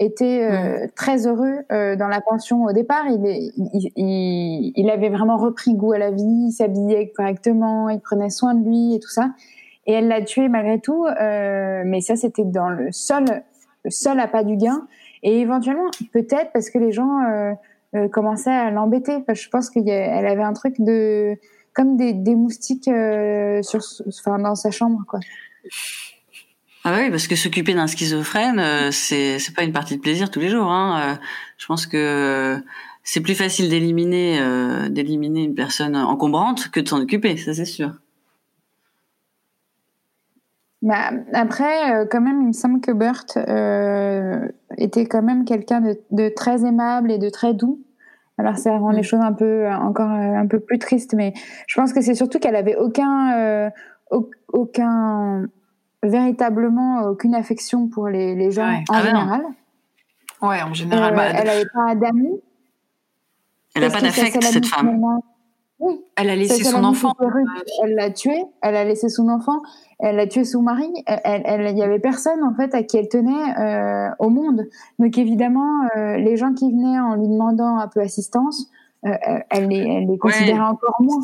était 0.03 0.89
très 0.95 1.27
heureux 1.27 1.59
dans 1.69 2.07
la 2.07 2.21
pension 2.21 2.63
au 2.63 2.71
départ. 2.71 3.05
Il, 3.07 3.25
il, 3.25 3.91
il, 3.95 4.73
il, 4.75 4.89
avait 4.89 5.09
vraiment 5.09 5.37
repris 5.37 5.73
goût 5.73 5.93
à 5.93 5.97
la 5.97 6.11
vie, 6.11 6.47
il 6.47 6.51
s'habillait 6.51 7.11
correctement, 7.15 7.89
il 7.89 7.99
prenait 7.99 8.29
soin 8.29 8.53
de 8.53 8.67
lui 8.67 8.95
et 8.95 8.99
tout 8.99 9.09
ça. 9.09 9.31
Et 9.87 9.93
elle 9.93 10.07
l'a 10.07 10.21
tué 10.21 10.47
malgré 10.47 10.79
tout, 10.79 11.05
mais 11.19 12.01
ça 12.01 12.15
c'était 12.15 12.45
dans 12.45 12.69
le 12.69 12.91
seul 12.91 13.43
seul 13.89 14.19
à 14.19 14.27
pas 14.27 14.43
du 14.43 14.57
gain. 14.57 14.87
Et 15.23 15.39
éventuellement, 15.39 15.89
peut-être 16.13 16.51
parce 16.51 16.69
que 16.69 16.77
les 16.77 16.91
gens 16.91 17.23
euh, 17.23 17.53
euh, 17.95 18.07
commençaient 18.07 18.49
à 18.49 18.71
l'embêter. 18.71 19.23
je 19.27 19.49
pense 19.49 19.69
qu'elle 19.69 20.25
avait 20.25 20.43
un 20.43 20.53
truc 20.53 20.75
de 20.79 21.37
comme 21.73 21.95
des, 21.95 22.13
des 22.13 22.35
moustiques 22.35 22.89
euh, 22.89 23.61
sur, 23.61 23.79
enfin, 24.07 24.39
dans 24.39 24.55
sa 24.55 24.71
chambre, 24.71 25.03
quoi. 25.07 25.19
Ah 26.83 26.95
oui, 26.97 27.11
parce 27.11 27.27
que 27.27 27.35
s'occuper 27.35 27.73
d'un 27.73 27.87
schizophrène, 27.87 28.91
c'est 28.91 29.37
c'est 29.37 29.55
pas 29.55 29.63
une 29.63 29.71
partie 29.71 29.95
de 29.95 30.01
plaisir 30.01 30.31
tous 30.31 30.39
les 30.39 30.49
jours. 30.49 30.71
Hein. 30.71 31.19
Je 31.57 31.65
pense 31.67 31.85
que 31.85 32.59
c'est 33.03 33.21
plus 33.21 33.35
facile 33.35 33.69
d'éliminer 33.69 34.39
d'éliminer 34.89 35.43
une 35.43 35.53
personne 35.53 35.95
encombrante 35.95 36.69
que 36.71 36.79
de 36.79 36.87
s'en 36.87 36.99
occuper, 36.99 37.37
ça 37.37 37.53
c'est 37.53 37.65
sûr. 37.65 37.91
Bah, 40.81 41.11
après, 41.33 41.93
euh, 41.93 42.05
quand 42.09 42.21
même, 42.21 42.41
il 42.41 42.47
me 42.47 42.53
semble 42.53 42.81
que 42.81 42.91
Burt 42.91 43.37
euh, 43.37 44.47
était 44.77 45.05
quand 45.05 45.21
même 45.21 45.45
quelqu'un 45.45 45.79
de, 45.79 45.99
de, 46.09 46.29
très 46.29 46.65
aimable 46.65 47.11
et 47.11 47.19
de 47.19 47.29
très 47.29 47.53
doux. 47.53 47.79
Alors 48.39 48.57
ça 48.57 48.75
rend 48.75 48.89
les 48.89 49.01
mm. 49.01 49.03
choses 49.03 49.19
un 49.21 49.33
peu 49.33 49.67
encore 49.69 50.09
euh, 50.09 50.33
un 50.35 50.47
peu 50.47 50.59
plus 50.59 50.79
tristes, 50.79 51.13
mais 51.13 51.33
je 51.67 51.79
pense 51.79 51.93
que 51.93 52.01
c'est 52.01 52.15
surtout 52.15 52.39
qu'elle 52.39 52.55
avait 52.55 52.75
aucun 52.75 53.37
euh, 53.37 53.69
aucun 54.51 55.45
véritablement 56.03 57.03
aucune 57.03 57.35
affection 57.35 57.87
pour 57.87 58.07
les, 58.07 58.35
les 58.35 58.51
gens 58.51 58.67
en 58.67 58.83
ah 58.89 59.01
général. 59.01 59.43
Ouais, 60.41 60.61
en 60.61 60.73
général. 60.73 61.15
Bah, 61.15 61.25
elle 61.27 61.45
n'avait 61.45 61.69
pas 61.73 61.95
d'amis. 61.95 62.41
Elle 63.75 63.83
n'a 63.83 63.89
pas 63.89 64.01
d'affect 64.01 64.43
cette 64.43 64.65
femme. 64.65 64.99
Oui. 65.79 65.99
Elle 66.15 66.29
a 66.29 66.35
laissé 66.35 66.63
son 66.63 66.83
enfant. 66.83 67.13
Elle 67.83 67.95
l'a 67.95 68.11
tué. 68.11 68.43
Elle 68.61 68.75
a 68.75 68.83
laissé 68.83 69.09
son 69.09 69.29
enfant 69.29 69.61
elle 70.01 70.19
a 70.19 70.27
tué 70.27 70.43
son 70.43 70.61
mari. 70.61 70.91
Elle, 71.05 71.67
il 71.71 71.77
y 71.77 71.83
avait 71.83 71.99
personne 71.99 72.43
en 72.43 72.53
fait 72.55 72.73
à 72.73 72.83
qui 72.83 72.97
elle 72.97 73.07
tenait 73.07 73.59
euh, 73.59 74.09
au 74.19 74.29
monde. 74.29 74.67
Donc 74.99 75.17
évidemment, 75.17 75.87
euh, 75.95 76.17
les 76.17 76.37
gens 76.37 76.53
qui 76.53 76.71
venaient 76.71 76.99
en 76.99 77.15
lui 77.15 77.27
demandant 77.27 77.77
un 77.77 77.87
peu 77.87 78.01
assistance, 78.01 78.69
euh, 79.05 79.11
elle 79.49 79.67
les, 79.67 79.77
elle 79.77 80.07
les 80.07 80.17
considérait 80.17 80.59
encore 80.59 80.97
moins. 80.99 81.19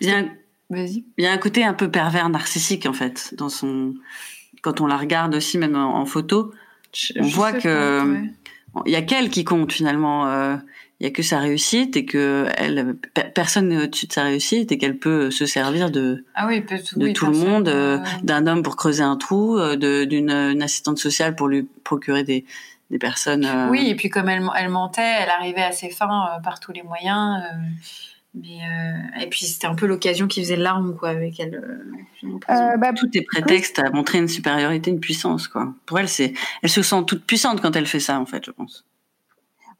Il 0.00 0.08
y, 0.08 0.10
a 0.10 0.18
un... 0.18 0.28
il 0.74 1.24
y 1.24 1.26
a 1.26 1.32
un 1.32 1.38
côté 1.38 1.64
un 1.64 1.74
peu 1.74 1.90
pervers 1.90 2.28
narcissique 2.28 2.86
en 2.86 2.92
fait 2.92 3.34
dans 3.36 3.48
son. 3.48 3.94
Quand 4.62 4.80
on 4.80 4.86
la 4.86 4.96
regarde 4.96 5.34
aussi 5.34 5.58
même 5.58 5.74
en, 5.74 6.06
photo, 6.06 6.52
on 7.18 7.22
voit 7.22 7.52
que 7.52 8.16
il 8.86 8.92
y 8.92 8.96
a 8.96 9.02
qu'elle 9.02 9.28
qui 9.28 9.44
compte 9.44 9.72
finalement 9.72 10.58
il 11.02 11.06
y 11.06 11.08
a 11.08 11.10
que 11.10 11.24
sa 11.24 11.40
réussite 11.40 11.96
et 11.96 12.04
que 12.04 12.46
elle 12.56 12.94
personne 13.34 13.68
n'est 13.68 13.82
au-dessus 13.82 14.06
de 14.06 14.12
sa 14.12 14.22
réussite 14.22 14.70
et 14.70 14.78
qu'elle 14.78 14.98
peut 14.98 15.32
se 15.32 15.46
servir 15.46 15.90
de 15.90 16.24
ah 16.36 16.46
oui, 16.46 16.60
de 16.60 17.12
tout 17.12 17.26
le 17.26 17.36
monde 17.36 17.66
euh, 17.66 17.98
d'un 18.22 18.46
homme 18.46 18.62
pour 18.62 18.76
creuser 18.76 19.02
un 19.02 19.16
trou 19.16 19.58
euh, 19.58 19.74
d'une 20.06 20.30
assistante 20.62 20.98
sociale 20.98 21.34
pour 21.34 21.48
lui 21.48 21.64
procurer 21.82 22.22
des 22.22 22.44
des 22.92 22.98
personnes 22.98 23.44
euh, 23.44 23.68
oui 23.68 23.88
et 23.88 23.96
puis 23.96 24.10
comme 24.10 24.28
elle 24.28 24.48
elle 24.56 24.68
mentait 24.68 25.02
elle 25.22 25.30
arrivait 25.30 25.64
à 25.64 25.72
ses 25.72 25.90
fins 25.90 26.38
par 26.44 26.60
tous 26.60 26.70
les 26.70 26.84
moyens 26.84 27.42
mais 28.34 28.60
et 29.20 29.26
puis 29.28 29.44
c'était 29.44 29.66
un 29.66 29.74
peu 29.74 29.86
l'occasion 29.86 30.26
qui 30.26 30.40
faisait 30.42 30.56
l'arme 30.56 30.96
quoi 30.96 31.10
avec 31.10 31.38
elle 31.38 31.62
bah, 32.48 32.92
tout 32.94 33.08
est 33.12 33.22
prétexte 33.22 33.78
à 33.78 33.90
montrer 33.90 34.18
une 34.18 34.28
supériorité 34.28 34.90
une 34.90 35.00
puissance 35.00 35.48
quoi 35.48 35.74
pour 35.84 35.98
elle 35.98 36.08
c'est 36.08 36.32
elle 36.62 36.70
se 36.70 36.82
sent 36.82 37.04
toute 37.06 37.26
puissante 37.26 37.60
quand 37.60 37.76
elle 37.76 37.86
fait 37.86 38.00
ça 38.00 38.18
en 38.18 38.24
fait 38.24 38.44
je 38.46 38.50
pense 38.50 38.86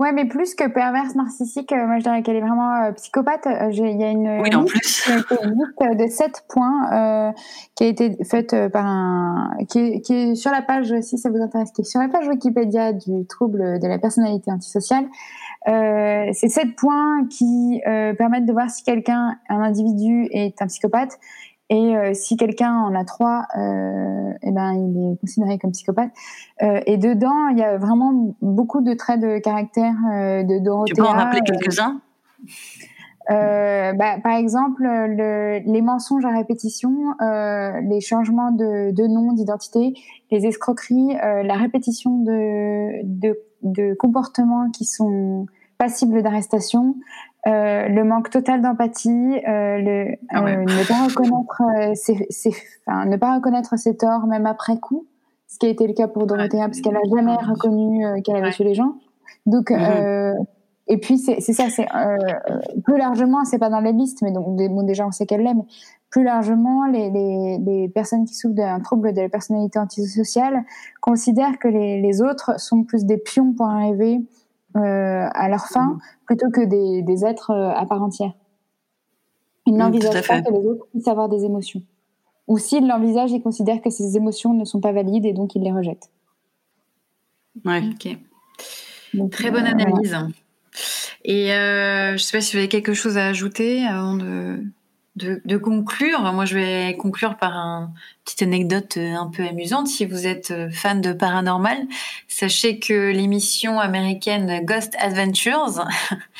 Ouais, 0.02 0.10
mais 0.10 0.24
plus 0.24 0.56
que 0.56 0.66
perverse 0.68 1.14
narcissique, 1.14 1.70
euh, 1.70 1.86
moi 1.86 1.98
je 1.98 2.02
dirais 2.02 2.24
qu'elle 2.24 2.34
est 2.34 2.40
vraiment 2.40 2.74
euh, 2.74 2.90
psychopathe. 2.90 3.46
Euh, 3.46 3.70
il 3.70 4.00
y 4.00 4.02
a 4.02 4.10
une, 4.10 4.40
oui, 4.40 4.50
liste, 4.50 5.08
de 5.08 6.06
7 6.08 6.44
points 6.48 7.32
qui 7.76 7.84
a 7.84 7.86
été 7.86 8.16
faite 8.24 8.56
par 8.72 8.84
un 8.84 9.50
qui 9.68 9.78
est, 9.78 10.00
qui 10.00 10.14
est, 10.14 10.34
sur 10.34 10.50
la 10.50 10.60
page 10.60 10.92
si 11.02 11.18
ça 11.18 11.30
vous 11.30 11.40
intéresse, 11.40 11.70
qui 11.70 11.82
est 11.82 11.84
sur 11.84 12.00
la 12.00 12.08
page 12.08 12.26
Wikipédia 12.26 12.92
du 12.92 13.26
trouble 13.28 13.78
de 13.78 13.86
la 13.86 14.00
personnalité 14.00 14.50
antisociale. 14.50 15.04
C'est 15.66 16.48
7 16.48 16.76
points 16.76 17.26
qui 17.28 17.80
permettent 17.84 18.46
de 18.46 18.52
voir 18.52 18.70
si 18.70 18.82
quelqu'un, 18.82 19.36
un 19.48 19.60
individu, 19.60 20.28
est 20.32 20.60
un 20.60 20.66
psychopathe 20.66 21.18
et 21.72 21.96
euh, 21.96 22.12
si 22.12 22.36
quelqu'un 22.36 22.74
en 22.74 22.94
a 22.94 23.02
trois, 23.06 23.46
euh, 23.56 24.32
eh 24.42 24.50
ben 24.50 24.72
il 24.74 25.12
est 25.12 25.20
considéré 25.20 25.58
comme 25.58 25.70
psychopathe. 25.72 26.10
Euh, 26.62 26.80
et 26.84 26.98
dedans, 26.98 27.48
il 27.48 27.58
y 27.58 27.62
a 27.62 27.78
vraiment 27.78 28.36
beaucoup 28.42 28.82
de 28.82 28.92
traits 28.92 29.20
de 29.20 29.38
caractère 29.38 29.94
euh, 30.12 30.42
de 30.42 30.58
Dorothea. 30.58 30.94
Tu 30.94 31.00
peux 31.00 31.08
en 31.08 31.12
rappeler 31.12 31.40
quelques-uns? 31.40 32.02
Bah, 33.30 34.18
par 34.22 34.36
exemple, 34.36 34.82
le, 34.82 35.60
les 35.64 35.80
mensonges 35.80 36.26
à 36.26 36.30
répétition, 36.30 37.14
les 37.20 38.00
changements 38.02 38.50
de, 38.50 38.90
de 38.90 39.06
nom, 39.06 39.32
d'identité, 39.32 39.94
les 40.30 40.44
escroqueries, 40.44 41.14
la 41.14 41.54
répétition 41.54 42.18
de, 42.18 43.02
de, 43.04 43.38
de 43.62 43.94
comportements 43.94 44.70
qui 44.70 44.84
sont 44.84 45.46
passibles 45.78 46.22
d'arrestation, 46.22 46.94
euh, 47.48 47.88
le 47.88 48.04
manque 48.04 48.30
total 48.30 48.62
d'empathie, 48.62 49.08
euh, 49.08 49.78
le 49.78 50.16
ah 50.30 50.44
euh, 50.44 50.64
ne 50.64 50.86
pas 50.86 51.06
reconnaître 51.06 51.96
ses, 51.96 52.24
ses, 52.30 52.54
enfin, 52.86 53.04
ne 53.06 53.16
pas 53.16 53.34
reconnaître 53.34 53.76
ses 53.76 53.96
torts 53.96 54.26
même 54.28 54.46
après 54.46 54.78
coup, 54.78 55.06
ce 55.48 55.58
qui 55.58 55.66
a 55.66 55.68
été 55.68 55.88
le 55.88 55.92
cas 55.92 56.06
pour 56.06 56.28
Dorothea 56.28 56.66
parce 56.66 56.80
qu'elle 56.80 56.96
a 56.96 57.02
jamais 57.10 57.34
reconnu 57.34 58.22
qu'elle 58.22 58.36
avait 58.36 58.52
tué 58.52 58.62
les 58.62 58.74
gens. 58.74 58.94
Donc 59.46 59.70
mhm. 59.70 60.46
et 60.86 60.98
puis 60.98 61.18
c'est 61.18 61.40
ça, 61.40 61.64
c'est 61.68 61.88
plus 62.84 62.96
largement, 62.96 63.44
c'est 63.44 63.58
pas 63.58 63.70
dans 63.70 63.80
la 63.80 63.90
liste, 63.90 64.22
mais 64.22 64.30
donc 64.30 64.56
bon, 64.56 64.82
déjà 64.84 65.04
on 65.04 65.10
sait 65.10 65.26
qu'elle 65.26 65.42
l'aime. 65.42 65.64
Plus 66.12 66.24
largement, 66.24 66.86
les, 66.86 67.10
les, 67.10 67.58
les, 67.58 67.88
personnes 67.88 68.26
qui 68.26 68.34
souffrent 68.34 68.54
d'un 68.54 68.78
trouble 68.80 69.14
de 69.14 69.22
la 69.22 69.28
personnalité 69.30 69.78
antisociale 69.78 70.64
considèrent 71.00 71.58
que 71.58 71.68
les, 71.68 72.00
les, 72.00 72.22
autres 72.22 72.60
sont 72.60 72.84
plus 72.84 73.06
des 73.06 73.16
pions 73.16 73.54
pour 73.54 73.66
arriver 73.66 74.20
euh, 74.76 75.26
à 75.32 75.48
leur 75.48 75.66
fin, 75.66 75.86
mmh. 75.86 76.00
plutôt 76.26 76.50
que 76.50 76.60
des, 76.60 77.02
des 77.02 77.24
êtres 77.24 77.50
euh, 77.50 77.70
à 77.70 77.86
part 77.86 78.02
entière. 78.02 78.32
Ils 79.66 79.74
mmh, 79.74 79.78
n'envisagent 79.78 80.28
pas 80.28 80.42
que 80.42 80.52
les 80.52 80.66
autres 80.66 80.86
puissent 80.90 81.08
avoir 81.08 81.30
des 81.30 81.44
émotions. 81.44 81.82
Ou 82.46 82.58
s'ils 82.58 82.86
l'envisagent, 82.86 83.32
ils 83.32 83.42
considèrent 83.42 83.80
que 83.80 83.90
ces 83.90 84.16
émotions 84.16 84.52
ne 84.52 84.64
sont 84.64 84.80
pas 84.80 84.92
valides 84.92 85.24
et 85.24 85.32
donc 85.32 85.54
ils 85.54 85.62
les 85.62 85.72
rejettent. 85.72 86.10
Ouais, 87.64 87.82
ok. 87.90 89.30
Très 89.30 89.50
bonne 89.50 89.66
euh, 89.66 89.70
analyse. 89.70 90.16
Et 91.24 91.52
euh, 91.52 92.08
je 92.08 92.12
ne 92.12 92.18
sais 92.18 92.36
pas 92.36 92.40
si 92.42 92.52
vous 92.52 92.58
avez 92.58 92.68
quelque 92.68 92.94
chose 92.94 93.16
à 93.16 93.26
ajouter 93.26 93.86
avant 93.86 94.16
de, 94.16 94.62
de, 95.16 95.56
conclure. 95.58 96.20
Moi, 96.32 96.44
je 96.44 96.54
vais 96.56 96.96
conclure 96.96 97.36
par 97.36 97.54
une 97.54 97.90
petite 98.24 98.42
anecdote 98.42 98.96
euh, 98.96 99.14
un 99.14 99.28
peu 99.28 99.46
amusante. 99.46 99.86
Si 99.86 100.06
vous 100.06 100.26
êtes 100.26 100.54
fan 100.72 101.00
de 101.00 101.12
paranormal, 101.12 101.78
sachez 102.28 102.78
que 102.78 103.10
l'émission 103.10 103.78
américaine 103.78 104.64
Ghost 104.64 104.96
Adventures 104.98 105.86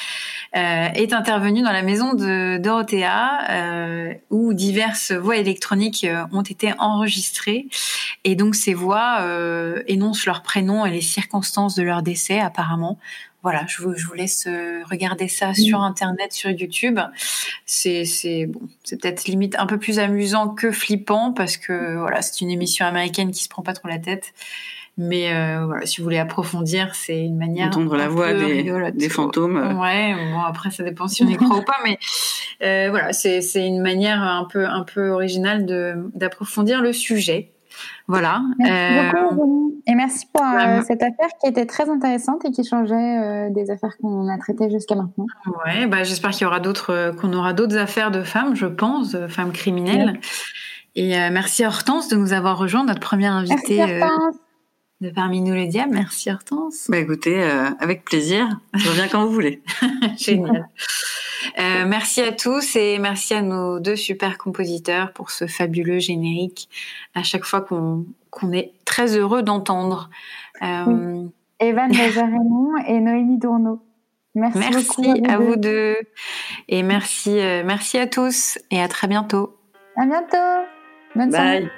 est 0.55 1.12
intervenue 1.12 1.62
dans 1.62 1.73
la 1.73 1.83
maison 1.83 2.14
de 2.14 2.59
Dorothea, 2.59 4.18
où 4.31 4.53
diverses 4.53 5.12
voix 5.12 5.37
électroniques 5.37 6.07
ont 6.31 6.43
été 6.43 6.73
enregistrées. 6.79 7.68
Et 8.25 8.37
donc, 8.37 8.55
ces 8.55 8.75
voix 8.75 9.27
énoncent 9.87 10.27
leurs 10.27 10.43
prénoms 10.43 10.85
et 10.85 10.91
les 10.91 11.01
circonstances 11.01 11.75
de 11.75 11.83
leur 11.83 12.03
décès, 12.03 12.39
apparemment 12.39 12.99
voilà, 13.43 13.64
je 13.66 13.82
vous, 13.82 13.95
je 13.97 14.07
vous 14.07 14.14
laisse 14.14 14.47
euh, 14.47 14.82
regarder 14.88 15.26
ça 15.26 15.53
sur 15.53 15.80
Internet, 15.80 16.32
sur 16.32 16.51
YouTube. 16.51 17.01
C'est, 17.66 18.05
c'est 18.05 18.47
bon, 18.47 18.61
c'est 18.84 19.01
peut-être 19.01 19.24
limite 19.24 19.57
un 19.59 19.66
peu 19.66 19.78
plus 19.78 19.99
amusant 19.99 20.49
que 20.49 20.70
flippant 20.70 21.32
parce 21.32 21.57
que 21.57 21.97
voilà, 21.99 22.22
c'est 22.22 22.40
une 22.40 22.51
émission 22.51 22.86
américaine 22.86 23.32
qui 23.32 23.43
se 23.43 23.49
prend 23.49 23.62
pas 23.62 23.72
trop 23.72 23.88
la 23.88 23.99
tête. 23.99 24.32
Mais 24.99 25.32
euh, 25.32 25.64
voilà, 25.64 25.86
si 25.86 25.99
vous 25.99 26.05
voulez 26.05 26.18
approfondir, 26.18 26.95
c'est 26.95 27.18
une 27.18 27.38
manière 27.38 27.68
entendre 27.68 27.97
la 27.97 28.09
voix 28.09 28.34
des, 28.34 28.62
des, 28.93 29.09
fantômes. 29.09 29.57
Ouais, 29.80 30.14
bon 30.14 30.40
après 30.40 30.70
ça 30.70 30.82
dépend 30.82 31.09
si 31.09 31.22
on 31.22 31.28
y 31.28 31.36
croit 31.36 31.57
ou 31.57 31.62
pas, 31.62 31.78
mais 31.82 31.99
euh, 32.62 32.90
voilà, 32.90 33.14
c'est, 33.14 33.40
c'est 33.40 33.66
une 33.66 33.80
manière 33.80 34.20
un 34.20 34.45
peu 34.45 34.66
un 34.66 34.82
peu 34.82 35.09
originale 35.09 35.64
de 35.64 35.95
d'approfondir 36.14 36.82
le 36.82 36.93
sujet. 36.93 37.51
Voilà. 38.09 38.43
Merci 38.59 39.14
beaucoup, 39.14 39.73
euh, 39.87 39.91
et 39.91 39.95
merci 39.95 40.27
pour 40.33 40.45
euh, 40.45 40.83
cette 40.87 41.03
affaire 41.03 41.29
qui 41.41 41.49
était 41.49 41.66
très 41.66 41.89
intéressante 41.89 42.45
et 42.45 42.51
qui 42.51 42.64
changeait 42.64 42.95
euh, 42.95 43.51
des 43.51 43.70
affaires 43.70 43.97
qu'on 44.01 44.29
a 44.29 44.39
traitées 44.39 44.70
jusqu'à 44.70 44.95
maintenant. 44.95 45.27
Ouais, 45.64 45.87
bah, 45.87 46.03
j'espère 46.03 46.31
qu'il 46.31 46.43
y 46.43 46.47
aura 46.47 46.61
d'autres, 46.61 47.14
qu'on 47.20 47.33
aura 47.33 47.53
d'autres 47.53 47.77
affaires 47.77 48.11
de 48.11 48.23
femmes, 48.23 48.55
je 48.55 48.66
pense, 48.66 49.12
de 49.12 49.27
femmes 49.29 49.53
criminelles. 49.53 50.20
Et 50.95 51.11
merci 51.31 51.64
Hortense 51.64 52.09
de 52.09 52.16
nous 52.16 52.35
avoir 52.35 52.59
rejoint, 52.59 52.85
notre 52.85 53.01
première 53.01 53.33
invitée 53.33 54.01
de 55.01 55.11
Parmi 55.11 55.41
nous 55.41 55.55
les 55.55 55.66
diables. 55.66 55.95
Merci 55.95 56.31
Hortense. 56.31 56.87
Bah 56.89 56.99
écoutez, 56.99 57.43
avec 57.81 58.05
plaisir. 58.05 58.47
Je 58.75 58.89
reviens 58.89 59.09
quand 59.09 59.25
vous 59.25 59.33
voulez. 59.33 59.62
Génial. 60.18 60.68
Euh, 61.59 61.84
merci 61.86 62.20
à 62.20 62.32
tous 62.32 62.76
et 62.76 62.99
merci 62.99 63.34
à 63.34 63.43
nos 63.43 63.80
deux 63.80 63.97
super 63.97 64.38
compositeurs 64.38 65.12
pour 65.12 65.30
ce 65.30 65.47
fabuleux 65.47 65.99
générique 65.99 66.68
à 67.14 67.22
chaque 67.22 67.45
fois 67.45 67.61
qu'on 67.61 68.53
est 68.53 68.72
très 68.84 69.16
heureux 69.16 69.43
d'entendre. 69.43 70.11
Euh... 70.62 71.24
Evan 71.61 71.93
et 72.86 73.01
Noémie 73.01 73.38
Dourneau. 73.38 73.80
Merci, 74.34 74.59
merci 74.59 75.22
à, 75.28 75.38
vous, 75.38 75.57
deux. 75.57 75.97
et 76.68 76.82
merci, 76.82 77.38
euh, 77.38 77.62
merci 77.66 77.99
à 77.99 78.07
tous 78.07 78.59
et 78.70 78.80
à 78.80 78.88
très 78.88 79.07
bientôt. 79.07 79.59
À 79.97 80.07
bientôt. 80.07 80.66
Bonne 81.14 81.30
Bye. 81.30 81.70